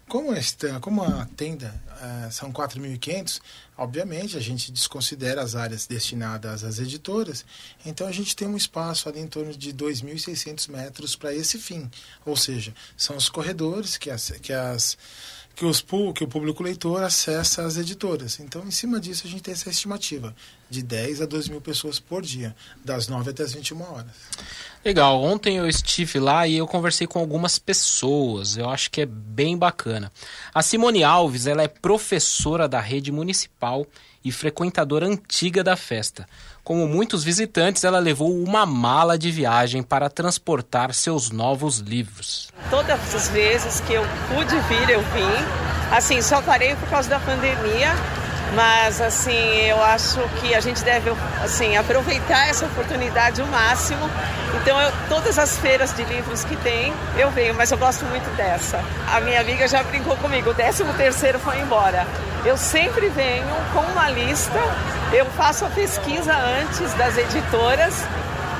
Como, 0.08 0.34
esta, 0.34 0.80
como 0.80 1.01
a 1.01 1.26
tenda 1.36 1.74
uh, 1.88 2.32
são 2.32 2.51
4.500, 2.51 3.41
obviamente 3.78 4.38
a 4.38 4.39
gente 4.39 4.72
desconsidera 4.72 5.41
as 5.41 5.56
áreas 5.56 5.88
destinadas 5.88 6.64
às 6.64 6.78
editoras, 6.78 7.45
então 7.86 8.06
a 8.06 8.12
gente 8.12 8.36
tem 8.36 8.47
um 8.47 8.58
espaço 8.58 9.10
ali 9.10 9.20
em 9.20 9.28
torno 9.28 9.56
de 9.56 9.74
2.600 9.74 10.70
metros 10.70 11.16
para 11.16 11.34
esse 11.34 11.58
fim. 11.58 11.89
Ou 12.26 12.36
seja, 12.36 12.74
são 12.97 13.16
os 13.16 13.30
corredores 13.30 13.97
que 13.97 14.12
as, 14.12 14.32
que 14.41 14.54
as 14.54 14.97
que, 15.56 15.66
os, 15.66 15.82
que 16.16 16.24
o 16.24 16.28
público 16.28 16.64
leitor 16.64 17.04
acessa 17.04 17.64
as 17.64 17.78
editoras. 17.78 18.39
Então, 18.39 18.64
em 18.66 18.72
cima 18.72 18.99
disso, 18.99 19.28
a 19.28 19.30
gente 19.30 19.43
tem 19.43 19.54
essa 19.54 19.70
estimativa 19.70 20.36
de 20.70 20.82
10 20.82 21.22
a 21.22 21.26
12 21.26 21.51
mil 21.51 21.62
pessoas 21.62 21.99
por 21.99 22.24
dia, 22.24 22.56
das 22.84 23.08
9 23.08 23.30
até 23.30 23.43
as 23.43 23.54
21 23.54 23.82
horas. 23.82 24.12
Legal. 24.84 25.22
Ontem 25.22 25.58
eu 25.58 25.68
estive 25.68 26.20
lá 26.20 26.47
e 26.47 26.58
eu 26.58 26.68
conversei 26.68 27.06
com 27.06 27.20
algumas 27.20 27.60
pessoas. 27.60 28.58
Eu 28.58 28.70
acho 28.70 28.89
que 28.89 29.01
é 29.01 29.06
bem 29.06 29.58
bacana. 29.58 30.12
A 30.54 30.62
Simone 30.62 31.04
Alves, 31.04 31.47
ela 31.47 31.62
é 31.62 31.68
professora 31.68 32.68
da 32.68 32.80
rede 32.80 33.12
municipal 33.12 33.88
e 34.24 34.32
frequentadora 34.32 35.05
antiga 35.05 35.63
da 35.63 35.76
festa. 35.76 36.28
Como 36.63 36.88
muitos 36.88 37.24
visitantes, 37.24 37.84
ela 37.84 37.99
levou 37.99 38.34
uma 38.41 38.65
mala 38.65 39.17
de 39.17 39.30
viagem 39.30 39.84
para 39.84 40.09
transportar 40.09 40.93
seus 40.93 41.30
novos 41.30 41.80
livros. 41.80 42.49
Todas 42.69 43.13
as 43.13 43.28
vezes 43.30 43.82
que 43.82 43.93
eu 43.93 44.03
pude 44.34 44.55
vir, 44.67 44.89
eu 44.89 45.01
vim. 45.01 45.95
Assim, 45.95 46.21
só 46.21 46.41
parei 46.41 46.76
por 46.76 46.89
causa 46.89 47.09
da 47.09 47.19
pandemia, 47.19 47.93
mas 48.56 49.01
assim, 49.01 49.66
eu 49.68 49.82
acho 49.84 50.20
que 50.39 50.54
a 50.54 50.60
gente 50.60 50.84
deve 50.84 51.12
assim, 51.43 51.76
aproveitar 51.76 52.47
essa 52.47 52.66
oportunidade 52.66 53.41
o 53.41 53.47
máximo. 53.47 54.10
Então, 54.62 54.80
eu, 54.80 54.91
todas 55.10 55.39
as 55.39 55.58
feiras 55.58 55.93
de 55.95 56.04
livros 56.04 56.43
que 56.43 56.56
tem, 56.58 56.93
eu 57.18 57.32
venho, 57.32 57.54
mas 57.56 57.72
eu 57.72 57.78
gosto 57.78 58.06
muito 58.06 58.30
dessa. 58.36 58.84
A 59.12 59.20
minha 59.22 59.41
amiga 59.41 59.68
já 59.68 59.82
brincou 59.84 60.16
comigo, 60.18 60.51
o 60.51 60.54
13 60.54 60.84
terceiro 60.95 61.39
foi 61.39 61.60
embora. 61.60 62.06
Eu 62.45 62.58
sempre 62.58 63.10
venho 63.10 63.56
com 63.74 63.80
uma 63.80 64.10
lista, 64.10 64.60
eu 65.12 65.26
faço 65.32 65.66
a 65.66 65.70
pesquisa 65.70 66.34
antes 66.34 66.93
das 66.93 67.18
editoras, 67.18 68.06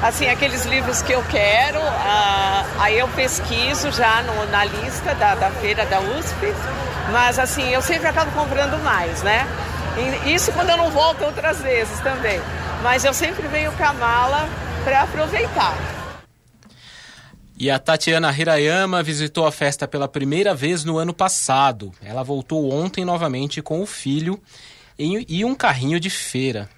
assim, 0.02 0.28
aqueles 0.30 0.66
livros 0.66 1.02
que 1.02 1.14
eu 1.14 1.24
quero, 1.30 1.80
ah, 1.80 2.66
aí 2.80 2.98
eu 2.98 3.08
pesquiso 3.10 3.91
já 3.91 4.22
no, 4.24 4.46
na 4.52 4.66
lista 4.66 5.14
da, 5.16 5.36
da 5.36 5.50
feira 5.52 5.86
da 5.86 6.00
USP, 6.00 6.54
mas 7.12 7.38
assim, 7.38 7.70
eu 7.74 7.82
sempre 7.82 8.08
acabo 8.08 8.32
comprando 8.32 8.82
mais, 8.84 9.22
né? 9.22 9.48
E 9.98 10.34
isso 10.34 10.52
quando 10.52 10.70
eu 10.70 10.78
não 10.78 10.89
volto 10.89 11.24
outras 11.24 11.62
vezes 11.62 12.00
também. 12.00 12.39
Mas 12.82 13.06
eu 13.06 13.14
sempre 13.14 13.48
venho 13.48 13.72
com 13.74 13.84
a 13.84 13.94
mala 13.94 14.50
para 14.84 15.04
aproveitar. 15.04 15.76
E 17.58 17.70
a 17.70 17.80
Tatiana 17.80 18.32
Hirayama 18.32 19.04
visitou 19.04 19.46
a 19.46 19.52
festa 19.52 19.88
pela 19.88 20.08
primeira 20.08 20.54
vez 20.56 20.84
no 20.84 20.98
ano 20.98 21.14
passado. 21.14 21.94
Ela 22.04 22.24
voltou 22.24 22.74
ontem 22.74 23.06
novamente 23.06 23.62
com 23.62 23.82
o 23.82 23.86
filho 23.86 24.41
e 24.98 25.46
um 25.46 25.56
carrinho 25.56 26.00
de 26.00 26.10
feira. 26.10 26.70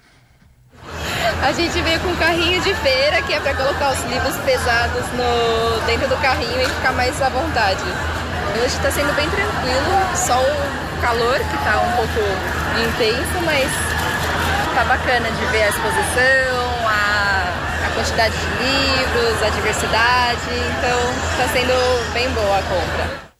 A 1.42 1.52
gente 1.52 1.80
veio 1.80 2.00
com 2.00 2.08
um 2.08 2.16
carrinho 2.16 2.60
de 2.62 2.74
feira, 2.74 3.22
que 3.22 3.32
é 3.32 3.40
para 3.40 3.54
colocar 3.54 3.92
os 3.92 4.04
livros 4.04 4.36
pesados 4.38 5.04
no, 5.12 5.86
dentro 5.86 6.08
do 6.08 6.16
carrinho 6.18 6.60
e 6.60 6.66
ficar 6.66 6.92
mais 6.92 7.20
à 7.20 7.28
vontade. 7.28 7.82
Hoje 8.56 8.76
está 8.76 8.90
sendo 8.90 9.14
bem 9.14 9.28
tranquilo, 9.28 10.16
só 10.16 10.40
o 10.40 10.85
calor 11.00 11.38
que 11.38 11.56
está 11.56 11.80
um 11.80 11.92
pouco 11.96 12.20
intenso, 12.80 13.44
mas 13.44 13.68
tá 14.74 14.84
bacana 14.84 15.30
de 15.30 15.46
ver 15.46 15.62
a 15.62 15.68
exposição, 15.68 16.88
a 16.88 17.90
quantidade 17.94 18.34
de 18.34 18.46
livros, 18.62 19.42
a 19.42 19.48
diversidade, 19.50 20.50
então 20.50 20.98
está 21.30 21.48
sendo 21.52 22.12
bem 22.12 22.28
boa 22.30 22.58
a 22.58 22.62
compra. 22.62 23.35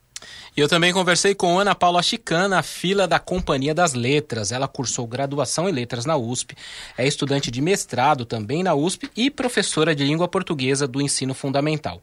E 0.56 0.60
eu 0.60 0.68
também 0.68 0.90
conversei 0.90 1.34
com 1.34 1.58
Ana 1.58 1.74
Paula 1.74 2.02
Chicana, 2.02 2.62
fila 2.62 3.06
da 3.06 3.18
Companhia 3.18 3.74
das 3.74 3.92
Letras. 3.92 4.52
Ela 4.52 4.66
cursou 4.66 5.06
graduação 5.06 5.68
em 5.68 5.72
letras 5.72 6.06
na 6.06 6.16
USP, 6.16 6.56
é 6.96 7.06
estudante 7.06 7.50
de 7.50 7.60
mestrado 7.60 8.24
também 8.24 8.62
na 8.62 8.74
USP 8.74 9.10
e 9.14 9.30
professora 9.30 9.94
de 9.94 10.02
língua 10.02 10.26
portuguesa 10.26 10.88
do 10.88 11.02
ensino 11.02 11.34
fundamental. 11.34 12.00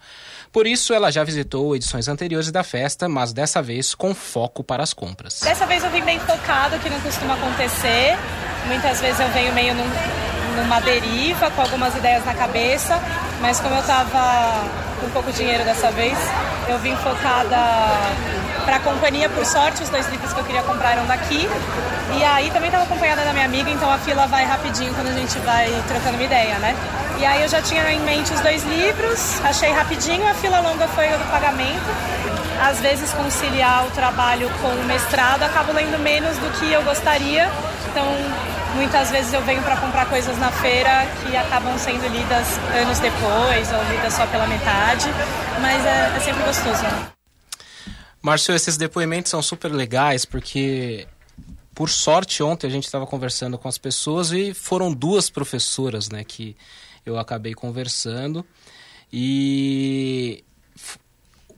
Por 0.51 0.67
isso, 0.67 0.93
ela 0.93 1.09
já 1.09 1.23
visitou 1.23 1.75
edições 1.75 2.07
anteriores 2.07 2.51
da 2.51 2.63
festa, 2.63 3.09
mas 3.09 3.33
dessa 3.33 3.59
vez 3.59 3.95
com 3.95 4.13
foco 4.13 4.63
para 4.63 4.83
as 4.83 4.93
compras. 4.93 5.39
Dessa 5.39 5.65
vez 5.65 5.83
eu 5.83 5.89
vim 5.89 6.03
bem 6.03 6.19
focado, 6.19 6.77
que 6.77 6.91
não 6.91 7.01
costuma 7.01 7.33
acontecer. 7.33 8.15
Muitas 8.67 9.01
vezes 9.01 9.19
eu 9.19 9.29
venho 9.29 9.51
meio 9.55 9.73
num 9.73 9.89
numa 10.53 10.79
deriva, 10.79 11.49
com 11.51 11.61
algumas 11.61 11.95
ideias 11.95 12.25
na 12.25 12.33
cabeça, 12.33 12.99
mas 13.41 13.59
como 13.59 13.75
eu 13.75 13.81
estava 13.81 14.65
com 14.99 15.09
pouco 15.09 15.31
dinheiro 15.31 15.63
dessa 15.63 15.91
vez, 15.91 16.17
eu 16.67 16.77
vim 16.79 16.95
focada 16.97 17.57
para 18.63 18.77
a 18.77 18.79
companhia, 18.79 19.29
por 19.29 19.45
sorte, 19.45 19.83
os 19.83 19.89
dois 19.89 20.07
livros 20.09 20.33
que 20.33 20.39
eu 20.39 20.43
queria 20.43 20.63
comprar 20.63 20.93
eram 20.93 21.05
daqui. 21.05 21.47
E 22.17 22.23
aí 22.23 22.49
também 22.51 22.67
estava 22.67 22.83
acompanhada 22.83 23.23
da 23.23 23.33
minha 23.33 23.45
amiga, 23.45 23.69
então 23.69 23.91
a 23.91 23.97
fila 23.97 24.25
vai 24.27 24.45
rapidinho 24.45 24.93
quando 24.93 25.07
a 25.07 25.13
gente 25.13 25.37
vai 25.39 25.67
trocando 25.87 26.15
uma 26.15 26.23
ideia, 26.23 26.57
né? 26.59 26.75
E 27.19 27.25
aí 27.25 27.41
eu 27.41 27.47
já 27.47 27.61
tinha 27.61 27.91
em 27.91 27.99
mente 28.01 28.33
os 28.33 28.39
dois 28.41 28.63
livros, 28.63 29.39
achei 29.43 29.71
rapidinho, 29.71 30.27
a 30.27 30.33
fila 30.33 30.59
longa 30.59 30.87
foi 30.89 31.07
o 31.13 31.17
do 31.17 31.31
pagamento. 31.31 31.85
Às 32.61 32.79
vezes 32.79 33.11
conciliar 33.13 33.85
o 33.85 33.91
trabalho 33.91 34.49
com 34.61 34.69
o 34.69 34.83
mestrado, 34.85 35.43
acabo 35.43 35.73
lendo 35.73 35.99
menos 35.99 36.37
do 36.37 36.49
que 36.59 36.71
eu 36.71 36.81
gostaria, 36.83 37.49
então 37.89 38.05
Muitas 38.75 39.11
vezes 39.11 39.31
eu 39.31 39.41
venho 39.43 39.61
para 39.61 39.77
comprar 39.77 40.07
coisas 40.07 40.35
na 40.39 40.51
feira 40.51 41.05
que 41.21 41.37
acabam 41.37 41.77
sendo 41.77 42.07
lidas 42.07 42.57
anos 42.75 42.97
depois 42.97 43.71
ou 43.71 43.83
lidas 43.91 44.13
só 44.13 44.25
pela 44.25 44.47
metade, 44.47 45.09
mas 45.61 45.85
é, 45.85 46.11
é 46.15 46.19
sempre 46.19 46.43
gostoso. 46.43 46.81
Né? 46.81 47.22
Márcio, 48.23 48.55
esses 48.55 48.77
depoimentos 48.77 49.29
são 49.29 49.41
super 49.41 49.69
legais 49.69 50.23
porque 50.23 51.05
por 51.75 51.89
sorte, 51.89 52.43
ontem 52.43 52.67
a 52.67 52.69
gente 52.69 52.85
estava 52.85 53.05
conversando 53.05 53.57
com 53.57 53.67
as 53.67 53.77
pessoas 53.77 54.31
e 54.31 54.53
foram 54.53 54.93
duas 54.93 55.29
professoras, 55.29 56.09
né, 56.09 56.23
que 56.23 56.55
eu 57.05 57.17
acabei 57.17 57.53
conversando. 57.53 58.45
E 59.11 60.43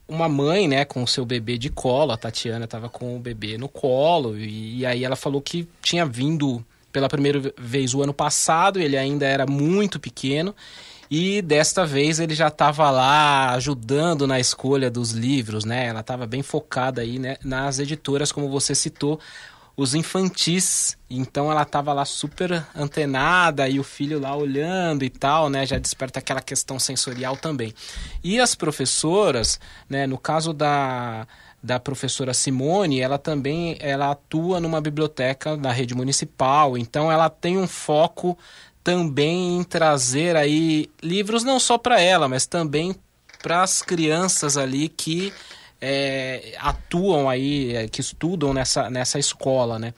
uma 0.08 0.30
mãe, 0.30 0.68
né, 0.68 0.86
com 0.86 1.04
o 1.04 1.08
seu 1.08 1.26
bebê 1.26 1.58
de 1.58 1.70
colo, 1.70 2.14
a 2.14 2.18
Tatiana 2.18 2.66
estava 2.66 2.90
com 2.90 3.16
o 3.16 3.20
bebê 3.20 3.58
no 3.58 3.68
colo, 3.68 4.38
e, 4.38 4.80
e, 4.80 4.86
aí 4.86 5.04
ela 5.04 5.16
falou 5.16 5.42
que 5.42 5.68
tinha 5.82 6.06
vindo 6.06 6.66
pela 6.92 7.10
primeira 7.10 7.42
vez 7.58 7.94
o 7.94 8.02
ano 8.02 8.14
passado, 8.14 8.80
ele 8.80 8.98
ainda 8.98 9.26
era 9.26 9.46
muito 9.46 10.00
pequeno. 10.00 10.56
E 11.10 11.42
desta 11.42 11.86
vez 11.86 12.20
ele 12.20 12.34
já 12.34 12.48
estava 12.48 12.90
lá 12.90 13.52
ajudando 13.52 14.26
na 14.26 14.40
escolha 14.40 14.90
dos 14.90 15.12
livros, 15.12 15.64
né? 15.64 15.88
Ela 15.88 16.00
estava 16.00 16.26
bem 16.26 16.42
focada 16.42 17.02
aí 17.02 17.20
né? 17.20 17.38
nas 17.44 17.80
editoras, 17.80 18.32
como 18.32 18.50
você 18.50 18.74
citou, 18.74 19.20
os 19.78 19.94
infantis. 19.94 20.98
Então 21.10 21.52
ela 21.52 21.62
estava 21.62 21.94
lá 21.94 22.06
super 22.06 22.66
antenada 22.76 23.70
e 23.70 23.80
o 23.80 23.84
filho 23.84 24.20
lá 24.20 24.36
olhando 24.36 25.04
e 25.04 25.10
tal, 25.10 25.50
né? 25.50 25.66
Já 25.66 25.78
desperta 25.78 26.20
aquela 26.20 26.42
questão 26.42 26.80
sensorial 26.80 27.38
também. 27.38 27.74
E 28.24 28.40
as 28.40 28.56
professoras, 28.56 29.60
né? 29.90 30.08
No 30.08 30.18
caso 30.18 30.54
da 30.54 31.28
da 31.66 31.80
professora 31.80 32.32
Simone, 32.32 33.00
ela 33.00 33.18
também 33.18 33.76
ela 33.80 34.12
atua 34.12 34.60
numa 34.60 34.80
biblioteca 34.80 35.58
da 35.58 35.72
rede 35.72 35.96
municipal, 35.96 36.78
então 36.78 37.12
ela 37.12 37.28
tem 37.28 37.58
um 37.58 37.68
foco 37.68 38.38
também 38.86 39.58
em 39.58 39.64
trazer 39.64 40.36
aí 40.36 40.92
livros 41.02 41.44
não 41.44 41.60
só 41.60 41.76
para 41.76 42.00
ela, 42.00 42.28
mas 42.30 42.46
também 42.46 42.96
para 43.42 43.64
as 43.64 43.82
crianças 43.82 44.58
ali 44.58 44.88
que 44.88 45.34
é, 45.82 46.56
atuam 46.60 47.28
aí, 47.28 47.76
é, 47.76 47.88
que 47.88 48.00
estudam 48.00 48.54
nessa, 48.54 48.88
nessa 48.88 49.18
escola, 49.18 49.80
né? 49.80 49.92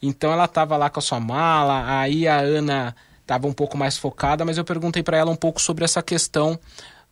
Então 0.00 0.32
ela 0.32 0.46
estava 0.46 0.78
lá 0.78 0.88
com 0.88 0.98
a 0.98 1.02
sua 1.02 1.20
mala, 1.20 2.00
aí 2.00 2.26
a 2.26 2.40
Ana 2.40 2.96
estava 3.20 3.46
um 3.46 3.52
pouco 3.52 3.76
mais 3.76 3.98
focada, 3.98 4.46
mas 4.46 4.56
eu 4.56 4.64
perguntei 4.64 5.02
para 5.02 5.18
ela 5.18 5.30
um 5.30 5.36
pouco 5.36 5.60
sobre 5.60 5.84
essa 5.84 6.02
questão 6.02 6.58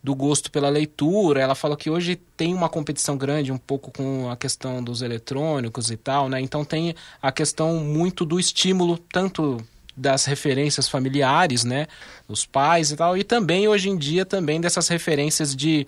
do 0.03 0.15
gosto 0.15 0.49
pela 0.49 0.69
leitura. 0.69 1.39
Ela 1.39 1.53
falou 1.53 1.77
que 1.77 1.91
hoje 1.91 2.15
tem 2.35 2.51
uma 2.55 2.67
competição 2.67 3.15
grande 3.15 3.51
um 3.51 3.59
pouco 3.59 3.91
com 3.91 4.27
a 4.31 4.35
questão 4.35 4.83
dos 4.83 5.03
eletrônicos 5.03 5.91
e 5.91 5.97
tal, 5.97 6.27
né? 6.27 6.41
Então 6.41 6.65
tem 6.65 6.95
a 7.21 7.31
questão 7.31 7.75
muito 7.75 8.25
do 8.25 8.39
estímulo 8.39 8.97
tanto 8.97 9.63
das 9.95 10.25
referências 10.25 10.87
familiares, 10.87 11.63
né, 11.63 11.87
os 12.27 12.45
pais 12.45 12.91
e 12.91 12.95
tal, 12.95 13.17
e 13.17 13.23
também 13.23 13.67
hoje 13.67 13.89
em 13.89 13.97
dia 13.97 14.25
também 14.25 14.59
dessas 14.59 14.87
referências 14.87 15.55
de 15.55 15.87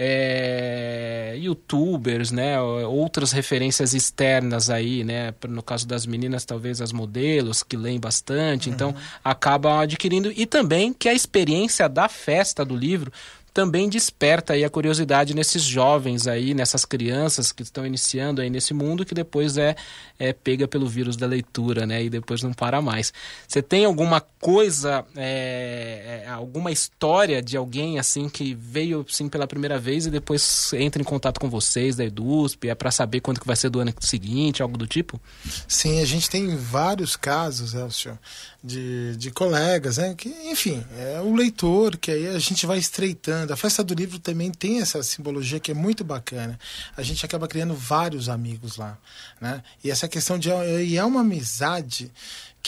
é, 0.00 1.34
youtubers, 1.40 2.30
né, 2.30 2.60
outras 2.60 3.32
referências 3.32 3.94
externas 3.94 4.70
aí, 4.70 5.02
né, 5.02 5.34
no 5.48 5.60
caso 5.60 5.88
das 5.88 6.06
meninas 6.06 6.44
talvez 6.44 6.80
as 6.80 6.92
modelos 6.92 7.64
que 7.64 7.76
leem 7.76 7.98
bastante, 7.98 8.70
então 8.70 8.90
uhum. 8.90 8.94
então 8.94 9.08
acabam 9.24 9.80
adquirindo 9.80 10.32
e 10.36 10.46
também 10.46 10.92
que 10.92 11.08
a 11.08 11.14
experiência 11.14 11.88
da 11.88 12.08
festa 12.08 12.64
do 12.64 12.76
livro 12.76 13.12
também 13.52 13.88
desperta 13.88 14.52
aí 14.52 14.64
a 14.64 14.70
curiosidade 14.70 15.34
nesses 15.34 15.62
jovens 15.62 16.26
aí, 16.26 16.54
nessas 16.54 16.84
crianças 16.84 17.52
que 17.52 17.62
estão 17.62 17.86
iniciando 17.86 18.40
aí 18.40 18.50
nesse 18.50 18.72
mundo 18.72 19.04
que 19.04 19.14
depois 19.14 19.56
é, 19.56 19.74
é 20.18 20.32
pega 20.32 20.68
pelo 20.68 20.86
vírus 20.86 21.16
da 21.16 21.26
leitura, 21.26 21.86
né? 21.86 22.04
E 22.04 22.10
depois 22.10 22.42
não 22.42 22.52
para 22.52 22.80
mais. 22.80 23.12
Você 23.46 23.62
tem 23.62 23.84
alguma 23.84 24.20
coisa, 24.20 25.04
é, 25.16 26.22
é, 26.24 26.28
alguma 26.28 26.70
história 26.70 27.42
de 27.42 27.56
alguém 27.56 27.98
assim 27.98 28.28
que 28.28 28.54
veio 28.54 29.04
assim 29.08 29.28
pela 29.28 29.46
primeira 29.46 29.78
vez 29.78 30.06
e 30.06 30.10
depois 30.10 30.72
entra 30.74 31.02
em 31.02 31.04
contato 31.04 31.40
com 31.40 31.50
vocês 31.50 31.96
da 31.96 32.04
EDUSP, 32.04 32.68
é 32.68 32.74
para 32.74 32.90
saber 32.90 33.20
quando 33.20 33.40
que 33.40 33.46
vai 33.46 33.56
ser 33.56 33.70
do 33.70 33.80
ano 33.80 33.92
seguinte, 34.00 34.62
algo 34.62 34.76
do 34.76 34.86
tipo? 34.86 35.20
Sim, 35.66 36.00
a 36.00 36.04
gente 36.04 36.30
tem 36.30 36.56
vários 36.56 37.16
casos, 37.16 37.74
Elcio, 37.74 38.18
de, 38.62 39.16
de 39.16 39.30
colegas, 39.30 39.98
né? 39.98 40.14
Que, 40.16 40.28
enfim, 40.50 40.84
é 40.98 41.20
o 41.20 41.34
leitor, 41.34 41.96
que 41.96 42.10
aí 42.10 42.26
a 42.28 42.38
gente 42.38 42.66
vai 42.66 42.78
estreitando. 42.78 43.52
A 43.52 43.56
festa 43.56 43.84
do 43.84 43.94
livro 43.94 44.18
também 44.18 44.50
tem 44.50 44.80
essa 44.80 45.02
simbologia 45.02 45.60
que 45.60 45.70
é 45.70 45.74
muito 45.74 46.02
bacana. 46.02 46.58
A 46.96 47.02
gente 47.02 47.24
acaba 47.24 47.46
criando 47.46 47.74
vários 47.74 48.28
amigos 48.28 48.76
lá, 48.76 48.98
né? 49.40 49.62
E 49.82 49.90
essa 49.90 50.08
questão 50.08 50.38
de 50.38 50.48
e 50.84 50.96
é 50.96 51.04
uma 51.04 51.20
amizade 51.20 52.10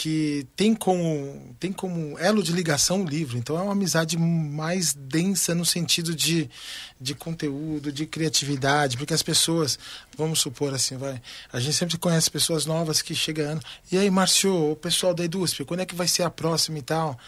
que 0.00 0.46
tem 0.56 0.74
como, 0.74 1.54
tem 1.60 1.70
como 1.70 2.18
elo 2.18 2.42
de 2.42 2.52
ligação 2.52 3.02
o 3.02 3.06
livro. 3.06 3.36
Então 3.36 3.58
é 3.58 3.60
uma 3.60 3.72
amizade 3.72 4.16
mais 4.16 4.94
densa 4.94 5.54
no 5.54 5.66
sentido 5.66 6.14
de, 6.14 6.48
de 6.98 7.14
conteúdo, 7.14 7.92
de 7.92 8.06
criatividade, 8.06 8.96
porque 8.96 9.12
as 9.12 9.22
pessoas, 9.22 9.78
vamos 10.16 10.40
supor 10.40 10.72
assim, 10.72 10.96
vai, 10.96 11.20
a 11.52 11.60
gente 11.60 11.74
sempre 11.74 11.98
conhece 11.98 12.30
pessoas 12.30 12.64
novas 12.64 13.02
que 13.02 13.14
chegam, 13.14 13.60
e 13.92 13.98
aí, 13.98 14.10
Márcio, 14.10 14.70
o 14.72 14.74
pessoal 14.74 15.12
da 15.12 15.22
Edusp, 15.22 15.66
quando 15.66 15.80
é 15.80 15.84
que 15.84 15.94
vai 15.94 16.08
ser 16.08 16.22
a 16.22 16.30
próxima 16.30 16.78
e 16.78 16.82
tal? 16.82 17.18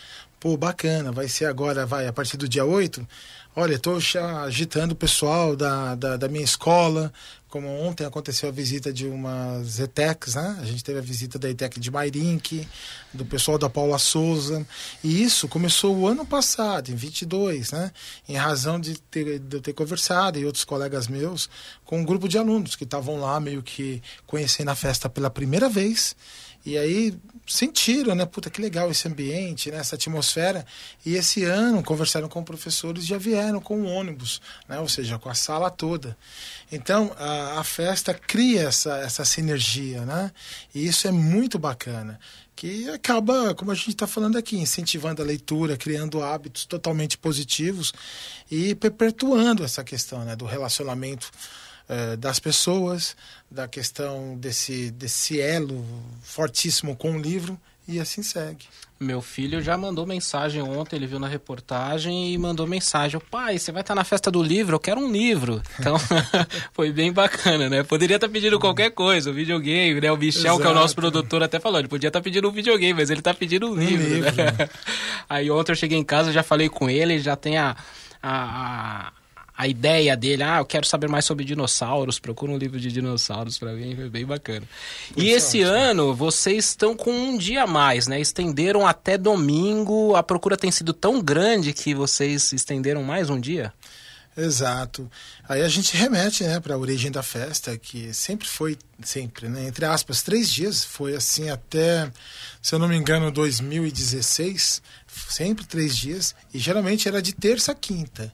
Pô, 0.43 0.57
bacana, 0.57 1.13
vai 1.13 1.29
ser 1.29 1.45
agora, 1.45 1.87
vai, 1.87 2.09
a 2.09 2.13
partir 2.13 2.37
do 2.37 2.49
dia 2.49 2.65
8? 2.65 3.07
Olha, 3.55 3.77
estou 3.77 3.97
agitando 4.45 4.93
o 4.93 4.97
pessoal 4.97 5.55
da, 5.55 5.95
da, 5.95 6.17
da, 6.17 6.27
minha 6.27 6.43
escola. 6.43 7.13
Como 7.49 7.69
ontem 7.69 8.05
aconteceu 8.05 8.49
a 8.49 8.53
visita 8.53 8.93
de 8.93 9.07
umas 9.07 9.79
ETECs, 9.79 10.35
né? 10.35 10.59
A 10.61 10.65
gente 10.65 10.83
teve 10.83 10.99
a 10.99 11.03
visita 11.03 11.39
da 11.39 11.49
ETEC 11.49 11.79
de 11.79 11.93
Mairink, 11.93 12.67
do 13.15 13.25
pessoal 13.25 13.57
da 13.57 13.71
Paula 13.71 13.99
Souza. 13.99 14.67
E 15.05 15.23
isso 15.23 15.47
começou 15.47 15.97
o 15.97 16.09
ano 16.09 16.27
passado, 16.27 16.91
em 16.91 16.97
22, 16.97 17.71
né? 17.71 17.93
Em 18.29 18.35
razão 18.35 18.81
de, 18.81 19.01
ter, 19.01 19.39
de 19.39 19.59
eu 19.59 19.61
ter 19.61 19.75
conversado 19.75 20.41
e 20.41 20.45
outros 20.45 20.65
colegas 20.65 21.07
meus 21.07 21.49
com 21.85 22.01
um 22.01 22.05
grupo 22.05 22.27
de 22.27 22.37
alunos 22.37 22.75
que 22.75 22.83
estavam 22.83 23.21
lá 23.21 23.39
meio 23.39 23.63
que 23.63 24.03
conhecendo 24.27 24.71
a 24.71 24.75
festa 24.75 25.09
pela 25.09 25.31
primeira 25.31 25.69
vez 25.69 26.17
e 26.65 26.79
aí 26.79 27.15
sentiram, 27.47 28.15
né? 28.15 28.25
Puta, 28.25 28.49
que 28.49 28.61
legal 28.61 28.91
esse 28.91 29.09
ambiente, 29.09 29.71
né? 29.71 29.79
essa 29.79 29.97
atmosfera. 29.97 30.65
E 31.05 31.15
esse 31.15 31.45
ano 31.45 31.83
conversaram 31.83 32.29
com 32.29 32.43
professores 32.43 33.05
já 33.05 33.19
vieram 33.19 33.61
com 33.61 33.81
o 33.81 33.87
ônibus, 33.87 34.41
né? 34.69 34.79
ou 34.79 34.89
seja, 34.89 35.19
com 35.19 35.29
a 35.29 35.35
sala 35.35 35.71
toda. 35.71 36.17
Então 36.71 37.13
a, 37.19 37.61
a 37.61 37.65
festa 37.65 38.15
cria 38.15 38.63
essa, 38.69 38.97
essa 38.99 39.25
sinergia, 39.25 40.05
né? 40.05 40.31
E 40.75 40.87
isso 40.87 41.09
é 41.09 41.11
muito 41.11 41.59
bacana 41.59 42.19
que 42.55 42.89
acaba, 42.91 43.55
como 43.55 43.73
a 43.73 43.75
gente 43.75 43.91
está 43.91 44.07
falando 44.07 44.37
aqui, 44.37 44.57
incentivando 44.57 45.21
a 45.21 45.25
leitura, 45.25 45.77
criando 45.77 46.23
hábitos 46.23 46.65
totalmente 46.65 47.19
positivos 47.19 47.93
e 48.49 48.75
perpetuando 48.77 49.65
essa 49.65 49.83
questão 49.83 50.25
né, 50.25 50.37
do 50.37 50.45
relacionamento 50.45 51.29
eh, 51.89 52.17
das 52.17 52.39
pessoas, 52.39 53.17
da 53.51 53.69
questão 53.69 54.37
desse, 54.39 54.91
desse 54.91 55.41
elo 55.41 55.85
fortíssimo 56.23 56.97
com 56.97 57.13
o 57.13 57.21
livro 57.21 57.59
e 57.87 57.99
assim 57.99 58.23
segue. 58.23 58.67
Meu 59.03 59.21
filho 59.21 59.61
já 59.61 59.77
mandou 59.77 60.07
mensagem 60.07 60.63
ontem, 60.63 60.95
ele 60.95 61.09
viu 61.09 61.19
na 61.19 61.27
reportagem 61.27 62.33
e 62.33 62.39
mandou 62.39 62.69
mensagem: 62.69 63.21
Pai, 63.31 63.59
você 63.59 63.73
vai 63.73 63.81
estar 63.81 63.97
na 63.97 64.05
festa 64.05 64.31
do 64.31 64.41
livro? 64.41 64.77
Eu 64.77 64.81
quero 64.81 65.01
um 65.01 65.11
livro. 65.11 65.61
Então, 65.83 65.97
foi 66.73 66.93
bem 66.93 67.13
bacana, 67.13 67.69
né? 67.69 67.83
Poderia 67.83 68.15
estar 68.15 68.29
pedindo 68.29 68.61
qualquer 68.61 68.91
coisa, 68.91 69.31
um 69.31 69.35
videogame, 69.35 70.01
né? 70.01 70.13
O 70.13 70.17
Michel, 70.17 70.43
Exato. 70.43 70.61
que 70.61 70.67
é 70.67 70.71
o 70.71 70.75
nosso 70.75 70.95
produtor, 70.95 71.43
até 71.43 71.59
falou: 71.59 71.81
ele 71.81 71.89
podia 71.89 72.07
estar 72.07 72.21
pedindo 72.21 72.49
um 72.49 72.53
videogame, 72.53 72.95
mas 72.95 73.11
ele 73.11 73.19
está 73.19 73.35
pedindo 73.35 73.69
um 73.69 73.75
livro. 73.75 74.07
Um 74.07 74.09
livro. 74.09 74.37
Né? 74.37 74.69
Aí 75.29 75.51
ontem 75.51 75.73
eu 75.73 75.77
cheguei 75.77 75.99
em 75.99 76.05
casa, 76.05 76.31
já 76.31 76.45
falei 76.45 76.69
com 76.69 76.89
ele, 76.89 77.19
já 77.19 77.35
tem 77.35 77.59
a, 77.59 77.77
a 78.23 79.13
a 79.13 79.13
ideia 79.69 80.17
dele, 80.17 80.43
ah, 80.43 80.59
eu 80.59 80.65
quero 80.65 80.87
saber 80.87 81.09
mais 81.09 81.25
sobre 81.25 81.45
dinossauros, 81.45 82.19
procura 82.19 82.53
um 82.53 82.57
livro 82.57 82.81
de 82.81 82.91
dinossauros 82.91 83.59
para 83.59 83.73
mim, 83.73 83.95
foi 83.95 84.09
bem 84.09 84.25
bacana. 84.25 84.67
e 85.17 85.31
esse 85.31 85.63
ano 85.63 86.15
vocês 86.15 86.71
estão 86.71 86.97
com 86.97 87.13
um 87.13 87.37
dia 87.37 87.65
a 87.65 87.67
mais, 87.67 88.07
né? 88.07 88.21
Estenderam 88.21 88.87
até 88.87 89.19
domingo, 89.19 90.17
a 90.17 90.23
procura 90.23 90.57
tem 90.57 90.71
sido 90.71 90.93
tão 90.93 91.21
grande 91.21 91.73
que 91.73 91.95
vocês 91.95 92.53
estenderam 92.53 93.03
mais 93.03 93.29
um 93.29 93.39
dia? 93.39 93.73
Exato. 94.37 95.11
Aí 95.47 95.61
a 95.61 95.69
gente 95.69 95.95
remete, 95.95 96.43
né, 96.45 96.59
para 96.59 96.75
a 96.75 96.79
origem 96.79 97.11
da 97.11 97.23
festa, 97.23 97.77
que 97.77 98.15
sempre 98.15 98.49
foi, 98.49 98.79
sempre, 99.03 99.49
né, 99.49 99.67
entre 99.67 99.85
aspas, 99.85 100.23
três 100.23 100.51
dias, 100.51 100.83
foi 100.85 101.15
assim 101.15 101.51
até, 101.51 102.11
se 102.63 102.75
eu 102.75 102.79
não 102.79 102.89
me 102.89 102.97
engano, 102.97 103.31
2016, 103.31 104.81
sempre 105.29 105.65
três 105.65 105.97
dias, 105.97 106.35
e 106.53 106.59
geralmente 106.59 107.09
era 107.09 107.21
de 107.21 107.33
terça 107.33 107.73
a 107.73 107.75
quinta 107.75 108.33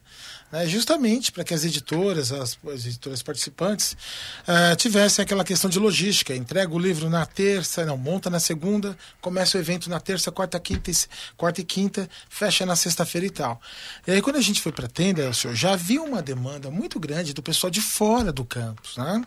né, 0.51 0.67
justamente 0.67 1.31
para 1.31 1.45
que 1.45 1.53
as 1.53 1.65
editoras, 1.65 2.33
as, 2.33 2.59
as 2.73 2.87
editoras 2.87 3.23
participantes, 3.23 3.97
uh, 4.43 4.75
tivessem 4.77 5.23
aquela 5.23 5.45
questão 5.45 5.69
de 5.69 5.79
logística. 5.79 6.35
Entrega 6.35 6.73
o 6.73 6.79
livro 6.79 7.11
na 7.11 7.25
terça, 7.27 7.85
não, 7.85 7.97
monta 7.97 8.31
na 8.31 8.41
segunda, 8.41 8.97
começa 9.21 9.59
o 9.59 9.61
evento 9.61 9.91
na 9.91 10.01
terça, 10.01 10.33
quarta, 10.33 10.59
quinta, 10.59 10.91
quarta 11.37 11.61
e 11.61 11.65
quinta, 11.65 12.09
fecha 12.29 12.65
na 12.65 12.77
sexta-feira 12.77 13.27
e 13.27 13.31
tal. 13.31 13.61
E 14.07 14.13
aí, 14.13 14.23
quando 14.23 14.37
a 14.37 14.41
gente 14.41 14.61
foi 14.61 14.73
para 14.73 14.87
a 14.87 14.89
tenda, 14.89 15.33
senhor, 15.33 15.55
já 15.55 15.73
havia 15.73 16.03
uma 16.03 16.23
demanda 16.23 16.71
muito 16.71 16.99
grande 16.99 17.35
do 17.35 17.43
pessoal 17.43 17.71
de 17.71 17.81
fora 17.81 18.33
do 18.33 18.45
campus, 18.45 18.97
né? 18.97 19.23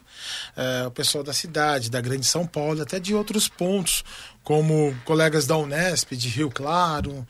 Uh, 0.58 0.88
o 0.88 0.91
pessoal 0.91 1.24
da 1.24 1.34
cidade, 1.34 1.89
da 1.89 2.02
Grande 2.02 2.26
São 2.26 2.47
Paulo, 2.47 2.82
até 2.82 2.99
de 2.99 3.14
outros 3.14 3.47
pontos, 3.47 4.04
como 4.44 4.96
colegas 5.06 5.46
da 5.46 5.58
Unesp, 5.58 6.12
de 6.14 6.28
Rio 6.30 6.50
Claro, 6.50 7.26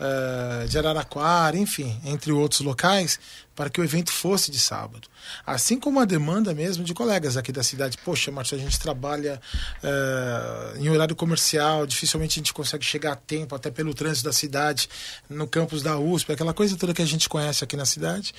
uh, 0.00 0.68
de 0.68 0.78
Araraquara, 0.78 1.56
enfim, 1.56 2.00
entre 2.04 2.32
outros 2.32 2.60
locais, 2.60 3.18
para 3.54 3.68
que 3.68 3.80
o 3.80 3.84
evento 3.84 4.12
fosse 4.12 4.50
de 4.50 4.58
sábado. 4.58 5.08
Assim 5.46 5.78
como 5.78 6.00
a 6.00 6.04
demanda 6.04 6.54
mesmo 6.54 6.84
de 6.84 6.94
colegas 6.94 7.36
aqui 7.36 7.52
da 7.52 7.62
cidade. 7.62 7.98
Poxa, 7.98 8.30
Marcia, 8.30 8.56
a 8.56 8.60
gente 8.60 8.78
trabalha 8.78 9.40
uh, 9.82 10.78
em 10.78 10.88
horário 10.88 11.14
comercial, 11.14 11.86
dificilmente 11.86 12.38
a 12.38 12.40
gente 12.40 12.52
consegue 12.52 12.84
chegar 12.84 13.12
a 13.12 13.16
tempo, 13.16 13.54
até 13.54 13.70
pelo 13.70 13.94
trânsito 13.94 14.24
da 14.24 14.32
cidade, 14.32 14.88
no 15.28 15.46
campus 15.46 15.82
da 15.82 15.98
USP, 15.98 16.32
aquela 16.32 16.54
coisa 16.54 16.76
toda 16.76 16.94
que 16.94 17.02
a 17.02 17.06
gente 17.06 17.28
conhece 17.28 17.62
aqui 17.62 17.76
na 17.76 17.84
cidade. 17.84 18.34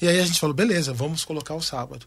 E 0.00 0.08
aí 0.08 0.20
a 0.20 0.24
gente 0.24 0.38
falou, 0.38 0.54
beleza, 0.54 0.92
vamos 0.92 1.24
colocar 1.24 1.54
o 1.54 1.62
sábado. 1.62 2.06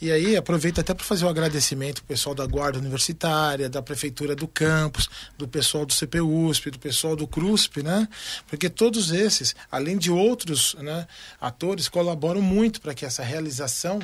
E 0.00 0.10
aí 0.10 0.36
aproveita 0.36 0.80
até 0.80 0.94
para 0.94 1.04
fazer 1.04 1.24
um 1.24 1.28
agradecimento 1.28 2.02
pro 2.02 2.08
pessoal 2.08 2.34
da 2.34 2.46
Guarda 2.46 2.78
Universitária, 2.78 3.68
da 3.68 3.82
Prefeitura 3.82 4.36
do 4.36 4.46
Campus, 4.46 5.08
do 5.36 5.48
pessoal 5.48 5.86
do 5.86 5.92
CPUSP, 5.92 6.70
do 6.70 6.78
pessoal 6.78 7.16
do 7.16 7.26
CRUSP, 7.26 7.82
né? 7.82 8.08
Porque 8.46 8.68
todos 8.68 9.10
esses, 9.10 9.54
além 9.70 9.96
de 9.96 10.10
outros 10.10 10.74
né, 10.74 11.06
atores, 11.40 11.88
colaboram 12.02 12.42
muito 12.42 12.80
para 12.80 12.94
que 12.94 13.06
essa 13.06 13.22
realização 13.22 14.00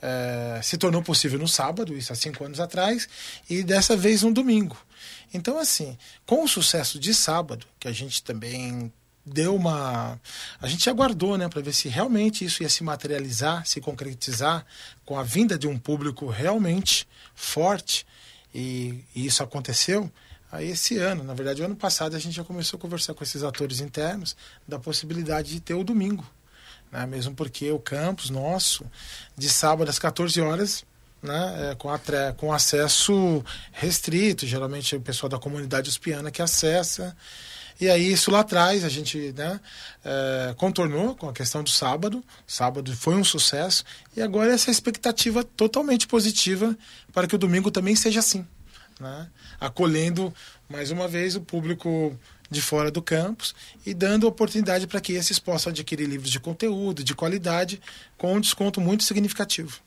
eh, 0.00 0.58
se 0.62 0.78
tornou 0.78 1.02
possível 1.02 1.38
no 1.38 1.46
sábado, 1.46 1.94
isso 1.94 2.10
há 2.10 2.16
cinco 2.16 2.42
anos 2.44 2.58
atrás, 2.58 3.06
e 3.48 3.62
dessa 3.62 3.94
vez 3.94 4.22
um 4.22 4.32
domingo. 4.32 4.78
Então, 5.34 5.58
assim, 5.58 5.98
com 6.24 6.42
o 6.42 6.48
sucesso 6.48 6.98
de 6.98 7.12
sábado, 7.12 7.66
que 7.78 7.86
a 7.86 7.92
gente 7.92 8.22
também 8.22 8.90
deu 9.24 9.54
uma. 9.54 10.18
A 10.60 10.66
gente 10.66 10.88
aguardou, 10.88 11.36
né, 11.36 11.46
para 11.46 11.60
ver 11.60 11.74
se 11.74 11.90
realmente 11.90 12.42
isso 12.42 12.62
ia 12.62 12.70
se 12.70 12.82
materializar, 12.82 13.66
se 13.66 13.82
concretizar 13.82 14.64
com 15.04 15.18
a 15.18 15.22
vinda 15.22 15.58
de 15.58 15.68
um 15.68 15.78
público 15.78 16.26
realmente 16.28 17.06
forte, 17.34 18.06
e, 18.54 19.04
e 19.14 19.26
isso 19.26 19.42
aconteceu. 19.42 20.10
Aí 20.50 20.70
esse 20.70 20.96
ano, 20.96 21.22
na 21.22 21.34
verdade, 21.34 21.60
o 21.60 21.66
ano 21.66 21.76
passado 21.76 22.16
a 22.16 22.18
gente 22.18 22.34
já 22.34 22.44
começou 22.44 22.78
a 22.78 22.80
conversar 22.80 23.12
com 23.12 23.22
esses 23.22 23.42
atores 23.42 23.80
internos 23.80 24.34
da 24.66 24.78
possibilidade 24.78 25.50
de 25.50 25.60
ter 25.60 25.74
o 25.74 25.84
domingo 25.84 26.26
né? 26.92 27.06
mesmo 27.06 27.34
porque 27.34 27.70
o 27.72 27.78
campus 27.78 28.28
nosso, 28.30 28.84
de 29.36 29.48
sábado 29.48 29.88
às 29.88 29.98
14 29.98 30.40
horas, 30.40 30.84
né? 31.22 31.70
É, 31.70 31.74
com, 31.76 31.88
a, 31.88 32.00
com 32.36 32.52
acesso 32.52 33.44
restrito, 33.70 34.46
geralmente 34.46 34.94
é 34.94 34.98
o 34.98 35.00
pessoal 35.00 35.30
da 35.30 35.38
comunidade 35.38 35.88
uspiana 35.88 36.30
que 36.30 36.42
acessa. 36.42 37.16
E 37.80 37.88
aí, 37.88 38.12
isso 38.12 38.30
lá 38.30 38.40
atrás, 38.40 38.84
a 38.84 38.88
gente 38.88 39.32
né, 39.36 39.60
é, 40.04 40.54
contornou 40.56 41.16
com 41.16 41.28
a 41.28 41.32
questão 41.32 41.62
do 41.62 41.70
sábado. 41.70 42.22
Sábado 42.46 42.94
foi 42.94 43.14
um 43.14 43.24
sucesso. 43.24 43.84
E 44.16 44.22
agora 44.22 44.52
essa 44.52 44.70
expectativa 44.70 45.42
totalmente 45.42 46.06
positiva 46.06 46.76
para 47.12 47.26
que 47.26 47.34
o 47.34 47.38
domingo 47.38 47.70
também 47.70 47.96
seja 47.96 48.20
assim. 48.20 48.46
Né? 49.00 49.28
Acolhendo, 49.60 50.32
mais 50.68 50.90
uma 50.90 51.08
vez, 51.08 51.34
o 51.34 51.40
público 51.40 52.16
de 52.52 52.62
fora 52.62 52.90
do 52.90 53.02
campus 53.02 53.54
e 53.84 53.92
dando 53.92 54.28
oportunidade 54.28 54.86
para 54.86 55.00
que 55.00 55.14
esses 55.14 55.38
possam 55.38 55.70
adquirir 55.70 56.06
livros 56.06 56.30
de 56.30 56.38
conteúdo, 56.38 57.02
de 57.02 57.14
qualidade, 57.14 57.80
com 58.16 58.34
um 58.34 58.40
desconto 58.40 58.80
muito 58.80 59.02
significativo. 59.02 59.80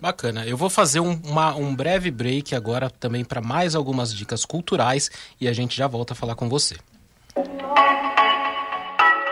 Bacana. 0.00 0.46
Eu 0.46 0.56
vou 0.56 0.70
fazer 0.70 1.00
um, 1.00 1.20
uma, 1.24 1.54
um 1.54 1.74
breve 1.74 2.10
break 2.10 2.54
agora 2.54 2.90
também 2.90 3.24
para 3.24 3.40
mais 3.40 3.74
algumas 3.74 4.14
dicas 4.14 4.44
culturais 4.44 5.10
e 5.40 5.48
a 5.48 5.52
gente 5.52 5.76
já 5.76 5.86
volta 5.86 6.12
a 6.12 6.16
falar 6.16 6.34
com 6.34 6.48
você. 6.48 6.76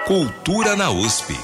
Cultura 0.07 0.77
na 0.77 0.91
USP. 0.91 1.35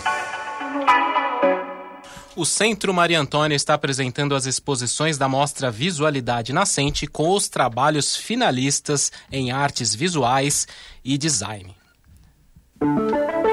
O 2.41 2.47
Centro 2.47 2.95
Maria 2.95 3.21
Antônia 3.21 3.55
está 3.55 3.75
apresentando 3.75 4.35
as 4.35 4.47
exposições 4.47 5.19
da 5.19 5.29
mostra 5.29 5.71
Visualidade 5.71 6.55
Nascente 6.55 7.07
com 7.07 7.29
os 7.33 7.51
trabalhos 7.51 8.17
finalistas 8.17 9.13
em 9.31 9.51
artes 9.51 9.95
visuais 9.95 10.67
e 11.05 11.19
design. 11.19 11.77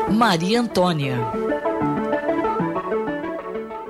Maria 0.10 0.62
Antônia. 0.62 1.18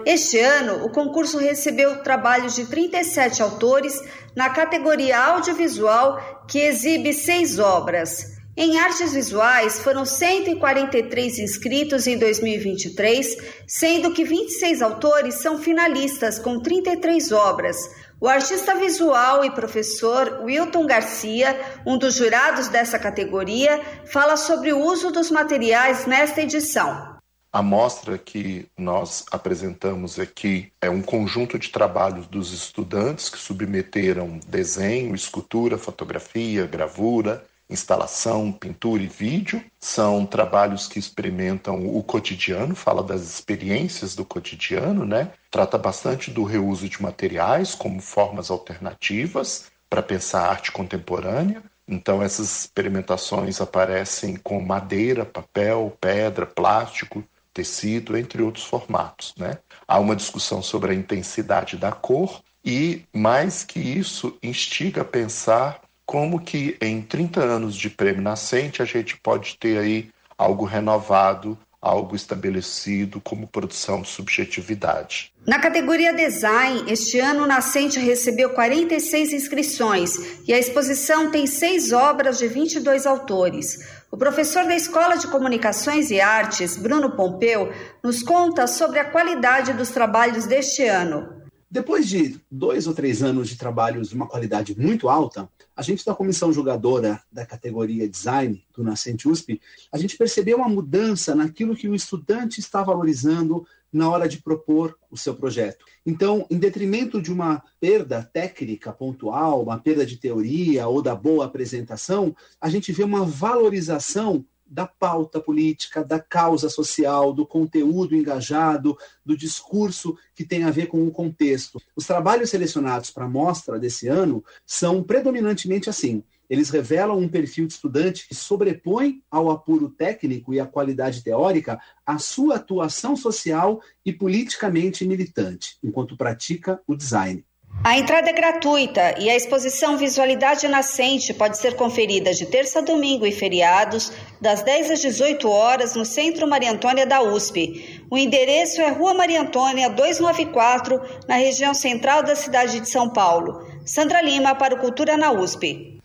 Este 0.03 0.39
ano, 0.39 0.83
o 0.83 0.89
concurso 0.89 1.37
recebeu 1.37 2.01
trabalhos 2.01 2.55
de 2.55 2.65
37 2.65 3.43
autores 3.43 4.01
na 4.35 4.49
categoria 4.49 5.23
audiovisual, 5.23 6.43
que 6.47 6.57
exibe 6.57 7.13
seis 7.13 7.59
obras. 7.59 8.36
Em 8.59 8.79
artes 8.79 9.13
visuais, 9.13 9.79
foram 9.81 10.03
143 10.03 11.37
inscritos 11.37 12.07
em 12.07 12.17
2023, 12.17 13.37
sendo 13.67 14.11
que 14.11 14.23
26 14.23 14.81
autores 14.81 15.35
são 15.35 15.59
finalistas, 15.59 16.39
com 16.39 16.59
33 16.59 17.31
obras. 17.31 17.77
O 18.19 18.27
artista 18.27 18.73
visual 18.73 19.45
e 19.45 19.51
professor 19.51 20.41
Wilton 20.41 20.87
Garcia, 20.87 21.55
um 21.85 21.99
dos 21.99 22.15
jurados 22.15 22.67
dessa 22.67 22.97
categoria, 22.97 23.79
fala 24.07 24.35
sobre 24.35 24.73
o 24.73 24.79
uso 24.79 25.11
dos 25.11 25.29
materiais 25.29 26.07
nesta 26.07 26.41
edição. 26.41 27.15
A 27.53 27.61
mostra 27.61 28.17
que 28.17 28.65
nós 28.75 29.23
apresentamos 29.31 30.19
aqui 30.19 30.71
é 30.81 30.89
um 30.89 31.03
conjunto 31.03 31.59
de 31.59 31.69
trabalhos 31.69 32.25
dos 32.25 32.51
estudantes 32.51 33.29
que 33.29 33.37
submeteram 33.37 34.39
desenho, 34.47 35.13
escultura, 35.13 35.77
fotografia, 35.77 36.65
gravura, 36.65 37.45
instalação, 37.69 38.51
pintura 38.51 39.03
e 39.03 39.07
vídeo. 39.07 39.63
São 39.79 40.25
trabalhos 40.25 40.87
que 40.87 40.99
experimentam 40.99 41.85
o 41.87 42.01
cotidiano, 42.03 42.75
fala 42.75 43.03
das 43.03 43.21
experiências 43.21 44.15
do 44.15 44.25
cotidiano, 44.25 45.05
né? 45.05 45.31
Trata 45.51 45.77
bastante 45.77 46.31
do 46.31 46.43
reuso 46.43 46.87
de 46.87 47.01
materiais 47.01 47.75
como 47.75 48.01
formas 48.01 48.49
alternativas 48.49 49.71
para 49.89 50.03
pensar 50.03 50.45
a 50.45 50.49
arte 50.49 50.71
contemporânea. 50.71 51.63
Então 51.87 52.21
essas 52.21 52.61
experimentações 52.61 53.61
aparecem 53.61 54.35
com 54.35 54.59
madeira, 54.61 55.25
papel, 55.25 55.95
pedra, 56.01 56.45
plástico, 56.45 57.23
tecido, 57.53 58.17
entre 58.17 58.41
outros 58.43 58.65
formatos, 58.65 59.33
né? 59.37 59.57
Há 59.87 59.99
uma 59.99 60.15
discussão 60.15 60.61
sobre 60.61 60.91
a 60.91 60.95
intensidade 60.95 61.77
da 61.77 61.91
cor 61.91 62.41
e 62.63 63.03
mais 63.13 63.63
que 63.63 63.79
isso 63.79 64.37
instiga 64.43 65.01
a 65.01 65.05
pensar 65.05 65.81
como 66.07 66.39
que 66.39 66.77
em 66.81 67.01
30 67.01 67.43
anos 67.43 67.75
de 67.75 67.89
prêmio 67.89 68.21
nascente 68.21 68.81
a 68.81 68.85
gente 68.85 69.17
pode 69.17 69.57
ter 69.57 69.77
aí 69.77 70.09
algo 70.37 70.63
renovado, 70.63 71.57
algo 71.81 72.15
estabelecido 72.15 73.19
como 73.19 73.45
produção 73.45 74.01
de 74.01 74.07
subjetividade. 74.07 75.33
Na 75.45 75.59
categoria 75.59 76.13
Design, 76.13 76.85
este 76.87 77.19
ano 77.19 77.43
o 77.43 77.47
Nascente 77.47 77.99
recebeu 77.99 78.51
46 78.51 79.33
inscrições 79.33 80.47
e 80.47 80.53
a 80.53 80.57
exposição 80.57 81.29
tem 81.29 81.45
seis 81.45 81.91
obras 81.91 82.39
de 82.39 82.47
22 82.47 83.05
autores. 83.05 83.77
O 84.09 84.17
professor 84.17 84.63
da 84.63 84.75
Escola 84.75 85.17
de 85.17 85.27
Comunicações 85.27 86.09
e 86.09 86.21
Artes, 86.21 86.77
Bruno 86.77 87.17
Pompeu, 87.17 87.71
nos 88.01 88.23
conta 88.23 88.65
sobre 88.65 88.99
a 88.99 89.05
qualidade 89.05 89.73
dos 89.73 89.89
trabalhos 89.89 90.45
deste 90.45 90.85
ano. 90.85 91.36
Depois 91.69 92.07
de 92.07 92.39
dois 92.49 92.87
ou 92.87 92.93
três 92.93 93.21
anos 93.21 93.49
de 93.49 93.57
trabalhos 93.57 94.07
de 94.07 94.15
uma 94.15 94.25
qualidade 94.25 94.79
muito 94.79 95.09
alta, 95.09 95.49
a 95.75 95.81
gente 95.81 96.05
da 96.05 96.15
comissão 96.15 96.53
julgadora 96.53 97.21
da 97.29 97.45
categoria 97.45 98.07
design 98.07 98.65
do 98.73 98.83
Nascente 98.83 99.27
USP, 99.27 99.59
a 99.91 99.97
gente 99.97 100.17
percebeu 100.17 100.59
uma 100.59 100.69
mudança 100.69 101.35
naquilo 101.35 101.75
que 101.75 101.89
o 101.89 101.93
estudante 101.93 102.61
está 102.61 102.81
valorizando 102.81 103.67
na 103.91 104.09
hora 104.09 104.29
de 104.29 104.41
propor 104.41 104.97
o 105.11 105.17
seu 105.17 105.35
projeto. 105.35 105.83
Então, 106.05 106.45
em 106.49 106.57
detrimento 106.57 107.21
de 107.21 107.33
uma 107.33 107.61
perda 107.81 108.23
técnica 108.23 108.93
pontual, 108.93 109.61
uma 109.61 109.77
perda 109.77 110.05
de 110.05 110.15
teoria 110.15 110.87
ou 110.87 111.01
da 111.01 111.15
boa 111.15 111.45
apresentação, 111.45 112.33
a 112.61 112.69
gente 112.69 112.93
vê 112.93 113.03
uma 113.03 113.25
valorização 113.25 114.45
da 114.69 114.85
pauta 114.85 115.39
política, 115.39 116.03
da 116.03 116.19
causa 116.19 116.69
social, 116.69 117.33
do 117.33 117.45
conteúdo 117.45 118.15
engajado, 118.15 118.97
do 119.25 119.37
discurso 119.37 120.17
que 120.35 120.45
tem 120.45 120.63
a 120.63 120.71
ver 120.71 120.87
com 120.87 121.05
o 121.07 121.11
contexto. 121.11 121.81
Os 121.95 122.05
trabalhos 122.05 122.49
selecionados 122.49 123.09
para 123.09 123.25
a 123.25 123.29
mostra 123.29 123.79
desse 123.79 124.07
ano 124.07 124.43
são 124.65 125.03
predominantemente 125.03 125.89
assim. 125.89 126.23
Eles 126.49 126.69
revelam 126.69 127.17
um 127.17 127.27
perfil 127.27 127.67
de 127.67 127.73
estudante 127.73 128.27
que 128.27 128.33
sobrepõe 128.33 129.21
ao 129.29 129.51
apuro 129.51 129.89
técnico 129.89 130.53
e 130.53 130.59
à 130.59 130.65
qualidade 130.65 131.21
teórica 131.21 131.79
a 132.05 132.17
sua 132.17 132.55
atuação 132.55 133.15
social 133.15 133.81
e 134.05 134.13
politicamente 134.13 135.05
militante, 135.05 135.77
enquanto 135.83 136.15
pratica 136.15 136.81
o 136.87 136.95
design. 136.95 137.45
A 137.87 137.97
entrada 137.97 138.29
é 138.29 138.33
gratuita 138.33 139.15
e 139.17 139.29
a 139.29 139.35
exposição 139.37 139.95
Visualidade 139.95 140.67
Nascente 140.67 141.33
pode 141.33 141.57
ser 141.57 141.73
conferida 141.77 142.33
de 142.33 142.45
terça 142.45 142.79
a 142.79 142.81
domingo 142.81 143.25
e 143.25 143.31
feriados, 143.31 144.11
das 144.41 144.61
10 144.61 144.91
às 144.91 144.99
18 144.99 145.49
horas, 145.49 145.95
no 145.95 146.03
Centro 146.03 146.45
Maria 146.45 146.73
Antônia 146.73 147.05
da 147.05 147.21
USP. 147.21 148.03
O 148.11 148.17
endereço 148.17 148.81
é 148.81 148.89
Rua 148.89 149.13
Maria 149.13 149.39
Antônia 149.39 149.89
294, 149.89 151.01
na 151.29 151.35
região 151.35 151.73
central 151.73 152.23
da 152.23 152.35
cidade 152.35 152.81
de 152.81 152.89
São 152.89 153.07
Paulo. 153.07 153.65
Sandra 153.85 154.21
Lima, 154.21 154.53
para 154.53 154.75
o 154.75 154.79
Cultura 154.79 155.15
na 155.15 155.31
USP. 155.31 155.96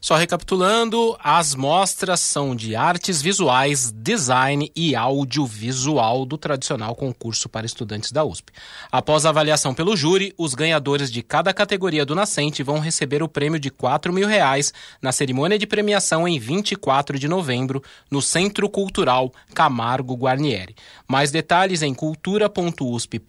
Só 0.00 0.16
recapitulando, 0.16 1.14
as 1.22 1.54
mostras 1.54 2.20
são 2.20 2.56
de 2.56 2.74
artes 2.74 3.20
visuais, 3.20 3.92
design 3.94 4.72
e 4.74 4.96
audiovisual 4.96 6.24
do 6.24 6.38
tradicional 6.38 6.94
concurso 6.94 7.50
para 7.50 7.66
estudantes 7.66 8.10
da 8.10 8.24
USP. 8.24 8.50
Após 8.90 9.26
avaliação 9.26 9.74
pelo 9.74 9.94
júri, 9.94 10.32
os 10.38 10.54
ganhadores 10.54 11.12
de 11.12 11.22
cada 11.22 11.52
categoria 11.52 12.06
do 12.06 12.14
Nascente 12.14 12.62
vão 12.62 12.78
receber 12.78 13.22
o 13.22 13.28
prêmio 13.28 13.60
de 13.60 13.68
4 13.68 14.10
mil 14.10 14.26
reais 14.26 14.72
na 15.02 15.12
cerimônia 15.12 15.58
de 15.58 15.66
premiação 15.66 16.26
em 16.26 16.38
24 16.38 17.18
de 17.18 17.28
novembro, 17.28 17.82
no 18.10 18.22
Centro 18.22 18.70
Cultural 18.70 19.30
Camargo 19.54 20.14
Guarnieri. 20.14 20.74
Mais 21.06 21.30
detalhes 21.30 21.82
em 21.82 21.92
cultura.usp.br 21.92 23.26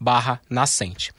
barra 0.00 0.40
nascente. 0.50 1.12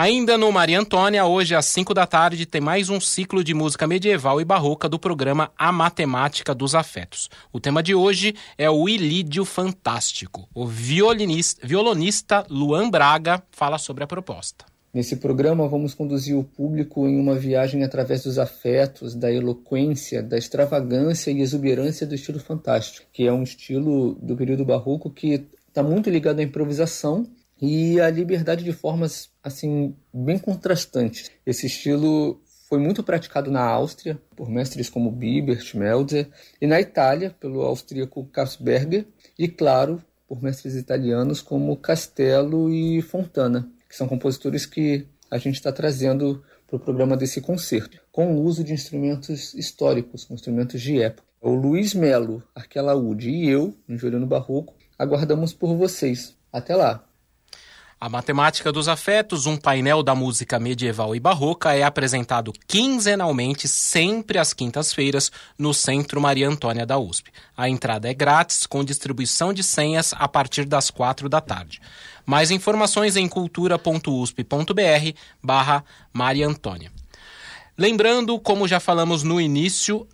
Ainda 0.00 0.38
no 0.38 0.52
Maria 0.52 0.78
Antônia, 0.78 1.26
hoje 1.26 1.56
às 1.56 1.66
5 1.66 1.92
da 1.92 2.06
tarde, 2.06 2.46
tem 2.46 2.60
mais 2.60 2.88
um 2.88 3.00
ciclo 3.00 3.42
de 3.42 3.52
música 3.52 3.84
medieval 3.84 4.40
e 4.40 4.44
barroca 4.44 4.88
do 4.88 4.96
programa 4.96 5.50
A 5.58 5.72
Matemática 5.72 6.54
dos 6.54 6.72
Afetos. 6.72 7.28
O 7.52 7.58
tema 7.58 7.82
de 7.82 7.96
hoje 7.96 8.32
é 8.56 8.70
o 8.70 8.88
Ilídio 8.88 9.44
Fantástico. 9.44 10.48
O 10.54 10.64
violinista, 10.64 11.66
violonista 11.66 12.46
Luan 12.48 12.88
Braga 12.88 13.42
fala 13.50 13.76
sobre 13.76 14.04
a 14.04 14.06
proposta. 14.06 14.66
Nesse 14.94 15.16
programa, 15.16 15.66
vamos 15.66 15.94
conduzir 15.94 16.38
o 16.38 16.44
público 16.44 17.08
em 17.08 17.18
uma 17.18 17.34
viagem 17.34 17.82
através 17.82 18.22
dos 18.22 18.38
afetos, 18.38 19.16
da 19.16 19.32
eloquência, 19.32 20.22
da 20.22 20.38
extravagância 20.38 21.32
e 21.32 21.40
exuberância 21.40 22.06
do 22.06 22.14
estilo 22.14 22.38
fantástico, 22.38 23.08
que 23.12 23.26
é 23.26 23.32
um 23.32 23.42
estilo 23.42 24.14
do 24.22 24.36
período 24.36 24.64
barroco 24.64 25.10
que 25.10 25.44
está 25.66 25.82
muito 25.82 26.08
ligado 26.08 26.38
à 26.38 26.42
improvisação 26.44 27.26
e 27.60 28.00
à 28.00 28.08
liberdade 28.08 28.62
de 28.62 28.72
formas 28.72 29.28
assim 29.48 29.94
bem 30.12 30.38
contrastantes. 30.38 31.30
Esse 31.44 31.66
estilo 31.66 32.40
foi 32.68 32.78
muito 32.78 33.02
praticado 33.02 33.50
na 33.50 33.62
Áustria 33.62 34.20
por 34.36 34.48
mestres 34.48 34.90
como 34.90 35.10
Bibert, 35.10 35.74
Melzer 35.74 36.28
e 36.60 36.66
na 36.66 36.80
Itália 36.80 37.34
pelo 37.40 37.62
austríaco 37.62 38.24
Karsberger 38.26 39.06
e 39.38 39.48
claro 39.48 40.02
por 40.28 40.42
mestres 40.42 40.74
italianos 40.74 41.40
como 41.40 41.76
Castello 41.76 42.70
e 42.70 43.00
Fontana, 43.00 43.66
que 43.88 43.96
são 43.96 44.06
compositores 44.06 44.66
que 44.66 45.06
a 45.30 45.38
gente 45.38 45.54
está 45.54 45.72
trazendo 45.72 46.44
para 46.66 46.76
o 46.76 46.80
programa 46.80 47.16
desse 47.16 47.40
concerto, 47.40 47.98
com 48.12 48.34
o 48.34 48.42
uso 48.42 48.62
de 48.62 48.74
instrumentos 48.74 49.54
históricos, 49.54 50.30
instrumentos 50.30 50.82
de 50.82 51.00
época. 51.00 51.26
O 51.40 51.50
Luiz 51.50 51.94
Melo, 51.94 52.42
Arquelaúde 52.54 53.30
e 53.30 53.48
eu, 53.48 53.74
no 53.86 53.96
Violino 53.96 54.26
Barroco, 54.26 54.74
aguardamos 54.98 55.54
por 55.54 55.74
vocês. 55.74 56.36
Até 56.52 56.76
lá! 56.76 57.07
A 58.00 58.08
Matemática 58.08 58.70
dos 58.70 58.86
Afetos, 58.86 59.44
um 59.44 59.56
painel 59.56 60.04
da 60.04 60.14
música 60.14 60.60
medieval 60.60 61.16
e 61.16 61.20
barroca, 61.20 61.74
é 61.74 61.82
apresentado 61.82 62.52
quinzenalmente, 62.68 63.66
sempre 63.66 64.38
às 64.38 64.52
quintas-feiras, 64.52 65.32
no 65.58 65.74
Centro 65.74 66.20
Maria 66.20 66.48
Antônia 66.48 66.86
da 66.86 66.96
USP. 66.96 67.32
A 67.56 67.68
entrada 67.68 68.08
é 68.08 68.14
grátis, 68.14 68.66
com 68.66 68.84
distribuição 68.84 69.52
de 69.52 69.64
senhas 69.64 70.14
a 70.16 70.28
partir 70.28 70.64
das 70.64 70.92
quatro 70.92 71.28
da 71.28 71.40
tarde. 71.40 71.80
Mais 72.24 72.52
informações 72.52 73.16
em 73.16 73.28
cultura.usp.br 73.28 75.18
barra 75.42 75.84
Maria 76.12 76.46
Antônia. 76.46 76.92
Lembrando, 77.76 78.38
como 78.38 78.68
já 78.68 78.78
falamos 78.78 79.24
no 79.24 79.40
início, 79.40 80.06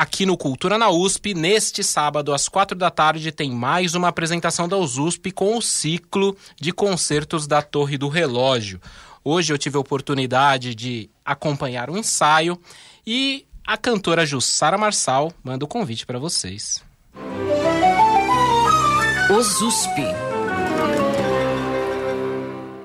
aqui 0.00 0.24
no 0.24 0.34
Cultura 0.34 0.78
na 0.78 0.88
USP. 0.88 1.34
Neste 1.34 1.84
sábado, 1.84 2.32
às 2.32 2.48
quatro 2.48 2.74
da 2.76 2.90
tarde, 2.90 3.30
tem 3.30 3.50
mais 3.50 3.94
uma 3.94 4.08
apresentação 4.08 4.66
da 4.66 4.78
USP 4.78 5.30
com 5.30 5.58
o 5.58 5.60
ciclo 5.60 6.34
de 6.58 6.72
concertos 6.72 7.46
da 7.46 7.60
Torre 7.60 7.98
do 7.98 8.08
Relógio. 8.08 8.80
Hoje 9.22 9.52
eu 9.52 9.58
tive 9.58 9.76
a 9.76 9.80
oportunidade 9.80 10.74
de 10.74 11.10
acompanhar 11.22 11.90
o 11.90 11.92
um 11.92 11.98
ensaio 11.98 12.58
e 13.06 13.44
a 13.66 13.76
cantora 13.76 14.24
Jussara 14.24 14.78
Marçal 14.78 15.34
manda 15.44 15.66
o 15.66 15.68
convite 15.68 16.06
para 16.06 16.18
vocês. 16.18 16.82
Os 19.30 19.60
USP. 19.60 20.00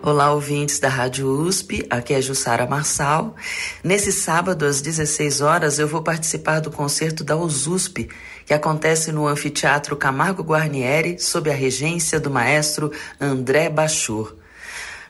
Olá, 0.06 0.32
ouvintes 0.32 0.78
da 0.78 0.88
Rádio 0.88 1.28
USP, 1.28 1.84
aqui 1.90 2.14
é 2.14 2.22
Jussara 2.22 2.68
Marçal. 2.68 3.36
Nesse 3.84 4.12
sábado, 4.12 4.64
às 4.64 4.80
16 4.80 5.42
horas, 5.42 5.80
eu 5.80 5.88
vou 5.88 6.04
participar 6.04 6.60
do 6.60 6.70
concerto 6.70 7.24
da 7.24 7.36
USUSP, 7.36 8.08
que 8.46 8.54
acontece 8.54 9.12
no 9.12 9.26
Anfiteatro 9.26 9.96
Camargo 9.96 10.44
Guarnieri, 10.44 11.18
sob 11.18 11.50
a 11.50 11.56
regência 11.56 12.20
do 12.20 12.30
maestro 12.30 12.92
André 13.20 13.68
Bachur. 13.68 14.36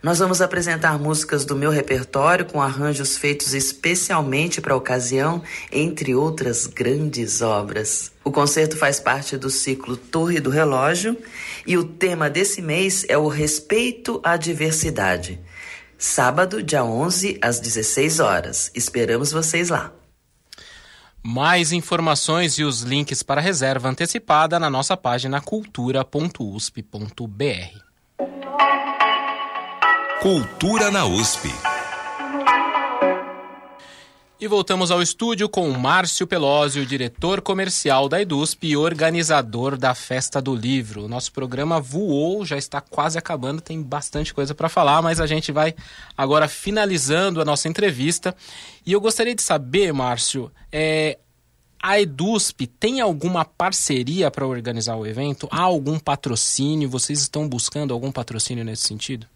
Nós 0.04 0.20
vamos 0.20 0.42
apresentar 0.42 1.00
músicas 1.00 1.46
do 1.46 1.56
meu 1.56 1.72
repertório 1.72 2.46
com 2.46 2.62
arranjos 2.62 3.18
feitos 3.18 3.54
especialmente 3.54 4.62
para 4.62 4.74
a 4.74 4.78
ocasião, 4.78 5.42
entre 5.72 6.14
outras 6.14 6.68
grandes 6.68 7.42
obras. 7.42 8.12
O 8.24 8.32
concerto 8.32 8.78
faz 8.78 9.00
parte 9.00 9.38
do 9.38 9.50
ciclo 9.50 9.98
Torre 9.98 10.40
do 10.40 10.50
Relógio 10.50 11.18
e 11.66 11.78
o 11.78 11.84
tema 11.84 12.30
desse 12.30 12.62
mês 12.62 13.06
é 13.08 13.18
o 13.18 13.28
respeito 13.28 14.20
à 14.24 14.38
diversidade. 14.38 15.40
Sábado, 15.98 16.62
dia 16.62 16.84
11, 16.84 17.40
às 17.42 17.60
16 17.60 18.20
horas. 18.20 18.72
Esperamos 18.76 19.32
vocês 19.32 19.70
lá. 19.70 19.92
Mais 21.24 21.72
informações 21.72 22.60
e 22.60 22.64
os 22.64 22.82
links 22.82 23.24
para 23.24 23.42
reserva 23.42 23.90
antecipada 23.90 24.60
na 24.60 24.70
nossa 24.70 24.96
página 24.96 25.42
cultura.usp.br. 25.42 27.85
Cultura 30.26 30.90
na 30.90 31.06
USP. 31.06 31.50
E 34.42 34.48
voltamos 34.48 34.90
ao 34.90 35.00
estúdio 35.00 35.48
com 35.48 35.70
Márcio 35.70 36.26
Pelósio, 36.26 36.84
diretor 36.84 37.42
comercial 37.42 38.10
da 38.10 38.20
EDUSP 38.20 38.70
e 38.70 38.76
organizador 38.76 39.78
da 39.78 39.94
Festa 39.94 40.42
do 40.42 40.56
Livro. 40.56 41.06
O 41.06 41.08
nosso 41.08 41.32
programa 41.32 41.80
voou, 41.80 42.44
já 42.44 42.58
está 42.58 42.82
quase 42.82 43.20
acabando, 43.20 43.62
tem 43.62 43.80
bastante 43.84 44.34
coisa 44.34 44.56
para 44.56 44.68
falar, 44.68 45.00
mas 45.00 45.20
a 45.20 45.28
gente 45.28 45.52
vai 45.52 45.76
agora 46.18 46.48
finalizando 46.48 47.40
a 47.40 47.46
nossa 47.46 47.68
entrevista. 47.68 48.36
E 48.84 48.94
eu 48.94 49.00
gostaria 49.00 49.36
de 49.36 49.44
saber, 49.44 49.94
Márcio, 49.94 50.52
é, 50.72 51.20
a 51.80 52.02
EDUSP 52.02 52.66
tem 52.66 53.00
alguma 53.00 53.46
parceria 53.46 54.32
para 54.32 54.48
organizar 54.48 54.96
o 54.96 55.06
evento? 55.06 55.48
Há 55.52 55.62
algum 55.62 56.00
patrocínio? 56.00 56.90
Vocês 56.90 57.22
estão 57.22 57.48
buscando 57.48 57.94
algum 57.94 58.12
patrocínio 58.12 58.66
nesse 58.66 58.88
sentido? 58.88 59.28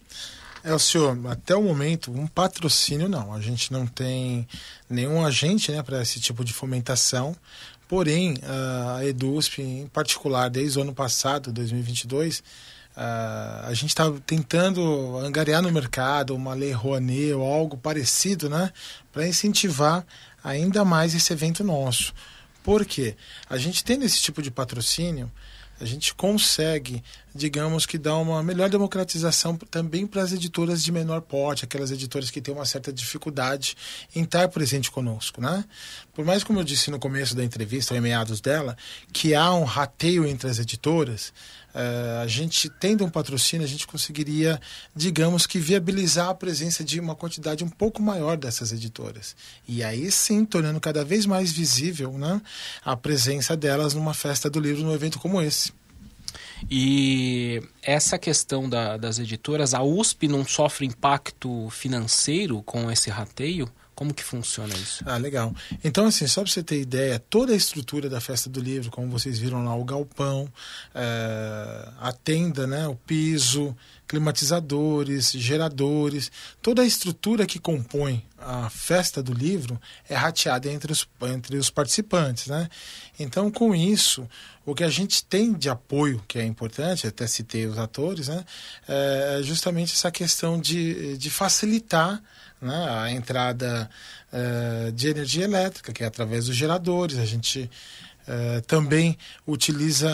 É, 0.64 0.74
o 0.74 0.80
senhor, 0.80 1.18
até 1.28 1.55
o 1.55 1.64
momento, 1.64 2.12
um 2.12 2.28
patrocínio 2.28 3.07
não. 3.07 3.34
A 3.34 3.39
gente 3.39 3.72
não 3.72 3.88
tem 3.88 4.47
nenhum 4.89 5.26
agente 5.26 5.72
né, 5.72 5.82
para 5.82 6.01
esse 6.01 6.20
tipo 6.20 6.43
de 6.43 6.53
fomentação. 6.53 7.36
Porém, 7.88 8.36
a 8.95 9.03
EDUSP, 9.03 9.64
em 9.64 9.88
particular, 9.88 10.47
desde 10.49 10.78
o 10.78 10.84
ano 10.84 10.93
passado, 10.93 11.51
2022, 11.51 12.43
a 12.95 13.74
gente 13.74 13.89
está 13.89 14.12
tentando 14.26 15.18
angariar 15.18 15.62
no 15.62 15.72
mercado 15.72 16.36
uma 16.36 16.53
lei 16.53 16.72
Rouanet 16.72 17.34
ou 17.34 17.43
algo 17.43 17.78
parecido, 17.78 18.47
né, 18.47 18.72
para 19.12 19.28
incentivar 19.28 20.05
ainda 20.43 20.86
mais 20.86 21.16
esse 21.16 21.34
evento 21.34 21.64
nosso. 21.64 22.14
Por 22.62 22.86
quê? 22.86 23.16
A 23.49 23.57
gente 23.57 23.84
tendo 23.84 24.05
esse 24.05 24.22
tipo 24.22 24.41
de 24.41 24.51
patrocínio, 24.51 25.32
a 25.80 25.86
gente 25.86 26.13
consegue, 26.13 27.01
digamos 27.34 27.86
que 27.86 27.97
dar 27.97 28.17
uma 28.17 28.43
melhor 28.43 28.69
democratização 28.69 29.55
também 29.55 30.05
para 30.05 30.21
as 30.21 30.34
editoras 30.34 30.84
de 30.84 30.91
menor 30.91 31.21
porte, 31.21 31.63
aquelas 31.63 31.89
editoras 31.89 32.30
que 32.30 32.41
têm 32.41 32.53
uma 32.53 32.65
certa 32.65 32.91
dificuldade 32.91 33.77
em 34.15 34.23
estar 34.23 34.47
presente 34.49 34.91
conosco, 34.91 35.39
né? 35.39 35.63
Por 36.13 36.25
mais 36.25 36.43
como 36.43 36.59
eu 36.59 36.63
disse 36.63 36.91
no 36.91 36.99
começo 36.99 37.36
da 37.36 37.43
entrevista, 37.43 37.93
ou 37.93 37.97
em 37.97 38.01
meados 38.01 38.41
dela, 38.41 38.75
que 39.13 39.34
há 39.34 39.53
um 39.53 39.63
rateio 39.63 40.27
entre 40.27 40.49
as 40.49 40.59
editoras, 40.59 41.32
Uh, 41.74 42.22
a 42.24 42.28
gente 42.28 42.67
tendo 42.67 43.05
um 43.05 43.09
patrocínio, 43.09 43.65
a 43.65 43.70
gente 43.70 43.86
conseguiria, 43.86 44.59
digamos 44.95 45.45
que, 45.45 45.59
viabilizar 45.59 46.30
a 46.30 46.34
presença 46.34 46.84
de 46.84 46.99
uma 46.99 47.15
quantidade 47.15 47.63
um 47.63 47.70
pouco 47.70 48.01
maior 48.01 48.38
dessas 48.38 48.72
editoras. 48.72 49.36
E 49.67 49.84
aí 49.84 50.11
sim, 50.11 50.45
tornando 50.45 50.80
cada 50.80 51.05
vez 51.05 51.26
mais 51.26 51.51
visível 51.51 52.11
né, 52.17 52.41
a 52.84 52.97
presença 52.97 53.55
delas 53.55 53.93
numa 53.93 54.13
festa 54.13 54.49
do 54.49 54.59
livro, 54.59 54.84
num 54.84 54.93
evento 54.93 55.20
como 55.20 55.41
esse. 55.41 55.72
E 56.70 57.61
essa 57.82 58.17
questão 58.17 58.67
da, 58.67 58.97
das 58.97 59.20
editoras, 59.20 59.74
a 59.74 59.84
USP 59.84 60.28
não 60.28 60.45
sofre 60.45 60.86
impacto 60.86 61.70
financeiro 61.70 62.61
com 62.63 62.91
esse 62.91 63.09
rateio? 63.09 63.70
Como 64.00 64.14
que 64.14 64.24
funciona 64.24 64.74
isso? 64.76 65.04
Ah, 65.06 65.18
legal. 65.18 65.54
Então, 65.84 66.06
assim, 66.06 66.26
só 66.26 66.41
para 66.41 66.50
você 66.50 66.64
ter 66.64 66.80
ideia, 66.80 67.20
toda 67.20 67.52
a 67.52 67.56
estrutura 67.56 68.10
da 68.10 68.22
Festa 68.22 68.50
do 68.50 68.62
Livro, 68.62 68.89
como 68.89 69.10
vocês 69.10 69.38
viram 69.38 69.62
lá, 69.66 69.76
o 69.76 69.84
galpão, 69.84 70.47
é, 70.95 71.89
a 72.00 72.14
tenda, 72.14 72.66
né, 72.66 72.88
o 72.88 72.95
piso, 72.95 73.76
climatizadores, 74.08 75.34
geradores, 75.34 76.32
toda 76.62 76.82
a 76.82 76.86
estrutura 76.86 77.45
que 77.45 77.60
compõe 77.60 78.26
a 78.38 78.70
festa 78.70 79.22
do 79.22 79.34
livro 79.34 79.78
é 80.10 80.16
rateada 80.16 80.72
entre 80.72 80.93
os, 80.93 81.06
entre 81.24 81.58
os 81.58 81.70
participantes. 81.70 82.47
Né? 82.47 82.70
Então, 83.20 83.52
com 83.52 83.76
isso, 83.76 84.26
o 84.66 84.74
que 84.74 84.86
a 84.86 84.89
gente 84.89 85.26
tem 85.26 85.52
de 85.52 85.70
apoio, 85.70 86.24
que 86.26 86.39
é 86.39 86.45
importante, 86.45 87.06
até 87.06 87.28
citei 87.28 87.66
os 87.66 87.78
atores, 87.78 88.30
né? 88.30 88.45
é 88.88 89.41
justamente 89.43 89.93
essa 89.93 90.10
questão 90.10 90.58
de, 90.58 91.18
de 91.18 91.30
facilitar 91.30 92.24
né, 92.62 92.89
a 92.89 93.12
entrada 93.12 93.89
é, 94.32 94.91
de 94.91 95.07
energia 95.10 95.45
elétrica, 95.45 95.93
que 95.93 96.03
é 96.03 96.07
através 96.07 96.45
dos 96.45 96.55
geradores. 96.55 97.18
A 97.18 97.26
gente 97.26 97.70
é, 98.30 98.61
também 98.61 99.17
utiliza 99.47 100.07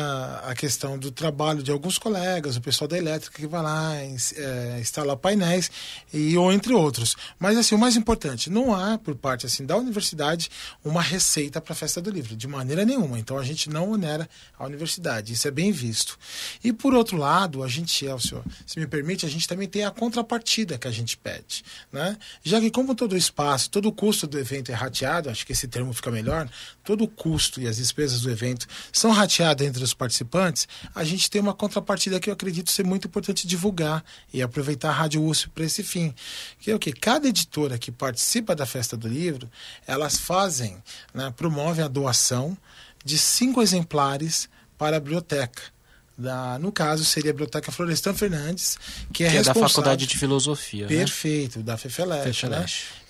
a 0.45 0.55
questão 0.55 0.97
do 0.97 1.11
trabalho 1.11 1.61
de 1.61 1.70
alguns 1.70 1.97
colegas, 1.97 2.55
o 2.55 2.61
pessoal 2.61 2.88
da 2.88 2.97
elétrica 2.97 3.38
que 3.38 3.45
vai 3.45 3.61
lá 3.61 3.93
é, 3.97 4.78
instalar 4.80 5.18
painéis 5.18 5.70
e 6.13 6.38
ou 6.38 6.53
entre 6.53 6.74
outros. 6.74 7.18
Mas 7.38 7.57
assim, 7.57 7.76
o 7.76 7.78
mais 7.78 7.97
importante, 7.97 8.49
não 8.49 8.74
há 8.74 8.97
por 8.97 9.16
parte 9.16 9.45
assim 9.45 9.66
da 9.66 9.76
universidade 9.76 10.49
uma 10.82 11.01
receita 11.01 11.59
para 11.59 11.74
a 11.74 11.76
festa 11.76 12.01
do 12.01 12.09
livro, 12.09 12.38
de 12.38 12.47
maneira 12.47 12.86
nenhuma. 12.86 13.20
Então 13.20 13.38
a 13.38 13.43
gente 13.43 13.70
não 13.70 13.91
onera 13.91 14.30
a 14.57 14.66
universidade, 14.66 15.34
isso 15.34 15.45
é 15.49 15.51
bem 15.51 15.74
visto. 15.74 16.18
E 16.63 16.72
por 16.72 16.93
outro 16.93 17.18
lado, 17.18 17.63
a 17.63 17.68
gente, 17.68 18.05
Elcio, 18.05 18.41
se 18.66 18.80
me 18.80 18.88
permite, 18.88 19.26
a 19.26 19.30
gente 19.30 19.45
também 19.45 19.68
tem 19.68 19.84
a 19.84 19.91
contrapartida 19.91 20.78
que 20.78 20.88
a 20.88 20.91
gente 20.91 21.18
pede, 21.18 21.66
né? 21.91 22.18
Já 22.41 22.61
que 22.61 22.72
como 22.72 22.95
todo 22.95 23.11
o 23.11 23.18
espaço, 23.18 23.70
todo 23.70 23.89
o 23.89 23.91
custo 23.91 24.26
do 24.26 24.39
evento 24.39 24.72
é 24.72 24.74
rateado, 24.74 25.30
acho 25.30 25.45
que 25.45 25.51
esse 25.51 25.68
termo 25.68 25.93
fica 25.93 26.09
melhor, 26.09 26.49
todo 26.82 27.03
o 27.03 27.07
custo 27.09 27.59
e 27.59 27.68
as 27.68 27.76
despesas 27.76 28.05
despesas 28.06 28.22
do 28.22 28.32
evento 28.32 28.68
são 28.91 29.12
rateadas 29.12 29.68
entre 29.68 29.84
os 29.84 29.93
participantes, 29.93 30.68
a 30.93 31.03
gente 31.03 31.30
tem 31.30 31.41
uma 31.41 31.53
contrapartida 31.53 32.20
que 32.20 32.30
eu 32.30 32.34
acredito 32.34 32.72
ser 32.72 32.86
muito 32.86 33.08
importante 33.08 33.47
divulgar 33.47 34.03
e 34.32 34.41
aproveitar 34.41 34.89
a 34.89 34.93
Rádio 34.93 35.24
USP 35.24 35.49
para 35.49 35.66
esse 35.66 35.84
fim. 35.84 36.14
Que 36.60 36.72
é 36.72 36.76
o 36.76 36.80
que? 36.80 36.93
Cada 36.93 37.28
editora 37.28 37.78
que 37.78 37.91
participa 37.91 38.56
da 38.56 38.66
Festa 38.66 38.95
do 38.95 39.08
Livro, 39.08 39.49
elas 39.88 40.18
fazem, 40.18 40.78
né, 41.14 41.34
promovem 41.36 41.84
a 41.84 41.88
doação 41.88 42.58
de 43.03 43.18
cinco 43.18 43.62
exemplares 43.62 44.49
para 44.78 44.97
a 44.97 44.99
biblioteca 44.99 45.76
da, 46.18 46.58
no 46.60 46.72
caso, 46.72 47.03
seria 47.03 47.32
a 47.32 47.34
Biblioteca 47.34 47.72
Florestan 47.72 48.14
Fernandes, 48.14 48.78
que 49.12 49.26
é, 49.26 49.32
que 49.32 49.38
é 49.38 49.43
da 49.43 49.53
Faculdade 49.53 50.08
de 50.08 50.18
Filosofia. 50.18 50.88
Né? 50.88 50.95
Perfeito, 50.95 51.60
né? 51.60 51.66
da 51.66 51.78
FEFELESH. 51.78 52.43
Né? 52.43 52.66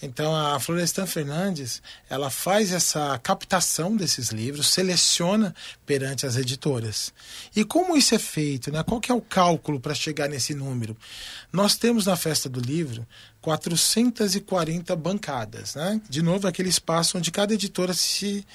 Então, 0.05 0.35
a 0.35 0.59
Florestan 0.59 1.05
Fernandes, 1.05 1.81
ela 2.09 2.29
faz 2.29 2.71
essa 2.71 3.19
captação 3.19 3.95
desses 3.95 4.29
livros, 4.29 4.67
seleciona 4.67 5.53
perante 5.85 6.25
as 6.25 6.37
editoras. 6.37 7.13
E 7.55 7.65
como 7.65 7.97
isso 7.97 8.13
é 8.13 8.19
feito? 8.19 8.71
Né? 8.71 8.83
Qual 8.83 9.01
que 9.01 9.11
é 9.11 9.15
o 9.15 9.21
cálculo 9.21 9.79
para 9.79 9.95
chegar 9.95 10.29
nesse 10.29 10.53
número? 10.53 10.95
Nós 11.51 11.75
temos 11.75 12.05
na 12.05 12.15
Festa 12.15 12.47
do 12.47 12.59
Livro 12.59 13.05
440 13.41 14.95
bancadas. 14.95 15.75
Né? 15.75 16.01
De 16.09 16.21
novo, 16.21 16.47
aquele 16.47 16.69
espaço 16.69 17.17
onde 17.17 17.31
cada 17.31 17.53
editora 17.53 17.93
se 17.93 18.45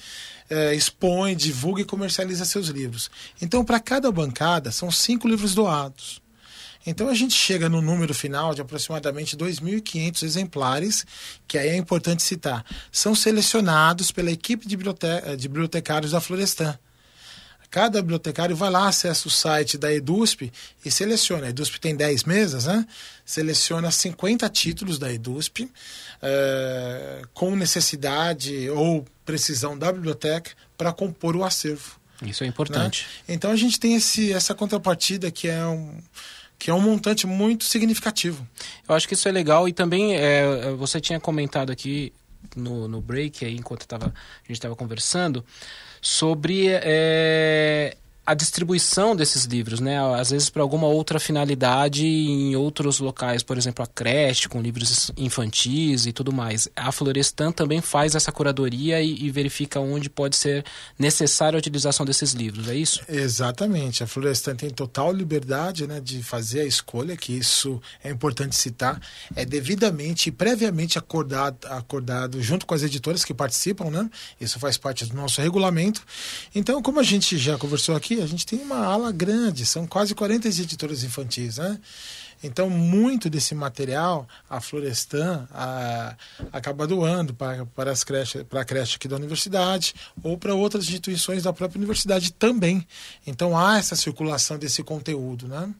é, 0.49 0.75
expõe, 0.75 1.35
divulga 1.35 1.81
e 1.81 1.85
comercializa 1.85 2.43
seus 2.43 2.67
livros. 2.67 3.09
Então, 3.41 3.63
para 3.63 3.79
cada 3.79 4.11
bancada, 4.11 4.71
são 4.71 4.91
cinco 4.91 5.27
livros 5.27 5.55
doados. 5.55 6.20
Então 6.85 7.09
a 7.09 7.13
gente 7.13 7.33
chega 7.33 7.69
no 7.69 7.81
número 7.81 8.13
final 8.13 8.53
de 8.53 8.61
aproximadamente 8.61 9.37
2.500 9.37 10.23
exemplares, 10.23 11.05
que 11.47 11.57
aí 11.57 11.69
é 11.69 11.75
importante 11.75 12.23
citar. 12.23 12.65
São 12.91 13.13
selecionados 13.13 14.11
pela 14.11 14.31
equipe 14.31 14.67
de, 14.67 14.75
biblioteca, 14.75 15.37
de 15.37 15.47
bibliotecários 15.47 16.11
da 16.11 16.21
Florestan. 16.21 16.77
Cada 17.69 18.01
bibliotecário 18.01 18.53
vai 18.53 18.69
lá, 18.69 18.89
acessa 18.89 19.29
o 19.29 19.31
site 19.31 19.77
da 19.77 19.93
EDUSP 19.93 20.51
e 20.83 20.91
seleciona. 20.91 21.47
A 21.47 21.49
EDUSP 21.51 21.79
tem 21.79 21.95
10 21.95 22.25
mesas, 22.25 22.65
né? 22.65 22.85
Seleciona 23.23 23.89
50 23.89 24.49
títulos 24.49 24.99
da 24.99 25.11
EDUSP 25.11 25.71
é, 26.21 27.21
com 27.33 27.55
necessidade 27.55 28.69
ou 28.71 29.05
precisão 29.25 29.77
da 29.77 29.89
biblioteca 29.89 30.51
para 30.77 30.91
compor 30.91 31.37
o 31.37 31.45
acervo. 31.45 31.97
Isso 32.21 32.43
é 32.43 32.47
importante. 32.47 33.07
Né? 33.25 33.35
Então 33.35 33.51
a 33.51 33.55
gente 33.55 33.79
tem 33.79 33.95
esse, 33.95 34.33
essa 34.33 34.53
contrapartida 34.53 35.31
que 35.31 35.47
é 35.47 35.65
um 35.65 35.97
que 36.61 36.69
é 36.69 36.73
um 36.73 36.79
montante 36.79 37.25
muito 37.25 37.63
significativo. 37.63 38.47
Eu 38.87 38.93
acho 38.93 39.07
que 39.07 39.15
isso 39.15 39.27
é 39.27 39.31
legal 39.31 39.67
e 39.67 39.73
também 39.73 40.15
é, 40.15 40.71
você 40.77 41.01
tinha 41.01 41.19
comentado 41.19 41.71
aqui 41.71 42.13
no, 42.55 42.87
no 42.87 43.01
break 43.01 43.43
aí 43.43 43.55
enquanto 43.55 43.87
tava, 43.87 44.05
a 44.05 44.47
gente 44.47 44.57
estava 44.57 44.75
conversando 44.75 45.43
sobre 45.99 46.67
é, 46.69 47.97
a 48.23 48.35
distribuição 48.35 49.15
desses 49.15 49.45
livros, 49.45 49.79
né? 49.79 49.99
Às 50.15 50.29
vezes 50.29 50.49
para 50.49 50.61
alguma 50.61 50.87
outra 50.87 51.19
finalidade 51.19 52.05
em 52.05 52.55
outros 52.55 52.99
locais, 52.99 53.41
por 53.41 53.57
exemplo, 53.57 53.83
a 53.83 53.87
creche 53.87 54.47
com 54.47 54.61
livros 54.61 55.11
infantis 55.17 56.05
e 56.05 56.13
tudo 56.13 56.31
mais. 56.31 56.69
A 56.75 56.91
Florestan 56.91 57.51
também 57.51 57.81
faz 57.81 58.13
essa 58.13 58.31
curadoria 58.31 59.01
e, 59.01 59.25
e 59.25 59.31
verifica 59.31 59.79
onde 59.79 60.07
pode 60.07 60.35
ser 60.35 60.63
necessária 60.99 61.57
a 61.57 61.59
utilização 61.59 62.05
desses 62.05 62.33
livros, 62.33 62.69
é 62.69 62.75
isso? 62.75 63.01
Exatamente. 63.09 64.03
A 64.03 64.07
Florestan 64.07 64.55
tem 64.55 64.69
total 64.69 65.11
liberdade, 65.11 65.87
né, 65.87 65.99
de 65.99 66.21
fazer 66.21 66.61
a 66.61 66.65
escolha, 66.65 67.17
que 67.17 67.33
isso 67.33 67.81
é 68.03 68.11
importante 68.11 68.55
citar, 68.55 69.01
é 69.35 69.43
devidamente 69.43 70.29
e 70.29 70.31
previamente 70.31 70.97
acordado, 70.97 71.65
acordado 71.65 72.41
junto 72.41 72.67
com 72.67 72.75
as 72.75 72.83
editoras 72.83 73.25
que 73.25 73.33
participam, 73.33 73.89
né? 73.89 74.07
Isso 74.39 74.59
faz 74.59 74.77
parte 74.77 75.05
do 75.05 75.15
nosso 75.15 75.41
regulamento. 75.41 76.03
Então, 76.53 76.81
como 76.83 76.99
a 76.99 77.03
gente 77.03 77.35
já 77.37 77.57
conversou 77.57 77.95
aqui 77.95 78.10
aqui 78.11 78.21
a 78.21 78.27
gente 78.27 78.45
tem 78.45 78.59
uma 78.59 78.85
ala 78.85 79.11
grande, 79.11 79.65
são 79.65 79.87
quase 79.87 80.13
40 80.13 80.47
editoras 80.47 81.03
infantis, 81.03 81.57
né? 81.57 81.79
Então, 82.43 82.69
muito 82.71 83.29
desse 83.29 83.53
material 83.53 84.27
a 84.49 84.59
Florestan 84.59 85.47
a, 85.51 86.15
acaba 86.51 86.87
doando 86.87 87.35
para, 87.35 87.65
para, 87.67 87.91
as 87.91 88.03
creches, 88.03 88.43
para 88.43 88.61
a 88.61 88.65
creche 88.65 88.95
aqui 88.95 89.07
da 89.07 89.15
universidade 89.15 89.93
ou 90.23 90.37
para 90.37 90.55
outras 90.55 90.85
instituições 90.85 91.43
da 91.43 91.53
própria 91.53 91.77
universidade 91.77 92.33
também. 92.33 92.85
Então, 93.27 93.57
há 93.57 93.77
essa 93.77 93.95
circulação 93.95 94.57
desse 94.57 94.83
conteúdo, 94.83 95.47
né? 95.47 95.71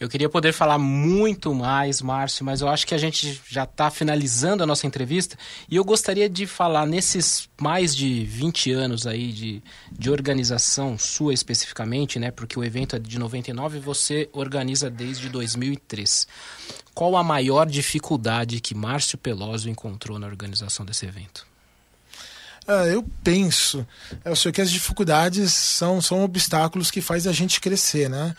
Eu 0.00 0.08
queria 0.08 0.30
poder 0.30 0.54
falar 0.54 0.78
muito 0.78 1.54
mais, 1.54 2.00
Márcio, 2.00 2.42
mas 2.42 2.62
eu 2.62 2.68
acho 2.68 2.86
que 2.86 2.94
a 2.94 2.98
gente 2.98 3.38
já 3.46 3.64
está 3.64 3.90
finalizando 3.90 4.62
a 4.62 4.66
nossa 4.66 4.86
entrevista 4.86 5.36
e 5.68 5.76
eu 5.76 5.84
gostaria 5.84 6.26
de 6.26 6.46
falar 6.46 6.86
nesses 6.86 7.50
mais 7.60 7.94
de 7.94 8.24
20 8.24 8.72
anos 8.72 9.06
aí 9.06 9.30
de, 9.30 9.62
de 9.92 10.10
organização 10.10 10.96
sua 10.96 11.34
especificamente, 11.34 12.18
né? 12.18 12.30
Porque 12.30 12.58
o 12.58 12.64
evento 12.64 12.96
é 12.96 12.98
de 12.98 13.18
99 13.18 13.76
e 13.76 13.80
você 13.82 14.26
organiza 14.32 14.88
desde 14.88 15.28
2003. 15.28 16.26
Qual 16.94 17.14
a 17.14 17.22
maior 17.22 17.66
dificuldade 17.66 18.58
que 18.58 18.74
Márcio 18.74 19.18
Peloso 19.18 19.68
encontrou 19.68 20.18
na 20.18 20.26
organização 20.26 20.86
desse 20.86 21.04
evento? 21.04 21.46
Ah, 22.66 22.86
eu 22.86 23.02
penso, 23.24 23.86
eu 24.24 24.36
sei 24.36 24.52
que 24.52 24.60
as 24.60 24.70
dificuldades 24.70 25.52
são, 25.52 26.00
são 26.00 26.22
obstáculos 26.22 26.90
que 26.90 27.00
faz 27.00 27.26
a 27.26 27.32
gente 27.32 27.60
crescer, 27.60 28.08
né? 28.08 28.34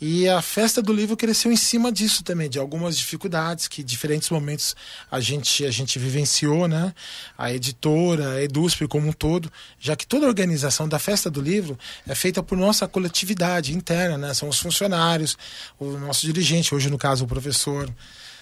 E 0.00 0.28
a 0.28 0.42
festa 0.42 0.82
do 0.82 0.92
livro 0.92 1.16
cresceu 1.16 1.52
em 1.52 1.56
cima 1.56 1.92
disso 1.92 2.24
também, 2.24 2.50
de 2.50 2.58
algumas 2.58 2.98
dificuldades 2.98 3.68
que 3.68 3.82
diferentes 3.82 4.28
momentos 4.28 4.74
a 5.10 5.20
gente, 5.20 5.64
a 5.64 5.70
gente 5.70 5.98
vivenciou, 5.98 6.66
né? 6.66 6.92
A 7.38 7.52
editora, 7.52 8.32
a 8.32 8.42
Edusp 8.42 8.88
como 8.88 9.08
um 9.08 9.12
todo, 9.12 9.52
já 9.78 9.94
que 9.94 10.06
toda 10.06 10.26
a 10.26 10.28
organização 10.28 10.88
da 10.88 10.98
festa 10.98 11.30
do 11.30 11.40
livro 11.40 11.78
é 12.08 12.14
feita 12.14 12.42
por 12.42 12.58
nossa 12.58 12.88
coletividade 12.88 13.72
interna, 13.74 14.18
né? 14.18 14.34
São 14.34 14.48
os 14.48 14.58
funcionários, 14.58 15.36
o 15.78 15.92
nosso 15.92 16.26
dirigente, 16.26 16.74
hoje 16.74 16.90
no 16.90 16.98
caso 16.98 17.24
o 17.24 17.28
professor 17.28 17.88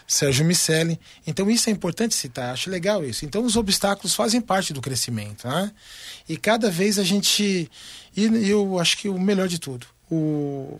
Sérgio 0.06 0.44
Miceli. 0.44 0.98
Então 1.26 1.50
isso 1.50 1.68
é 1.68 1.72
importante 1.72 2.14
citar, 2.14 2.52
acho 2.52 2.70
legal 2.70 3.04
isso. 3.04 3.24
Então 3.24 3.44
os 3.44 3.56
obstáculos 3.56 4.14
fazem 4.14 4.40
parte 4.40 4.72
do 4.72 4.80
crescimento, 4.80 5.48
né? 5.48 5.72
E 6.28 6.36
cada 6.36 6.70
vez 6.70 6.98
a 6.98 7.04
gente 7.04 7.70
e 8.16 8.48
eu 8.48 8.78
acho 8.78 8.98
que 8.98 9.08
o 9.08 9.18
melhor 9.18 9.48
de 9.48 9.58
tudo, 9.58 9.86
o... 10.10 10.78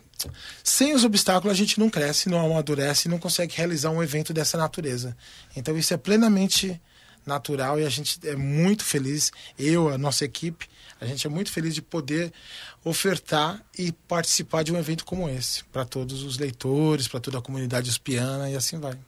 Sem 0.63 0.95
os 0.95 1.05
obstáculos 1.05 1.53
a 1.53 1.59
gente 1.59 1.79
não 1.79 1.91
cresce, 1.91 2.29
não 2.29 2.45
amadurece 2.45 3.09
não 3.09 3.19
consegue 3.19 3.55
realizar 3.57 3.91
um 3.91 4.03
evento 4.03 4.33
dessa 4.33 4.57
natureza. 4.57 5.17
Então 5.57 5.77
isso 5.77 5.93
é 5.93 5.97
plenamente 5.97 6.81
natural 7.27 7.81
e 7.81 7.85
a 7.85 7.89
gente 7.89 8.19
é 8.29 8.37
muito 8.37 8.85
feliz, 8.85 9.33
eu, 9.59 9.89
a 9.89 9.97
nossa 9.97 10.25
equipe, 10.25 10.69
a 11.01 11.07
gente 11.07 11.27
é 11.27 11.31
muito 11.31 11.51
feliz 11.51 11.75
de 11.75 11.83
poder 11.83 12.33
ofertar 12.85 13.63
e 13.79 13.93
participar 13.93 14.63
de 14.63 14.73
um 14.73 14.79
evento 14.79 15.05
como 15.05 15.29
esse, 15.29 15.65
para 15.65 15.85
todos 15.85 16.23
os 16.23 16.39
leitores, 16.39 17.09
para 17.09 17.21
toda 17.21 17.39
a 17.39 17.43
comunidade 17.43 17.89
uspiana 17.89 18.51
e 18.51 18.57
assim 18.57 18.79
vai. 18.79 18.99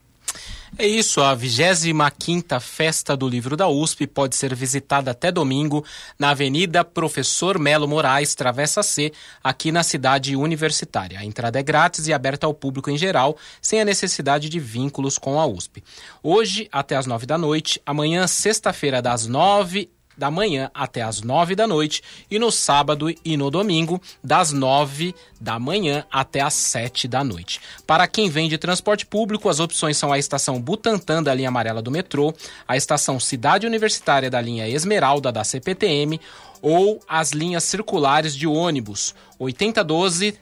É 0.77 0.85
isso, 0.85 1.21
a 1.21 1.35
25ª 1.35 2.59
Festa 2.59 3.17
do 3.17 3.27
Livro 3.27 3.57
da 3.57 3.67
USP 3.67 4.05
pode 4.05 4.35
ser 4.35 4.53
visitada 4.53 5.11
até 5.11 5.31
domingo 5.31 5.83
na 6.19 6.29
Avenida 6.29 6.83
Professor 6.83 7.57
Melo 7.57 7.87
Moraes, 7.87 8.35
Travessa 8.35 8.83
C, 8.83 9.11
aqui 9.43 9.71
na 9.71 9.81
cidade 9.81 10.35
universitária. 10.35 11.19
A 11.19 11.25
entrada 11.25 11.59
é 11.59 11.63
grátis 11.63 12.07
e 12.07 12.13
aberta 12.13 12.45
ao 12.45 12.53
público 12.53 12.91
em 12.91 12.97
geral, 12.97 13.37
sem 13.61 13.81
a 13.81 13.85
necessidade 13.85 14.49
de 14.49 14.59
vínculos 14.59 15.17
com 15.17 15.39
a 15.39 15.45
USP. 15.47 15.83
Hoje, 16.21 16.67
até 16.71 16.95
às 16.95 17.05
nove 17.05 17.25
da 17.25 17.37
noite, 17.37 17.81
amanhã, 17.85 18.27
sexta-feira, 18.27 19.01
das 19.01 19.25
nove 19.25 19.89
da 20.17 20.31
manhã 20.31 20.71
até 20.73 21.01
as 21.01 21.21
9 21.21 21.55
da 21.55 21.67
noite 21.67 22.01
e 22.29 22.39
no 22.39 22.51
sábado 22.51 23.13
e 23.23 23.37
no 23.37 23.51
domingo 23.51 24.01
das 24.23 24.51
9 24.51 25.13
da 25.39 25.59
manhã 25.59 26.05
até 26.11 26.41
as 26.41 26.53
7 26.53 27.07
da 27.07 27.23
noite. 27.23 27.61
Para 27.85 28.07
quem 28.07 28.29
vem 28.29 28.49
de 28.49 28.57
transporte 28.57 29.05
público, 29.05 29.49
as 29.49 29.59
opções 29.59 29.97
são 29.97 30.11
a 30.11 30.17
estação 30.17 30.59
Butantã 30.59 31.21
da 31.21 31.33
linha 31.33 31.49
amarela 31.49 31.81
do 31.81 31.91
metrô, 31.91 32.33
a 32.67 32.75
estação 32.75 33.19
Cidade 33.19 33.67
Universitária 33.67 34.29
da 34.29 34.41
linha 34.41 34.67
Esmeralda 34.67 35.31
da 35.31 35.43
CPTM 35.43 36.19
ou 36.61 36.99
as 37.07 37.31
linhas 37.31 37.63
circulares 37.63 38.35
de 38.35 38.47
ônibus 38.47 39.13
8012 39.37 40.35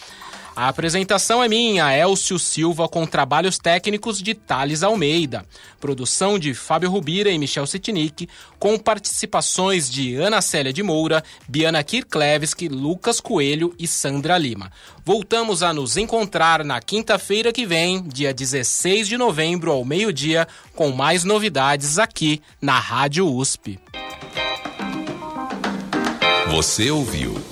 A 0.54 0.68
apresentação 0.68 1.42
é 1.42 1.48
minha, 1.48 1.96
Elcio 1.96 2.38
Silva, 2.38 2.86
com 2.86 3.06
trabalhos 3.06 3.56
técnicos 3.58 4.20
de 4.20 4.34
Thales 4.34 4.82
Almeida. 4.82 5.46
Produção 5.80 6.38
de 6.38 6.52
Fábio 6.52 6.90
Rubira 6.90 7.30
e 7.30 7.38
Michel 7.38 7.66
Sitnik, 7.66 8.28
com 8.58 8.78
participações 8.78 9.90
de 9.90 10.14
Ana 10.14 10.42
Célia 10.42 10.72
de 10.72 10.82
Moura, 10.82 11.24
Biana 11.48 11.82
Kirklevski, 11.82 12.68
Lucas 12.68 13.18
Coelho 13.18 13.74
e 13.78 13.86
Sandra 13.86 14.36
Lima. 14.36 14.70
Voltamos 15.04 15.62
a 15.62 15.72
nos 15.72 15.96
encontrar 15.96 16.62
na 16.62 16.80
quinta-feira 16.80 17.50
que 17.50 17.64
vem, 17.64 18.02
dia 18.02 18.34
16 18.34 19.08
de 19.08 19.16
novembro, 19.16 19.72
ao 19.72 19.84
meio-dia, 19.86 20.46
com 20.74 20.90
mais 20.90 21.24
novidades 21.24 21.98
aqui 21.98 22.42
na 22.60 22.78
Rádio 22.78 23.26
USP. 23.26 23.80
Você 26.50 26.90
ouviu 26.90 27.51